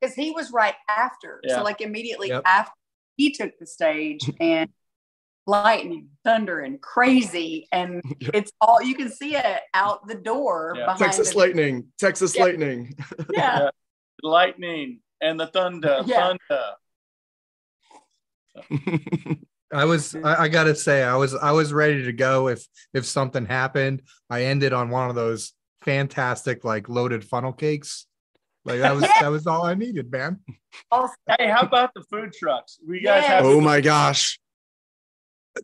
Because 0.01 0.15
he 0.15 0.31
was 0.31 0.53
right 0.53 0.75
after. 0.89 1.41
Yeah. 1.43 1.57
So 1.57 1.63
like 1.65 1.81
immediately 1.81 2.29
Yep. 2.29 2.43
after 2.45 2.73
he 3.17 3.33
took 3.33 3.59
the 3.59 3.67
stage 3.67 4.31
and 4.39 4.69
lightning, 5.47 6.09
thunder, 6.25 6.61
and 6.61 6.81
crazy. 6.81 7.69
And 7.73 8.03
Yeah. 8.21 8.31
it's 8.35 8.53
all 8.61 8.83
you 8.83 8.95
can 8.95 9.11
see 9.11 9.37
it 9.37 9.61
out 9.75 10.07
the 10.09 10.15
door 10.15 10.75
Yeah. 10.77 10.85
behind 10.87 10.99
Texas 11.01 11.31
the- 11.33 11.39
lightning. 11.39 11.89
Texas 11.99 12.37
Yeah. 12.37 12.45
lightning. 12.45 12.95
Yeah. 13.33 13.71
the 14.23 14.29
lightning 14.29 15.01
and 15.21 15.39
the 15.39 15.47
thunder, 15.47 16.03
Yeah. 16.07 16.33
thunder. 16.51 16.63
I 19.73 19.85
was 19.85 20.15
I, 20.15 20.45
I 20.45 20.49
gotta 20.49 20.75
say 20.75 21.03
I 21.03 21.17
was 21.17 21.35
I 21.35 21.51
was 21.53 21.73
ready 21.73 22.05
to 22.05 22.13
go 22.13 22.49
if 22.49 22.65
if 22.95 23.05
something 23.05 23.45
happened. 23.47 24.03
I 24.31 24.45
ended 24.45 24.73
on 24.73 24.91
one 24.91 25.09
of 25.11 25.15
those 25.17 25.53
fantastic 25.83 26.65
like 26.65 26.89
loaded 26.89 27.25
funnel 27.25 27.53
cakes. 27.53 28.07
Like 28.65 28.81
that 28.81 28.95
was 28.95 29.03
that 29.21 29.29
was 29.29 29.47
all 29.47 29.65
I 29.65 29.75
needed, 29.75 30.11
man. 30.11 30.41
Hey, 31.39 31.49
how 31.51 31.61
about 31.63 31.91
the 31.95 32.03
food 32.11 32.33
trucks? 32.33 32.79
We 32.87 33.01
guys 33.01 33.23
Yes. 33.23 33.27
have 33.29 33.45
oh 33.45 33.61
my 33.61 33.81
gosh. 33.81 34.39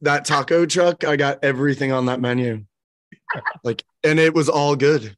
That 0.00 0.24
taco 0.24 0.64
truck, 0.66 1.04
I 1.04 1.16
got 1.16 1.38
everything 1.44 1.92
on 1.92 2.06
that 2.06 2.20
menu. 2.20 2.64
Like, 3.62 3.84
and 4.04 4.18
it 4.18 4.34
was 4.34 4.48
all 4.48 4.74
good. 4.76 5.16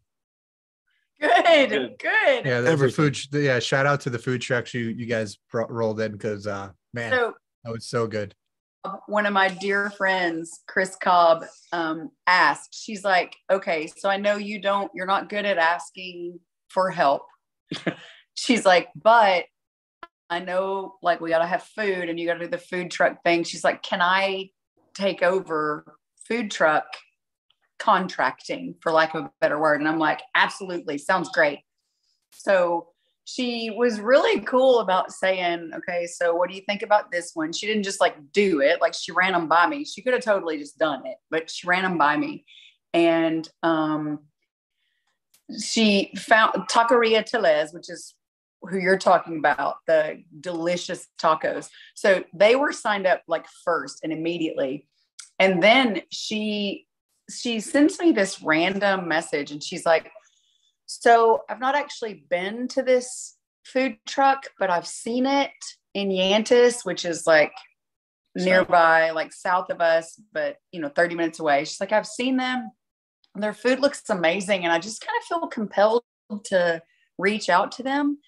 good, 1.20 1.70
Good. 1.70 1.98
good. 1.98 2.44
Yeah, 2.46 2.60
the, 2.60 2.76
the 2.76 2.88
food. 2.90 3.16
sh- 3.16 3.28
Yeah, 3.32 3.58
shout 3.60 3.86
out 3.86 4.00
to 4.02 4.10
the 4.10 4.18
food 4.18 4.40
trucks 4.40 4.74
you 4.74 4.86
you 4.88 5.06
guys 5.06 5.38
brought, 5.50 5.70
rolled 5.70 6.00
in 6.00 6.12
because 6.12 6.46
uh 6.46 6.70
man, 6.92 7.12
So 7.12 7.34
that 7.64 7.72
was 7.72 7.86
so 7.86 8.06
good. 8.06 8.34
one 9.06 9.24
of 9.26 9.32
my 9.32 9.48
dear 9.48 9.90
friends, 9.90 10.60
Chris 10.66 10.96
Cobb, 11.00 11.44
um, 11.72 12.10
asked, 12.26 12.74
she's 12.74 13.02
like, 13.04 13.34
okay, 13.50 13.86
so 13.86 14.08
I 14.10 14.16
know 14.18 14.36
you 14.36 14.60
don't, 14.60 14.90
you're 14.94 15.06
not 15.06 15.30
good 15.30 15.44
at 15.46 15.56
asking 15.58 16.38
for 16.68 16.90
help. 16.90 17.22
she's 18.34 18.66
like, 18.66 18.88
but 18.94 19.44
I 20.28 20.40
know 20.40 20.94
like 21.02 21.20
we 21.20 21.30
got 21.30 21.38
to 21.38 21.46
have 21.46 21.62
food 21.62 22.08
and 22.10 22.18
you 22.20 22.26
got 22.26 22.34
to 22.34 22.40
do 22.40 22.48
the 22.48 22.58
food 22.58 22.90
truck 22.90 23.22
thing. 23.22 23.44
She's 23.44 23.64
like, 23.64 23.82
can 23.82 24.02
I 24.02 24.50
take 24.94 25.22
over 25.22 25.96
food 26.26 26.50
truck 26.50 26.84
contracting 27.78 28.74
for 28.80 28.92
lack 28.92 29.14
of 29.14 29.24
a 29.24 29.32
better 29.40 29.60
word? 29.60 29.80
And 29.80 29.88
I'm 29.88 29.98
like, 29.98 30.22
absolutely. 30.34 30.98
Sounds 30.98 31.28
great. 31.30 31.60
So 32.32 32.88
she 33.24 33.70
was 33.70 34.00
really 34.00 34.40
cool 34.40 34.80
about 34.80 35.10
saying, 35.10 35.70
okay, 35.74 36.06
so 36.06 36.34
what 36.34 36.50
do 36.50 36.56
you 36.56 36.62
think 36.62 36.82
about 36.82 37.10
this 37.10 37.30
one? 37.34 37.52
She 37.52 37.66
didn't 37.66 37.84
just 37.84 38.00
like 38.00 38.16
do 38.32 38.60
it, 38.60 38.80
like 38.80 38.94
she 38.94 39.12
ran 39.12 39.32
them 39.32 39.48
by 39.48 39.66
me. 39.66 39.84
She 39.84 40.02
could 40.02 40.12
have 40.12 40.22
totally 40.22 40.58
just 40.58 40.78
done 40.78 41.06
it, 41.06 41.16
but 41.30 41.50
she 41.50 41.66
ran 41.66 41.84
them 41.84 41.96
by 41.96 42.16
me. 42.16 42.44
And 42.92 43.48
um, 43.62 44.20
she 45.62 46.12
found 46.16 46.52
Taqueria 46.68 47.28
Telez, 47.28 47.72
which 47.72 47.88
is 47.88 48.13
who 48.68 48.78
you're 48.78 48.98
talking 48.98 49.38
about, 49.38 49.76
the 49.86 50.22
delicious 50.40 51.06
tacos. 51.20 51.68
So 51.94 52.24
they 52.32 52.56
were 52.56 52.72
signed 52.72 53.06
up 53.06 53.22
like 53.28 53.46
first 53.64 54.00
and 54.02 54.12
immediately. 54.12 54.86
And 55.38 55.62
then 55.62 56.02
she 56.10 56.86
she 57.30 57.60
sends 57.60 57.98
me 57.98 58.12
this 58.12 58.42
random 58.42 59.08
message 59.08 59.50
and 59.50 59.62
she's 59.62 59.86
like, 59.86 60.10
so 60.86 61.42
I've 61.48 61.60
not 61.60 61.74
actually 61.74 62.24
been 62.28 62.68
to 62.68 62.82
this 62.82 63.36
food 63.64 63.96
truck, 64.06 64.48
but 64.58 64.68
I've 64.68 64.86
seen 64.86 65.24
it 65.24 65.50
in 65.94 66.10
Yantis, 66.10 66.84
which 66.84 67.04
is 67.04 67.26
like 67.26 67.54
nearby, 68.34 69.10
like 69.10 69.32
south 69.32 69.70
of 69.70 69.80
us, 69.80 70.20
but 70.32 70.56
you 70.72 70.80
know, 70.80 70.88
30 70.88 71.14
minutes 71.14 71.40
away. 71.40 71.64
She's 71.64 71.80
like, 71.80 71.92
I've 71.92 72.06
seen 72.06 72.36
them. 72.36 72.70
Their 73.34 73.54
food 73.54 73.80
looks 73.80 74.02
amazing. 74.10 74.64
And 74.64 74.72
I 74.72 74.78
just 74.78 75.00
kind 75.00 75.16
of 75.18 75.24
feel 75.24 75.48
compelled 75.48 76.02
to 76.44 76.82
reach 77.18 77.48
out 77.48 77.72
to 77.72 77.82
them. 77.82 78.18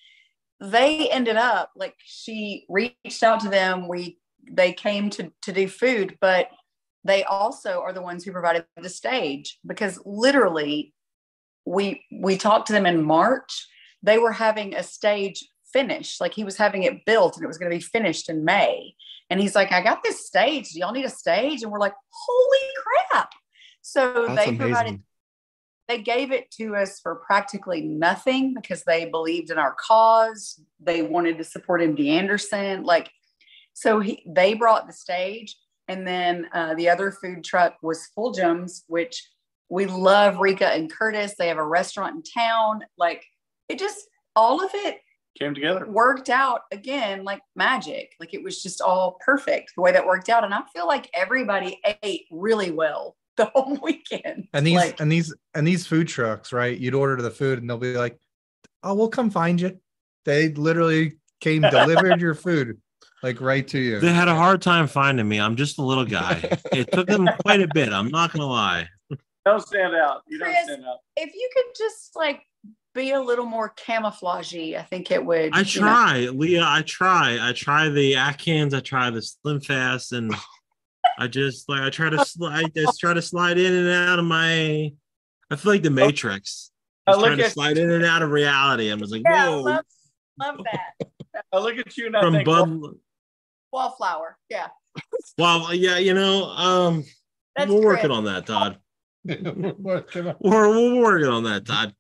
They 0.61 1.11
ended 1.11 1.37
up 1.37 1.73
like 1.77 1.95
she 1.99 2.65
reached 2.69 3.23
out 3.23 3.41
to 3.41 3.49
them. 3.49 3.89
We 3.89 4.19
they 4.51 4.73
came 4.73 5.11
to 5.11 5.33
to 5.43 5.53
do 5.53 5.69
food, 5.69 6.17
but 6.21 6.49
they 7.05 7.25
also 7.25 7.81
are 7.81 7.93
the 7.93 8.03
ones 8.03 8.25
who 8.25 8.33
provided 8.33 8.65
the 8.77 8.89
stage 8.89 9.59
because 9.67 10.01
literally 10.05 10.93
we 11.65 12.05
we 12.11 12.37
talked 12.37 12.69
to 12.69 12.73
them 12.73 12.87
in 12.87 13.03
March. 13.03 13.67
They 14.03 14.19
were 14.19 14.33
having 14.33 14.75
a 14.75 14.83
stage 14.83 15.45
finished, 15.73 16.21
like 16.21 16.33
he 16.33 16.45
was 16.45 16.57
having 16.57 16.85
it 16.85 17.05
built 17.05 17.37
and 17.37 17.45
it 17.45 17.49
was 17.49 17.59
going 17.59 17.71
to 17.71 17.77
be 17.77 17.83
finished 17.83 18.29
in 18.31 18.45
May. 18.45 18.95
And 19.29 19.41
he's 19.41 19.55
like, 19.55 19.73
I 19.73 19.83
got 19.83 20.03
this 20.03 20.27
stage. 20.27 20.71
Do 20.71 20.79
y'all 20.79 20.93
need 20.93 21.05
a 21.05 21.11
stage? 21.11 21.63
And 21.63 21.73
we're 21.73 21.81
like, 21.81 21.95
holy 22.11 22.69
crap. 23.11 23.31
So 23.83 24.27
That's 24.29 24.47
they 24.47 24.57
provided 24.57 24.89
amazing. 24.91 25.05
They 25.89 26.03
gave 26.03 26.33
it 26.33 26.51
to 26.53 26.75
us 26.75 27.01
for 27.01 27.17
practically 27.17 27.83
nothing 27.83 28.55
because 28.55 28.83
they 28.85 29.05
believed 29.07 29.51
in 29.51 29.59
our 29.59 29.75
cause. 29.79 30.61
They 30.81 31.03
wanted 31.03 31.39
to 31.39 31.45
support 31.45 31.81
MD 31.81 32.09
Anderson. 32.09 32.83
Like, 32.85 33.11
so 33.73 34.01
he, 34.01 34.23
they 34.27 34.55
brought 34.55 34.87
the 34.87 34.93
stage. 34.93 35.57
And 35.89 36.07
then 36.07 36.49
uh, 36.53 36.75
the 36.75 36.89
other 36.89 37.13
food 37.13 37.45
truck 37.45 37.77
was 37.83 38.09
Fulgems, 38.17 38.83
which 38.89 39.29
we 39.69 39.87
love 39.87 40.39
Rika 40.39 40.69
and 40.69 40.91
Curtis. 40.91 41.35
They 41.39 41.49
have 41.49 41.59
a 41.59 41.67
restaurant 41.67 42.17
in 42.17 42.23
town. 42.23 42.81
Like 42.99 43.25
it 43.69 43.79
just, 43.79 44.09
all 44.35 44.65
of 44.65 44.71
it 44.75 44.99
Came 45.39 45.55
together. 45.55 45.87
worked 45.87 46.31
out 46.31 46.63
again 46.73 47.23
like 47.23 47.43
magic. 47.55 48.15
Like 48.19 48.35
it 48.35 48.43
was 48.43 48.63
just 48.63 48.81
all 48.81 49.19
perfect 49.25 49.73
the 49.77 49.83
way 49.83 49.93
that 49.93 50.07
worked 50.07 50.29
out. 50.29 50.43
And 50.43 50.53
I 50.53 50.63
feel 50.75 50.87
like 50.87 51.09
everybody 51.15 51.81
ate 52.03 52.25
really 52.33 52.73
well 52.73 53.17
the 53.37 53.47
whole 53.47 53.77
weekend. 53.83 54.49
And 54.53 54.67
these 54.67 54.77
Like, 54.77 55.01
and 55.01 55.11
these 55.11 55.35
and 55.55 55.67
these 55.67 55.87
food 55.87 56.09
trucks, 56.09 56.53
right? 56.53 56.77
You'd 56.77 56.95
order 56.95 57.21
the 57.21 57.31
food 57.31 57.59
and 57.59 57.69
they'll 57.69 57.79
be 57.79 57.95
like, 57.95 58.19
"Oh, 58.83 58.95
we'll 58.95 59.09
come 59.09 59.31
find 59.31 59.61
you." 59.61 59.79
They 60.25 60.49
literally 60.51 61.19
came 61.41 61.63
delivered 61.63 62.21
your 62.21 62.35
food 62.35 62.81
like 63.23 63.41
right 63.41 63.67
to 63.69 63.79
you. 63.79 64.01
They 64.01 64.13
had 64.13 64.29
a 64.29 64.35
hard 64.35 64.63
time 64.63 64.87
finding 64.87 65.29
me. 65.29 65.41
I'm 65.41 65.57
just 65.57 65.79
a 65.79 65.83
little 65.83 66.05
guy. 66.05 66.59
It 66.73 66.91
took 66.93 67.09
them 67.09 67.29
quite 67.41 67.61
a 67.61 67.69
bit. 67.73 67.93
I'm 67.93 68.09
not 68.09 68.33
gonna 68.33 68.47
lie. 68.47 68.89
Don't 69.45 69.63
stand 69.63 69.95
out. 69.95 70.23
You 70.27 70.39
don't 70.39 70.55
stand 70.65 70.85
out. 70.85 70.99
if 71.17 71.35
you 71.35 71.51
could 71.55 71.75
just 71.77 72.17
like 72.17 72.43
be 72.95 73.13
a 73.13 73.21
little 73.21 73.45
more 73.45 73.73
camouflagey, 73.77 74.77
I 74.77 74.83
think 74.83 75.11
it 75.11 75.25
would. 75.25 75.55
I 75.55 75.61
you 75.61 75.81
know. 75.81 75.87
try, 75.87 76.19
Leah. 76.33 76.65
I 76.67 76.83
try. 76.83 77.39
I 77.41 77.53
try 77.53 77.89
the 77.89 78.17
Atkins. 78.17 78.75
I 78.75 78.81
try 78.81 79.11
the 79.11 79.23
Slim 79.23 79.61
Fast, 79.61 80.13
and 80.13 80.35
I 81.19 81.27
just 81.29 81.69
like 81.69 81.81
I 81.81 81.91
try 81.91 82.11
to 82.11 82.25
slide. 82.25 82.65
I 82.65 82.69
just 82.75 83.01
try 83.01 83.15
to 83.15 83.23
slide 83.23 83.59
in 83.59 83.73
and 83.73 83.89
out 83.89 84.19
of 84.19 84.25
my. 84.25 84.93
I 85.51 85.57
feel 85.57 85.73
like 85.73 85.83
the 85.83 85.91
Matrix. 85.91 86.71
I 87.07 87.13
Just 87.13 87.21
look 87.21 87.27
trying 87.29 87.39
to 87.39 87.45
at- 87.47 87.53
slide 87.53 87.79
in 87.79 87.91
and 87.91 88.05
out 88.05 88.23
of 88.23 88.31
reality. 88.31 88.91
I 88.91 88.95
was 88.97 89.11
like, 89.13 89.23
Yeah, 89.25 89.47
I 89.47 89.49
whoa. 89.51 89.61
love, 89.63 89.85
love 90.41 90.57
that. 90.73 91.09
I 91.53 91.59
look 91.59 91.79
at 91.79 91.97
you 91.97 92.07
and 92.07 92.17
I 92.17 92.21
From 92.21 92.35
think, 92.35 92.47
Bud. 92.47 92.81
Wallflower. 93.73 94.37
Yeah. 94.51 94.69
Well, 95.39 95.73
yeah, 95.75 95.99
you 95.99 96.15
know, 96.15 96.45
um, 96.47 97.05
That's 97.55 97.71
we're 97.71 97.85
working 97.85 98.07
Chris. 98.07 98.17
on 98.17 98.25
that, 98.25 98.47
Tod. 98.47 98.79
We're 99.25 99.73
We're, 99.79 100.35
we're 100.41 101.01
working 101.03 101.29
on 101.29 101.45
that, 101.45 101.65
Tod. 101.67 101.95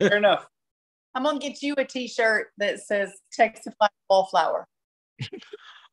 fair 0.00 0.16
enough. 0.16 0.46
I'm 1.14 1.24
gonna 1.24 1.38
get 1.40 1.62
you 1.62 1.74
a 1.78 1.84
t-shirt 1.84 2.48
that 2.58 2.78
says 2.80 3.12
Texify 3.36 3.88
Wallflower. 4.08 4.68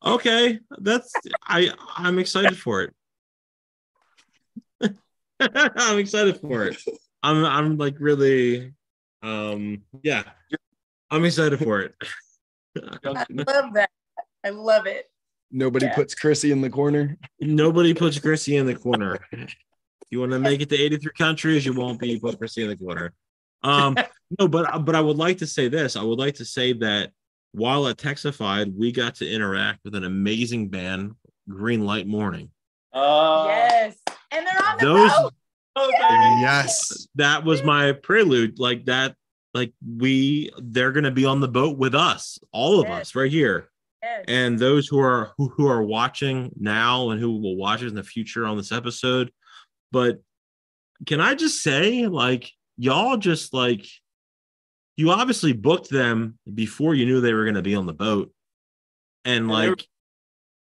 Okay, 0.04 0.58
that's 0.78 1.12
I. 1.46 1.70
I'm 1.96 2.18
excited 2.18 2.56
for 2.58 2.82
it. 2.82 2.94
I'm 5.40 5.98
excited 5.98 6.40
for 6.40 6.64
it. 6.64 6.76
I'm. 7.22 7.44
I'm 7.44 7.76
like 7.78 7.96
really. 7.98 8.72
Um. 9.22 9.82
Yeah. 10.02 10.22
I'm 11.10 11.24
excited 11.24 11.58
for 11.60 11.80
it. 11.80 11.94
I 12.76 13.24
love 13.30 13.74
that. 13.74 13.90
I 14.44 14.50
love 14.50 14.86
it. 14.86 15.06
Nobody 15.50 15.86
Yeah. 15.86 15.94
puts 15.94 16.14
Chrissy 16.14 16.50
in 16.52 16.60
the 16.60 16.70
corner. 16.70 17.16
Nobody 17.40 17.94
puts 17.94 18.18
Chrissy 18.18 18.56
in 18.56 18.66
the 18.66 18.74
corner. 18.74 19.18
You 20.10 20.20
want 20.20 20.32
to 20.32 20.38
make 20.38 20.60
it 20.60 20.68
to 20.70 20.76
83 20.76 21.12
countries, 21.16 21.64
you 21.66 21.72
won't 21.72 21.98
be 21.98 22.18
put 22.18 22.38
Chrissy 22.38 22.62
in 22.62 22.68
the 22.68 22.76
corner. 22.76 23.12
Um, 23.62 23.96
no, 24.38 24.48
but 24.48 24.84
but 24.84 24.94
I 24.94 25.00
would 25.00 25.16
like 25.16 25.38
to 25.38 25.46
say 25.46 25.68
this. 25.68 25.96
I 25.96 26.02
would 26.02 26.18
like 26.18 26.34
to 26.36 26.44
say 26.44 26.72
that 26.74 27.12
while 27.56 27.88
at 27.88 27.96
Texafied, 27.96 28.76
we 28.76 28.92
got 28.92 29.14
to 29.16 29.28
interact 29.30 29.80
with 29.84 29.94
an 29.94 30.04
amazing 30.04 30.68
band, 30.68 31.12
Green 31.48 31.84
Light 31.86 32.06
Morning. 32.06 32.50
Uh, 32.92 33.46
yes. 33.48 33.96
And 34.30 34.46
they're 34.46 34.68
on 34.68 34.76
the 34.78 34.84
Those 34.84 35.10
boat. 35.12 35.34
oh, 35.76 35.90
baby. 35.90 36.40
Yes. 36.42 37.06
that 37.14 37.44
was 37.44 37.62
my 37.62 37.92
prelude. 37.92 38.58
Like 38.58 38.84
that, 38.86 39.14
like 39.54 39.72
we 39.86 40.50
they're 40.58 40.92
gonna 40.92 41.10
be 41.10 41.24
on 41.24 41.40
the 41.40 41.48
boat 41.48 41.78
with 41.78 41.94
us, 41.94 42.38
all 42.52 42.80
of 42.80 42.88
Yes. 42.88 43.00
us 43.00 43.14
right 43.14 43.30
here. 43.32 43.70
Yes. 44.02 44.24
and 44.28 44.58
those 44.58 44.86
who 44.86 45.00
are 45.00 45.32
who, 45.38 45.48
who 45.48 45.66
are 45.66 45.82
watching 45.82 46.52
now 46.60 47.10
and 47.10 47.20
who 47.20 47.40
will 47.40 47.56
watch 47.56 47.82
it 47.82 47.88
in 47.88 47.94
the 47.94 48.04
future 48.04 48.46
on 48.46 48.56
this 48.56 48.70
episode 48.70 49.32
but 49.90 50.20
can 51.06 51.20
i 51.20 51.34
just 51.34 51.60
say 51.60 52.06
like 52.06 52.52
y'all 52.76 53.16
just 53.16 53.52
like 53.52 53.84
you 54.96 55.10
obviously 55.10 55.52
booked 55.52 55.90
them 55.90 56.38
before 56.52 56.94
you 56.94 57.06
knew 57.06 57.20
they 57.20 57.34
were 57.34 57.44
going 57.44 57.54
to 57.54 57.62
be 57.62 57.74
on 57.74 57.86
the 57.86 57.92
boat 57.92 58.32
and 59.24 59.44
And 59.44 59.50
like 59.50 59.86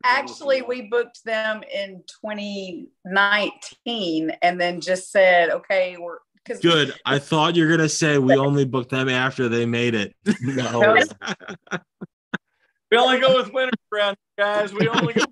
Actually, 0.06 0.62
we 0.64 0.90
booked 0.90 1.24
them 1.24 1.64
in 1.74 2.04
2019 2.22 4.32
and 4.42 4.60
then 4.60 4.82
just 4.82 5.12
said, 5.12 5.50
okay, 5.50 5.96
we're 5.98 6.18
because 6.44 6.60
good 6.60 6.94
i 7.06 7.18
thought 7.20 7.56
you 7.56 7.64
were 7.64 7.70
going 7.70 7.80
to 7.80 7.88
say 7.88 8.18
we 8.18 8.36
only 8.36 8.66
booked 8.66 8.90
them 8.90 9.08
after 9.08 9.48
they 9.48 9.66
made 9.66 9.96
it 9.96 10.14
No. 10.42 10.98
We 12.92 12.98
only 13.00 13.20
go 13.20 13.38
with 13.38 13.52
winners 13.52 13.72
around 13.92 14.18
guys. 14.38 14.72
We 14.72 14.88
only 14.88 15.16
go. 15.16 15.24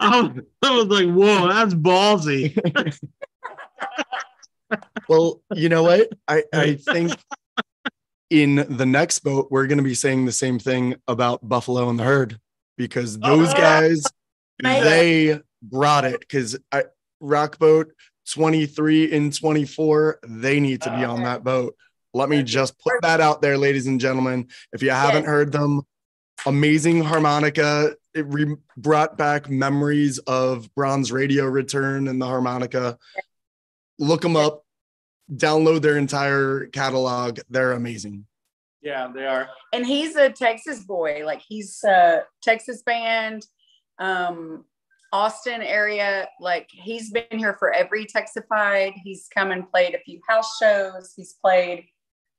I, 0.00 0.22
was, 0.22 0.32
I 0.60 0.70
was 0.72 0.86
like 0.86 1.06
whoa 1.06 1.46
that's 1.46 1.72
ballsy 1.72 2.58
Well, 5.08 5.40
you 5.54 5.68
know 5.68 5.84
what? 5.84 6.08
I, 6.26 6.42
I 6.52 6.74
think 6.74 7.12
in 8.42 8.66
the 8.76 8.86
next 8.86 9.20
boat, 9.20 9.48
we're 9.50 9.66
going 9.66 9.78
to 9.78 9.84
be 9.84 9.94
saying 9.94 10.24
the 10.24 10.32
same 10.32 10.58
thing 10.58 10.96
about 11.06 11.46
Buffalo 11.48 11.88
and 11.88 11.98
the 11.98 12.04
Herd 12.04 12.38
because 12.76 13.16
oh, 13.22 13.36
those 13.36 13.50
Oh. 13.50 13.56
guys, 13.56 14.04
Maybe. 14.62 14.84
they 14.84 15.40
brought 15.62 16.04
it. 16.04 16.20
Because 16.20 16.56
Rock 17.20 17.58
Boat 17.58 17.92
23 18.32 19.12
and 19.14 19.32
24, 19.36 20.18
they 20.26 20.58
need 20.60 20.82
to 20.82 20.90
be 20.96 21.04
on 21.04 21.22
that 21.22 21.44
boat. 21.44 21.76
Let 22.12 22.28
me 22.28 22.42
just 22.42 22.78
put 22.78 22.94
that 23.02 23.20
out 23.20 23.42
there, 23.42 23.56
ladies 23.58 23.86
and 23.86 24.00
gentlemen. 24.00 24.48
If 24.72 24.82
you 24.82 24.90
haven't 24.90 25.22
Yes. 25.22 25.30
heard 25.30 25.52
them, 25.52 25.82
amazing 26.46 27.02
harmonica. 27.02 27.96
It 28.14 28.26
re- 28.26 28.56
brought 28.76 29.16
back 29.18 29.48
memories 29.50 30.18
of 30.20 30.72
Bronze 30.74 31.10
Radio 31.12 31.44
return 31.46 32.06
and 32.08 32.20
the 32.20 32.26
harmonica. 32.26 32.98
Look 33.98 34.22
them 34.22 34.36
up. 34.36 34.63
Download 35.32 35.80
their 35.80 35.96
entire 35.96 36.66
catalog. 36.66 37.40
They're 37.48 37.72
amazing. 37.72 38.26
Yeah, 38.82 39.08
they 39.14 39.24
are. 39.26 39.48
and 39.72 39.86
he's 39.86 40.14
a 40.16 40.28
Texas 40.28 40.84
boy. 40.84 41.22
Like 41.24 41.40
he's 41.48 41.82
a 41.84 42.24
Texas 42.42 42.82
band, 42.82 43.46
um, 43.98 44.66
Austin 45.10 45.62
area. 45.62 46.28
Like 46.38 46.68
he's 46.70 47.10
been 47.10 47.24
here 47.30 47.56
for 47.58 47.72
every 47.72 48.04
Texified. 48.04 48.92
He's 49.02 49.26
come 49.34 49.52
and 49.52 49.70
played 49.70 49.94
a 49.94 50.00
few 50.00 50.20
house 50.28 50.58
shows. 50.60 51.14
He's 51.16 51.34
played. 51.42 51.86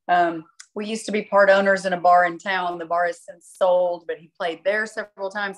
Um, 0.08 0.44
we 0.76 0.86
used 0.86 1.08
to 1.08 1.12
be 1.12 1.24
part 1.24 1.50
owners 1.50 1.86
in 1.86 1.94
a 1.94 2.00
bar 2.00 2.26
in 2.26 2.38
town. 2.38 2.78
The 2.78 2.86
bar 2.86 3.08
has 3.08 3.22
since 3.28 3.50
sold, 3.58 4.06
but 4.08 4.18
he 4.18 4.30
played 4.38 4.64
there 4.64 4.86
several 4.86 5.32
times. 5.32 5.58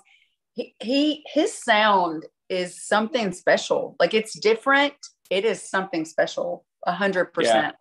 He, 0.54 0.74
he 0.80 1.26
his 1.34 1.54
sound 1.54 2.26
is 2.48 2.82
something 2.88 3.34
special. 3.34 3.98
Like 4.00 4.14
it's 4.14 4.40
different. 4.40 4.94
It 5.30 5.44
is 5.44 5.70
something 5.70 6.06
special. 6.06 6.64
A 6.86 6.92
hundred 6.94 7.34
percent. 7.34 7.76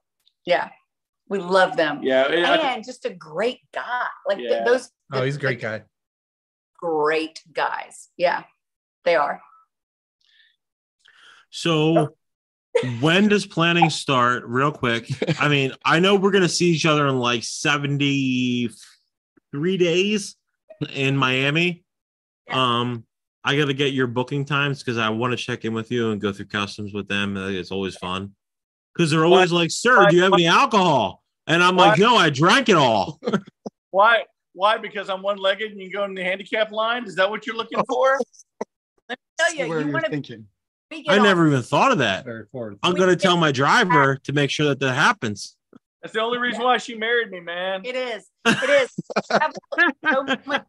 Yeah, 0.44 0.70
we 1.28 1.38
love 1.38 1.76
them 1.76 2.00
Yeah, 2.02 2.28
it- 2.30 2.44
I- 2.44 2.74
and 2.74 2.84
just 2.84 3.04
a 3.04 3.10
great 3.10 3.60
guy. 3.74 4.06
Like 4.26 4.38
th- 4.38 4.64
those. 4.64 4.90
oh, 5.12 5.22
he's 5.22 5.36
a 5.36 5.40
great 5.40 5.60
guy. 5.60 5.82
Great 6.80 7.40
guys. 7.52 8.08
Yeah, 8.16 8.44
they 9.04 9.14
are. 9.16 9.40
So 11.50 12.16
when 13.00 13.28
does 13.28 13.46
planning 13.46 13.90
start? 13.90 14.44
Real 14.46 14.72
quick. 14.72 15.08
I 15.40 15.48
mean, 15.48 15.72
I 15.84 15.98
know 16.00 16.14
we're 16.16 16.30
gonna 16.30 16.48
see 16.48 16.70
each 16.70 16.86
other 16.86 17.06
in 17.08 17.18
like 17.18 17.42
73 17.44 19.76
days 19.78 20.36
in 20.92 21.16
Miami. 21.16 21.84
Yeah. 22.48 22.80
Um, 22.80 23.04
I 23.42 23.56
gotta 23.56 23.72
get 23.74 23.92
your 23.94 24.06
booking 24.06 24.44
times 24.44 24.80
because 24.82 24.98
I 24.98 25.08
want 25.08 25.32
to 25.32 25.36
check 25.36 25.64
in 25.64 25.72
with 25.72 25.90
you 25.90 26.10
and 26.10 26.20
go 26.20 26.32
through 26.32 26.46
customs 26.46 26.92
with 26.92 27.08
them. 27.08 27.36
It's 27.36 27.70
always 27.70 27.96
fun. 27.96 28.34
Because 28.96 29.10
they're 29.10 29.24
always 29.24 29.52
like, 29.52 29.70
sir, 29.70 30.08
do 30.08 30.16
you 30.16 30.22
have 30.22 30.32
any 30.32 30.46
alcohol? 30.46 31.22
And 31.46 31.62
I'm 31.62 31.76
like, 31.76 31.98
no, 31.98 32.16
I 32.16 32.30
drank 32.30 32.68
it 32.68 32.76
all. 32.76 33.20
why? 33.90 34.24
Why? 34.54 34.78
Because 34.78 35.10
I'm 35.10 35.22
one-legged 35.22 35.70
and 35.70 35.80
you 35.80 35.90
go 35.90 36.04
in 36.04 36.14
the 36.14 36.24
handicap 36.24 36.72
line. 36.72 37.04
Is 37.04 37.14
that 37.16 37.28
what 37.28 37.46
you're 37.46 37.56
looking 37.56 37.78
oh. 37.78 37.84
for? 37.88 38.18
Tell 39.38 39.54
you, 39.54 39.68
Where 39.68 39.80
you 39.80 39.86
you're 39.86 39.92
want 39.92 40.06
to 40.06 40.10
thinking. 40.10 40.46
I 41.08 41.18
never 41.18 41.46
even 41.46 41.62
thought 41.62 41.92
of 41.92 41.98
that. 41.98 42.24
Very. 42.24 42.46
I'm 42.82 42.94
gonna 42.94 43.16
tell 43.16 43.36
my 43.36 43.52
driver 43.52 44.16
to 44.16 44.32
make 44.32 44.50
sure 44.50 44.68
that 44.68 44.78
that 44.80 44.94
happens. 44.94 45.56
That's 46.00 46.14
the 46.14 46.20
only 46.20 46.38
reason 46.38 46.62
why 46.62 46.78
she 46.78 46.94
married 46.94 47.30
me, 47.30 47.40
man. 47.40 47.82
It 47.84 47.96
is. 47.96 48.30
It 48.46 48.70
is. 48.70 48.94
Travel 49.28 49.60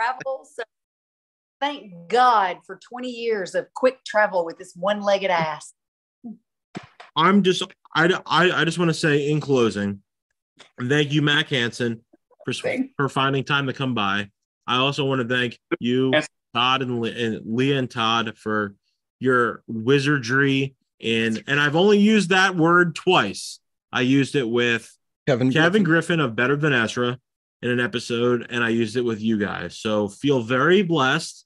travel. 0.00 0.44
So 0.44 0.62
thank 1.60 1.92
God 2.08 2.58
for 2.66 2.80
20 2.88 3.10
years 3.10 3.54
of 3.54 3.66
quick 3.74 4.02
travel 4.04 4.46
with 4.46 4.58
this 4.58 4.72
one-legged 4.74 5.30
ass. 5.30 5.74
I'm 7.16 7.42
just 7.42 7.62
I 7.94 8.06
I, 8.26 8.50
I 8.50 8.64
just 8.64 8.78
want 8.78 8.90
to 8.90 8.94
say 8.94 9.30
in 9.30 9.40
closing, 9.40 10.02
thank 10.80 11.12
you, 11.12 11.22
Mac 11.22 11.48
Hansen, 11.48 12.02
for 12.44 12.52
Thank- 12.52 12.92
for 12.96 13.08
finding 13.08 13.44
time 13.44 13.66
to 13.66 13.72
come 13.72 13.94
by. 13.94 14.30
I 14.66 14.76
also 14.76 15.04
want 15.04 15.26
to 15.26 15.28
thank 15.34 15.58
you, 15.80 16.12
Tod 16.54 16.82
and, 16.82 17.00
Le- 17.00 17.10
and 17.10 17.40
Leah 17.44 17.78
and 17.78 17.90
Tod 17.90 18.36
for 18.36 18.74
your 19.18 19.62
wizardry 19.66 20.74
and 21.00 21.42
and 21.46 21.60
I've 21.60 21.76
only 21.76 21.98
used 21.98 22.30
that 22.30 22.56
word 22.56 22.94
twice. 22.94 23.60
I 23.92 24.02
used 24.02 24.34
it 24.34 24.48
with 24.48 24.92
Kevin. 25.26 25.52
Kevin 25.52 25.82
Griffin 25.82 26.20
of 26.20 26.36
Better 26.36 26.56
Than 26.56 26.72
Ezra 26.72 27.18
in 27.62 27.70
an 27.70 27.80
episode, 27.80 28.46
and 28.50 28.62
I 28.62 28.68
used 28.68 28.96
it 28.96 29.02
with 29.02 29.20
you 29.20 29.38
guys. 29.38 29.78
So 29.78 30.08
feel 30.08 30.40
very 30.42 30.82
blessed 30.82 31.44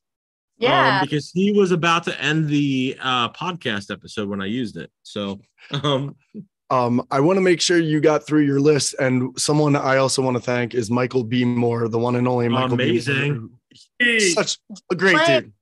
Yeah. 0.63 0.99
Um, 1.01 1.05
because 1.05 1.31
he 1.33 1.53
was 1.53 1.73
about 1.73 2.05
to 2.05 2.21
end 2.23 2.49
the 2.49 2.97
uh, 3.01 3.31
podcast 3.31 3.91
episode 3.91 4.29
when 4.29 4.41
I 4.41 4.47
used 4.47 4.77
it. 4.77 4.91
So, 5.03 5.41
um, 5.83 6.17
Um, 6.71 7.07
I 7.11 7.21
want 7.21 7.37
to 7.37 7.43
make 7.43 7.61
sure 7.61 7.79
you 7.79 8.01
got 8.01 8.27
through 8.27 8.43
your 8.47 8.59
list, 8.59 8.95
and 8.99 9.39
someone 9.39 9.77
I 9.77 9.99
also 9.99 10.23
want 10.23 10.39
to 10.39 10.43
thank 10.43 10.73
is 10.73 10.91
Michael 10.91 11.23
B. 11.23 11.45
Moore, 11.45 11.87
the 11.89 11.99
one 11.99 12.17
and 12.17 12.27
only 12.27 12.49
Michael. 12.49 12.79
B. 12.79 12.85
Amazing. 12.85 13.51
Moore. 14.01 14.21
Such 14.21 14.59
a 14.91 14.95
great 14.95 15.17
Right. 15.17 15.43
dude. 15.45 15.53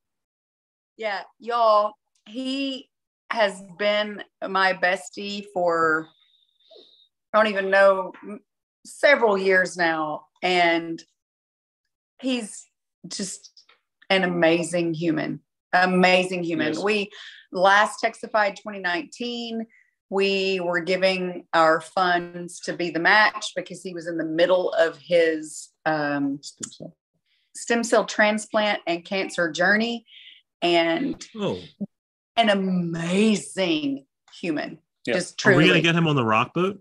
Yeah, 0.96 1.22
y'all, 1.40 1.94
he 2.28 2.88
has 3.30 3.61
been 3.76 4.22
my 4.48 4.72
bestie 4.74 5.46
for 5.53 6.09
I 7.32 7.38
don't 7.38 7.48
even 7.51 7.70
know 7.70 8.12
several 8.84 9.36
years 9.38 9.76
now 9.76 10.26
and 10.42 11.03
he's 12.20 12.66
just 13.09 13.59
an 14.11 14.24
amazing 14.24 14.94
human. 14.94 15.40
Amazing 15.72 16.44
human. 16.44 16.74
Yes. 16.74 16.82
We 16.82 17.11
last 17.52 18.02
Texafied 18.02 18.56
2019 18.56 19.66
we 20.11 20.58
were 20.58 20.80
giving 20.80 21.46
our 21.54 21.80
funds 21.80 22.58
to 22.61 22.72
be 22.72 22.90
the 22.90 22.98
match 22.98 23.52
because 23.54 23.80
he 23.82 23.94
was 23.94 24.08
in 24.08 24.18
the 24.18 24.24
middle 24.24 24.70
of 24.72 24.98
his 24.98 25.68
um, 25.86 26.40
stem 27.54 27.84
cell 27.84 28.04
transplant 28.04 28.80
and 28.88 29.04
cancer 29.04 29.50
journey 29.50 30.04
and 30.61 31.24
oh, 31.36 31.61
an 32.36 32.50
amazing 32.50 34.04
human. 34.40 34.78
Yeah. 35.06 35.14
Just 35.14 35.46
are 35.46 35.50
we 35.50 35.54
truly. 35.54 35.68
gonna 35.68 35.80
get 35.80 35.94
him 35.94 36.08
on 36.08 36.16
the 36.16 36.24
rock 36.24 36.54
boat? 36.54 36.80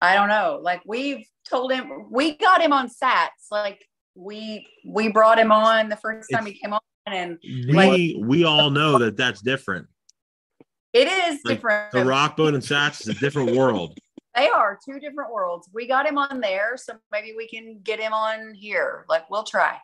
I 0.00 0.14
don't 0.16 0.28
know. 0.28 0.58
Like 0.60 0.82
we've 0.84 1.24
told 1.48 1.72
him, 1.72 2.10
we 2.10 2.36
got 2.36 2.60
him 2.60 2.72
on 2.72 2.88
Sats. 2.88 3.50
Like 3.52 3.86
we 4.14 4.66
we 4.86 5.08
brought 5.08 5.38
him 5.38 5.52
on 5.52 5.88
the 5.88 5.96
first 5.96 6.30
time 6.32 6.46
he 6.46 6.52
came 6.54 6.72
on, 6.72 6.80
and 7.06 7.38
We 7.42 7.72
Like- 7.72 8.28
we 8.28 8.44
all 8.44 8.70
know 8.70 8.98
that 8.98 9.16
that's 9.16 9.40
different. 9.40 9.88
it 10.92 11.08
is 11.08 11.40
Like, 11.44 11.56
different. 11.56 11.92
The 11.92 12.04
rock 12.04 12.36
boat 12.36 12.54
and 12.54 12.62
Sats 12.62 13.00
is 13.02 13.08
a 13.08 13.14
different 13.14 13.56
world. 13.56 13.96
They 14.34 14.48
are 14.48 14.78
two 14.82 14.98
different 14.98 15.30
worlds. 15.30 15.68
We 15.74 15.86
got 15.86 16.06
him 16.06 16.16
on 16.16 16.40
there, 16.40 16.78
so 16.78 16.94
maybe 17.10 17.34
we 17.36 17.46
can 17.48 17.80
get 17.82 18.00
him 18.00 18.14
on 18.14 18.54
here. 18.54 19.04
Like 19.06 19.28
we'll 19.28 19.42
try. 19.44 19.76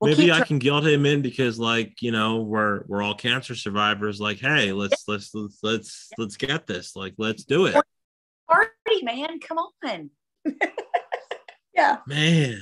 We'll 0.00 0.10
Maybe 0.10 0.30
I 0.30 0.36
try- 0.36 0.46
can 0.48 0.58
guilt 0.58 0.86
him 0.86 1.06
in 1.06 1.22
because, 1.22 1.58
like, 1.58 2.02
you 2.02 2.10
know, 2.12 2.42
we're 2.42 2.84
we're 2.88 3.02
all 3.02 3.14
cancer 3.14 3.54
survivors. 3.54 4.20
Like, 4.20 4.38
hey, 4.38 4.72
let's 4.72 5.04
let's 5.08 5.34
let's 5.34 5.60
let's 5.62 6.10
let's 6.18 6.36
get 6.36 6.66
this. 6.66 6.94
Like, 6.94 7.14
let's 7.16 7.44
do 7.44 7.64
it, 7.66 7.74
party, 8.50 9.02
man. 9.02 9.40
Come 9.40 9.56
on. 9.58 10.10
yeah, 11.74 11.98
man. 12.06 12.60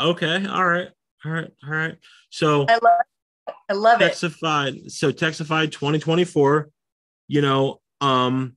Okay, 0.00 0.46
all 0.46 0.66
right, 0.66 0.88
all 1.24 1.32
right, 1.32 1.50
all 1.64 1.70
right. 1.70 1.96
So 2.30 2.64
I 2.68 2.78
love. 2.82 3.00
It. 3.00 3.54
I 3.68 3.72
love 3.74 4.00
it. 4.02 4.16
So 4.16 5.12
Texafied 5.12 5.70
2024. 5.72 6.70
You 7.28 7.42
know, 7.42 7.80
um, 8.00 8.56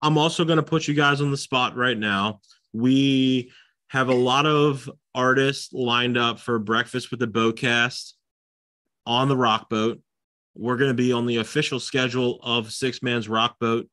I'm 0.00 0.16
also 0.16 0.44
gonna 0.44 0.62
put 0.62 0.86
you 0.88 0.94
guys 0.94 1.20
on 1.20 1.30
the 1.30 1.36
spot 1.36 1.76
right 1.76 1.98
now. 1.98 2.40
We 2.72 3.52
have 3.88 4.08
a 4.08 4.14
lot 4.14 4.46
of 4.46 4.88
artists 5.14 5.72
lined 5.72 6.16
up 6.16 6.38
for 6.38 6.58
Breakfast 6.58 7.10
with 7.10 7.20
the 7.20 7.26
BoatCast 7.26 8.12
on 9.06 9.28
the 9.28 9.36
Rock 9.36 9.68
Boat. 9.68 10.00
We're 10.54 10.76
gonna 10.76 10.94
be 10.94 11.12
on 11.12 11.26
the 11.26 11.38
official 11.38 11.80
schedule 11.80 12.38
of 12.42 12.68
Sixthman's 12.68 13.28
Rock 13.28 13.58
Boat 13.58 13.88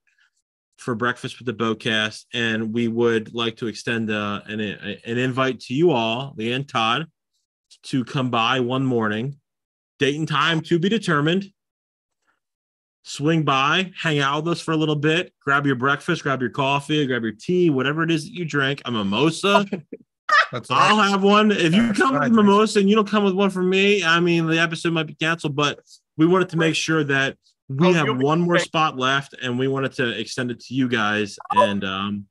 for 0.78 0.96
Breakfast 0.96 1.40
with 1.40 1.46
the 1.48 1.54
BoatCast, 1.54 2.26
and 2.34 2.74
we 2.74 2.88
would 2.88 3.34
like 3.34 3.58
to 3.58 3.68
extend 3.68 4.10
uh, 4.12 4.42
an 4.46 4.60
an 4.60 5.18
invite 5.18 5.60
to 5.62 5.74
you 5.74 5.92
all, 5.92 6.34
Leah 6.38 6.56
and 6.56 6.68
Tod, 6.68 7.08
to 7.84 8.06
come 8.06 8.30
by 8.30 8.60
one 8.60 8.86
morning 8.86 9.40
date 10.00 10.18
and 10.18 10.28
time 10.28 10.62
to 10.62 10.80
be 10.80 10.90
determined. 10.90 11.52
Swing 13.04 13.44
by, 13.44 13.92
hang 13.98 14.20
out 14.20 14.44
with 14.44 14.54
us 14.54 14.62
for 14.62 14.74
a 14.74 14.78
little 14.78 14.96
bit, 14.96 15.34
grab 15.42 15.66
your 15.66 15.76
breakfast, 15.76 16.24
grab 16.24 16.42
your 16.42 16.50
coffee, 16.50 17.06
grab 17.08 17.24
your 17.24 17.32
tea, 17.32 17.70
whatever 17.70 18.04
it 18.04 18.12
is 18.12 18.26
that 18.26 18.34
you 18.34 18.44
drink. 18.44 18.82
A 18.86 18.92
mimosa. 18.92 19.66
That's 20.52 20.70
I'll 20.70 20.98
right. 20.98 21.10
have 21.10 21.24
one. 21.24 21.52
If 21.52 21.74
you 21.74 21.88
That's 21.88 22.00
come 22.00 22.14
with 22.14 22.24
drink. 22.24 22.36
mimosa 22.36 22.80
and 22.80 22.90
you 22.90 22.96
don't 22.96 23.08
come 23.10 23.24
with 23.24 23.34
one 23.34 23.50
for 23.50 23.64
me, 23.64 24.04
I 24.04 24.20
mean, 24.20 24.46
the 24.48 24.60
episode 24.60 24.92
might 24.92 25.08
be 25.08 25.16
canceled, 25.16 25.56
but 25.56 25.80
we 26.18 26.26
wanted 26.26 26.50
to 26.50 26.58
make 26.58 26.76
sure 26.76 27.04
that 27.06 27.38
we 27.70 27.88
Oh, 27.90 27.94
have 27.94 28.22
one 28.22 28.42
more 28.42 28.54
great. 28.56 28.64
spot 28.66 28.98
left 28.98 29.36
and 29.42 29.60
we 29.60 29.68
wanted 29.68 29.92
to 29.94 30.18
extend 30.20 30.52
it 30.52 30.60
to 30.62 30.74
you 30.74 30.88
guys. 30.88 31.38
And 31.52 31.84
um, 31.84 32.26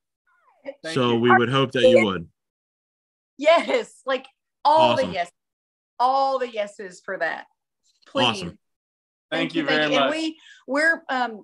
Thank 0.82 0.94
so 0.94 1.12
you. 1.12 1.20
we 1.20 1.30
would 1.36 1.48
hope 1.50 1.72
that 1.72 1.82
you 1.82 2.04
would. 2.04 2.28
Yes, 3.38 4.00
like 4.06 4.26
all 4.64 4.92
Awesome. 4.92 5.08
the 5.08 5.12
yes, 5.14 5.30
all 5.98 6.38
the 6.38 6.48
yeses 6.48 7.00
for 7.04 7.18
that. 7.18 7.46
Please. 8.06 8.24
Awesome. 8.42 8.58
Thank 9.30 9.54
you 9.54 9.64
very 9.64 9.88
much. 9.90 10.00
And 10.00 10.10
we 10.10 10.38
we're 10.66 11.02
um 11.10 11.42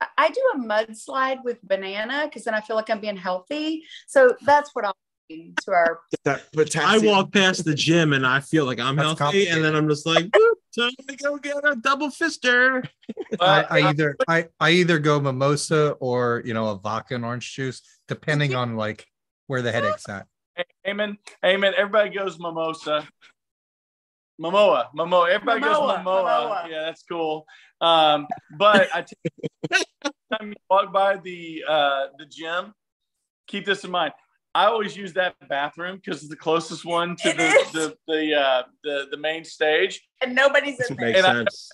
I- 0.00 0.08
I 0.18 0.28
do 0.30 0.40
a 0.54 0.58
mudslide 0.58 1.42
with 1.44 1.62
banana 1.62 2.24
because 2.24 2.44
then 2.44 2.54
I 2.54 2.60
feel 2.60 2.76
like 2.76 2.90
I'm 2.90 3.00
being 3.00 3.16
healthy. 3.16 3.84
So 4.06 4.36
that's 4.42 4.74
what 4.74 4.84
I'm 4.84 4.92
doing 4.92 4.99
to 5.30 5.70
our 5.70 6.00
That 6.24 6.42
I 6.76 6.98
walk 6.98 7.32
past 7.32 7.64
the 7.64 7.74
gym 7.74 8.12
and 8.12 8.26
I 8.26 8.40
feel 8.40 8.64
like 8.64 8.80
I'm 8.80 8.96
That's 8.96 9.18
healthy, 9.18 9.48
and 9.48 9.64
then 9.64 9.74
I'm 9.74 9.88
just 9.88 10.06
like, 10.06 10.24
"Whoop, 10.34 10.58
time 10.76 10.92
to 11.08 11.16
go 11.16 11.38
get 11.38 11.56
a 11.64 11.76
double 11.76 12.08
fister. 12.08 12.84
I, 13.08 13.36
But, 13.38 13.72
I 13.72 13.88
either 13.88 14.16
I, 14.28 14.48
I 14.58 14.70
either 14.70 14.98
go 14.98 15.20
mimosa 15.20 15.92
or 16.00 16.42
you 16.44 16.54
know 16.54 16.68
a 16.68 16.78
vodka 16.78 17.14
and 17.14 17.24
orange 17.24 17.54
juice, 17.54 17.82
depending 18.08 18.54
on 18.54 18.76
like 18.76 19.06
where 19.46 19.62
the 19.62 19.72
headache's 19.72 20.08
at. 20.08 20.26
Amen. 20.86 21.16
Amen. 21.44 21.72
Everybody 21.76 22.10
goes 22.10 22.38
mimosa. 22.38 23.06
Momoa. 24.40 24.86
Momoa. 24.96 25.30
Everybody 25.30 25.60
goes 25.60 25.76
Momoa, 25.76 26.02
Momoa. 26.02 26.04
Momoa. 26.04 26.70
Yeah, 26.70 26.82
that's 26.82 27.02
cool. 27.02 27.46
Um, 27.80 28.26
but 28.56 28.88
I 28.94 29.02
tell 29.02 29.18
you, 29.24 29.50
every 30.04 30.38
time 30.38 30.48
you 30.48 30.54
walk 30.68 30.92
by 30.92 31.16
the 31.16 31.64
uh, 31.68 32.06
the 32.18 32.26
gym, 32.26 32.74
keep 33.46 33.66
this 33.66 33.84
in 33.84 33.90
mind. 33.90 34.12
I 34.54 34.64
always 34.66 34.96
use 34.96 35.12
that 35.14 35.36
bathroom 35.48 35.96
because 36.02 36.20
it's 36.22 36.28
the 36.28 36.36
closest 36.36 36.84
one 36.84 37.14
to 37.16 37.28
the 37.28 37.66
the 37.72 37.96
the, 38.12 38.34
uh, 38.34 38.62
the 38.82 39.06
the 39.10 39.16
main 39.16 39.44
stage. 39.44 40.00
and 40.20 40.34
nobody's 40.34 40.80
in 40.80 40.96
there. 40.96 41.06
Makes 41.08 41.18
And 41.18 41.26
I- 41.26 41.34
sense. 41.34 41.70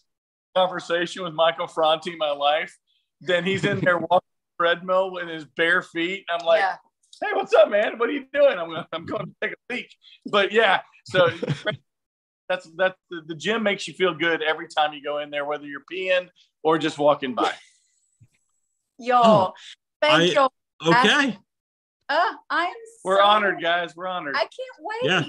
Conversation 0.55 1.23
with 1.23 1.35
Michael 1.35 1.67
Franti, 1.67 2.17
my 2.17 2.31
life. 2.31 2.75
Then 3.21 3.45
he's 3.45 3.65
in 3.67 3.81
there 3.81 3.99
walking 3.99 4.27
the 4.59 4.65
treadmill 4.65 5.11
with 5.13 5.29
his 5.29 5.45
bare 5.45 5.83
feet. 5.83 6.25
I'm 6.31 6.47
like, 6.47 6.61
yeah. 6.61 6.77
hey, 7.23 7.35
what's 7.35 7.53
up, 7.53 7.69
man? 7.69 7.99
What 7.99 8.09
are 8.09 8.13
you 8.13 8.25
doing? 8.33 8.59
I'm, 8.59 8.69
gonna- 8.69 8.89
I'm 8.93 9.05
going 9.05 9.27
to 9.27 9.33
take 9.43 9.53
a 9.53 9.73
leak. 9.75 9.95
But 10.25 10.53
yeah, 10.53 10.81
so 11.05 11.29
that's 12.49 12.71
that's 12.75 12.97
the, 13.11 13.21
the 13.27 13.35
gym 13.35 13.63
makes 13.65 13.87
you 13.87 13.93
feel 13.93 14.15
good 14.15 14.43
every 14.43 14.67
time 14.69 14.95
you 14.95 15.03
go 15.03 15.19
in 15.19 15.29
there, 15.31 15.45
whether 15.45 15.67
you're 15.67 15.83
peeing 15.93 16.29
or 16.63 16.79
just 16.79 16.97
walking 16.99 17.35
by. 17.35 17.53
Y'all. 18.99 19.55
Thank 20.01 20.31
I- 20.31 20.35
y'all. 20.35 20.53
Okay. 20.87 21.39
Uh, 22.09 22.33
I 22.51 22.67
am 22.67 22.75
We're 23.05 23.17
so- 23.19 23.23
honored, 23.25 23.61
guys. 23.61 23.97
We're 23.97 24.07
honored. 24.07 24.37
I 24.37 24.41
can't 24.41 24.53
wait. 24.81 25.11
Yeah. 25.11 25.23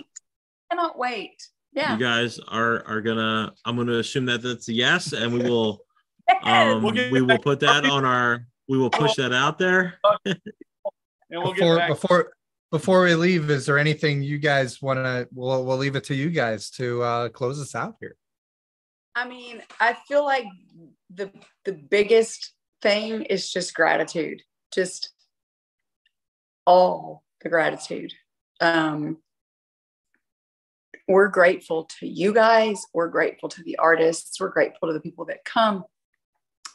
Cannot 0.72 0.98
wait. 0.98 1.42
Yeah. 1.74 1.94
You 1.94 2.00
guys 2.00 2.40
are 2.48 2.86
are 2.88 3.02
gonna. 3.02 3.54
I'm 3.66 3.76
gonna 3.78 3.98
assume 4.00 4.26
that 4.26 4.42
that's 4.42 4.68
a 4.70 4.74
yes, 4.74 5.14
and 5.14 5.34
we 5.34 5.40
will. 5.40 5.82
Yes. 6.30 6.74
Um, 6.76 6.84
We'll 6.84 6.94
we 7.12 7.22
will 7.22 7.38
put 7.40 7.62
that 7.62 7.86
on 7.86 8.04
our. 8.04 8.46
We 8.68 8.78
will 8.78 8.90
push 8.90 9.16
that 9.16 9.32
out 9.32 9.58
there. 9.58 9.98
and 10.26 10.36
we'll 11.32 11.54
get 11.54 11.60
Before 11.62 11.78
back. 11.78 11.88
before 11.90 12.34
before 12.70 13.04
we 13.06 13.16
leave, 13.16 13.50
is 13.50 13.66
there 13.66 13.78
anything 13.78 14.22
you 14.22 14.38
guys 14.38 14.82
want 14.82 14.98
to? 14.98 15.30
We'll 15.34 15.64
we'll 15.66 15.78
leave 15.78 15.96
it 15.96 16.04
to 16.06 16.16
you 16.16 16.30
guys 16.30 16.70
to 16.72 17.02
uh, 17.02 17.30
close 17.30 17.62
us 17.62 17.76
out 17.76 17.96
here. 18.02 18.18
I 19.16 19.26
mean, 19.26 19.64
I 19.80 19.96
feel 20.06 20.26
like 20.26 20.48
the 21.16 21.32
the 21.64 21.72
biggest 21.72 22.52
thing 22.82 23.22
is 23.24 23.50
just 23.50 23.74
gratitude. 23.74 24.42
Just 24.74 25.12
all 26.68 27.24
the 27.42 27.50
gratitude. 27.50 28.14
Um 28.62 29.18
we're 31.08 31.30
grateful 31.30 31.86
to 32.00 32.06
you 32.06 32.34
guys. 32.34 32.86
We're 32.94 33.08
grateful 33.08 33.48
to 33.50 33.64
the 33.64 33.78
artists. 33.78 34.40
We're 34.42 34.50
grateful 34.50 34.90
to 34.90 34.94
the 34.94 35.00
people 35.00 35.26
that 35.26 35.46
come. 35.46 35.86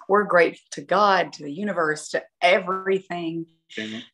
We're 0.08 0.24
grateful 0.24 0.66
to 0.72 0.80
God, 0.80 1.34
to 1.34 1.42
the 1.42 1.52
universe, 1.52 2.08
to 2.10 2.22
everything 2.40 3.46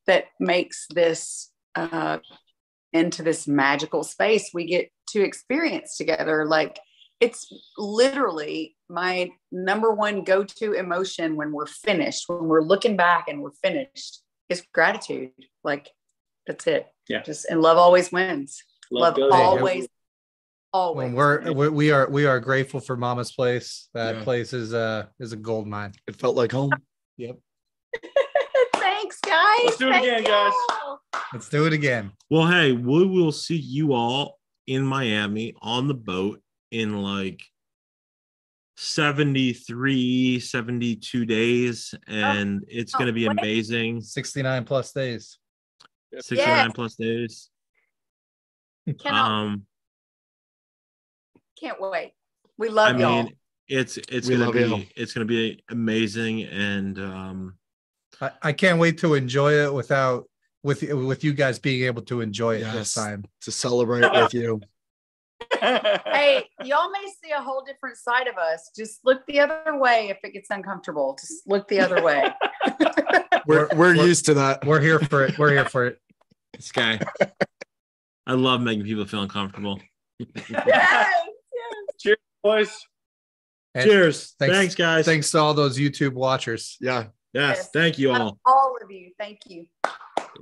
that 0.07 0.24
makes 0.41 0.87
this 0.93 1.51
uh, 1.76 2.18
into 2.93 3.22
this 3.22 3.47
magical 3.47 4.03
space 4.03 4.51
we 4.53 4.64
get 4.66 4.91
to 5.11 5.22
experience 5.22 5.97
together. 5.97 6.47
Like 6.47 6.79
it's 7.20 7.53
literally 7.76 8.76
my 8.89 9.31
number 9.51 9.93
one 9.93 10.24
go-to 10.24 10.72
emotion 10.72 11.37
when 11.37 11.53
we're 11.53 11.66
finished, 11.66 12.24
when 12.29 12.45
we're 12.45 12.62
looking 12.62 12.97
back 12.97 13.26
and 13.29 13.43
we're 13.43 13.51
finished, 13.62 14.22
is 14.49 14.65
gratitude. 14.73 15.31
Like 15.65 15.89
that's 16.47 16.67
it. 16.67 16.87
Yeah. 17.09 17.23
Just 17.23 17.47
and 17.51 17.61
love 17.61 17.77
always 17.79 18.11
wins. 18.13 18.63
Love, 18.91 19.17
does. 19.17 19.31
always, 19.33 19.87
always. 20.73 21.05
When 21.07 21.15
we're 21.15 21.41
wins. 21.43 21.55
we, 21.55 21.69
we 21.69 21.91
are 21.91 22.09
we 22.09 22.27
are 22.27 22.41
grateful 22.41 22.81
for 22.81 22.97
Mama's 22.97 23.33
place. 23.33 23.89
That 23.95 24.17
Yeah. 24.17 24.25
place 24.25 24.53
is 24.53 24.73
a 24.73 25.11
is 25.21 25.33
a 25.33 25.37
gold 25.37 25.67
mine. 25.67 25.93
It 26.07 26.17
felt 26.17 26.37
like 26.37 26.53
home. 26.53 26.71
Yep. 27.19 27.39
Thanks, 28.77 29.19
guys. 29.21 29.59
Let's 29.65 29.77
do 29.77 29.89
it 29.89 29.93
Thank 29.93 30.05
again, 30.07 30.25
guys. 30.25 30.53
y'all. 30.71 30.99
Let's 31.33 31.49
do 31.49 31.67
it 31.67 31.73
again. 31.73 32.13
Well, 32.31 32.47
hey, 32.47 32.73
we 32.73 33.07
will 33.07 33.33
see 33.33 33.57
you 33.57 33.93
all 33.93 34.39
in 34.67 34.85
Miami 34.85 35.55
on 35.63 35.89
the 35.89 35.95
boat. 35.95 36.41
in 36.71 37.03
like 37.03 37.41
73, 38.81 40.39
72 40.39 41.26
days, 41.26 41.97
and 42.07 42.64
it's 42.68 42.95
oh, 42.95 42.99
going 42.99 43.09
to 43.09 43.12
be 43.12 43.26
wait. 43.26 43.37
amazing. 43.37 44.01
69 44.01 44.64
plus 44.64 44.93
days. 44.93 45.39
69 46.20 46.70
plus 46.70 46.95
days. 46.95 47.51
Cannot, 49.01 49.31
Um, 49.31 49.66
can't 51.61 51.81
wait. 51.81 52.12
We 52.57 52.68
love 52.68 52.95
I 52.95 53.01
y'all. 53.01 53.22
mean, 53.24 53.37
it's 53.66 53.99
it's 54.09 54.29
We 54.29 54.37
gonna 54.37 54.53
be 54.53 54.61
you. 54.61 54.87
it's 54.97 55.12
gonna 55.12 55.26
be 55.26 55.62
amazing, 55.68 56.45
and 56.45 56.99
um, 57.01 57.55
I, 58.20 58.31
I 58.43 58.53
can't 58.53 58.79
wait 58.79 58.99
to 58.99 59.14
enjoy 59.14 59.55
it 59.55 59.74
without 59.74 60.24
with 60.62 60.83
with 60.85 61.24
you 61.24 61.33
guys 61.33 61.59
being 61.59 61.85
able 61.85 62.03
to 62.03 62.20
enjoy 62.20 62.57
it 62.57 62.72
this 62.72 62.95
time. 62.95 63.24
To 63.43 63.51
celebrate 63.51 64.11
with 64.11 64.33
you. 64.35 64.61
Hey, 65.61 66.45
y'all 66.64 66.91
may 66.91 67.07
see 67.22 67.30
a 67.36 67.41
whole 67.41 67.62
different 67.64 67.97
side 67.97 68.26
of 68.26 68.36
us. 68.36 68.70
Just 68.76 69.01
look 69.05 69.26
the 69.26 69.41
other 69.41 69.78
way 69.78 70.09
if 70.09 70.18
it 70.24 70.32
gets 70.32 70.51
uncomfortable. 70.51 71.16
Just 71.20 71.47
look 71.47 71.68
the 71.68 71.80
other 71.80 72.03
way. 72.03 72.24
We're, 73.47 73.66
we're 73.68 73.97
We're- 73.97 74.05
used 74.07 74.26
to 74.26 74.34
that. 74.34 74.66
We're 74.66 74.80
here 74.80 74.99
for 74.99 75.24
it. 75.24 75.39
We're 75.39 75.51
here 75.53 75.64
for 75.64 75.86
it. 75.86 75.99
this 76.53 76.70
guy, 76.70 77.01
I 78.26 78.34
love 78.34 78.61
making 78.61 78.84
people 78.84 79.07
feel 79.07 79.22
uncomfortable. 79.22 79.80
yes. 80.51 81.11
Cheers, 81.99 82.16
Boys, 82.43 82.86
And 83.74 83.84
Cheers. 83.89 84.34
thanks- 84.39 84.55
Thanks, 84.55 84.74
guys. 84.74 85.05
Thanks 85.07 85.30
to 85.30 85.39
all 85.39 85.55
those 85.55 85.78
YouTube 85.78 86.12
watchers. 86.12 86.76
Yeah. 86.80 87.07
Yes, 87.32 87.57
Yes. 87.59 87.70
thank 87.72 87.99
you 87.99 88.11
all. 88.12 88.39
All 88.45 88.76
of 88.82 88.91
you. 88.91 89.12
Thank 89.18 89.41
you. 89.47 89.66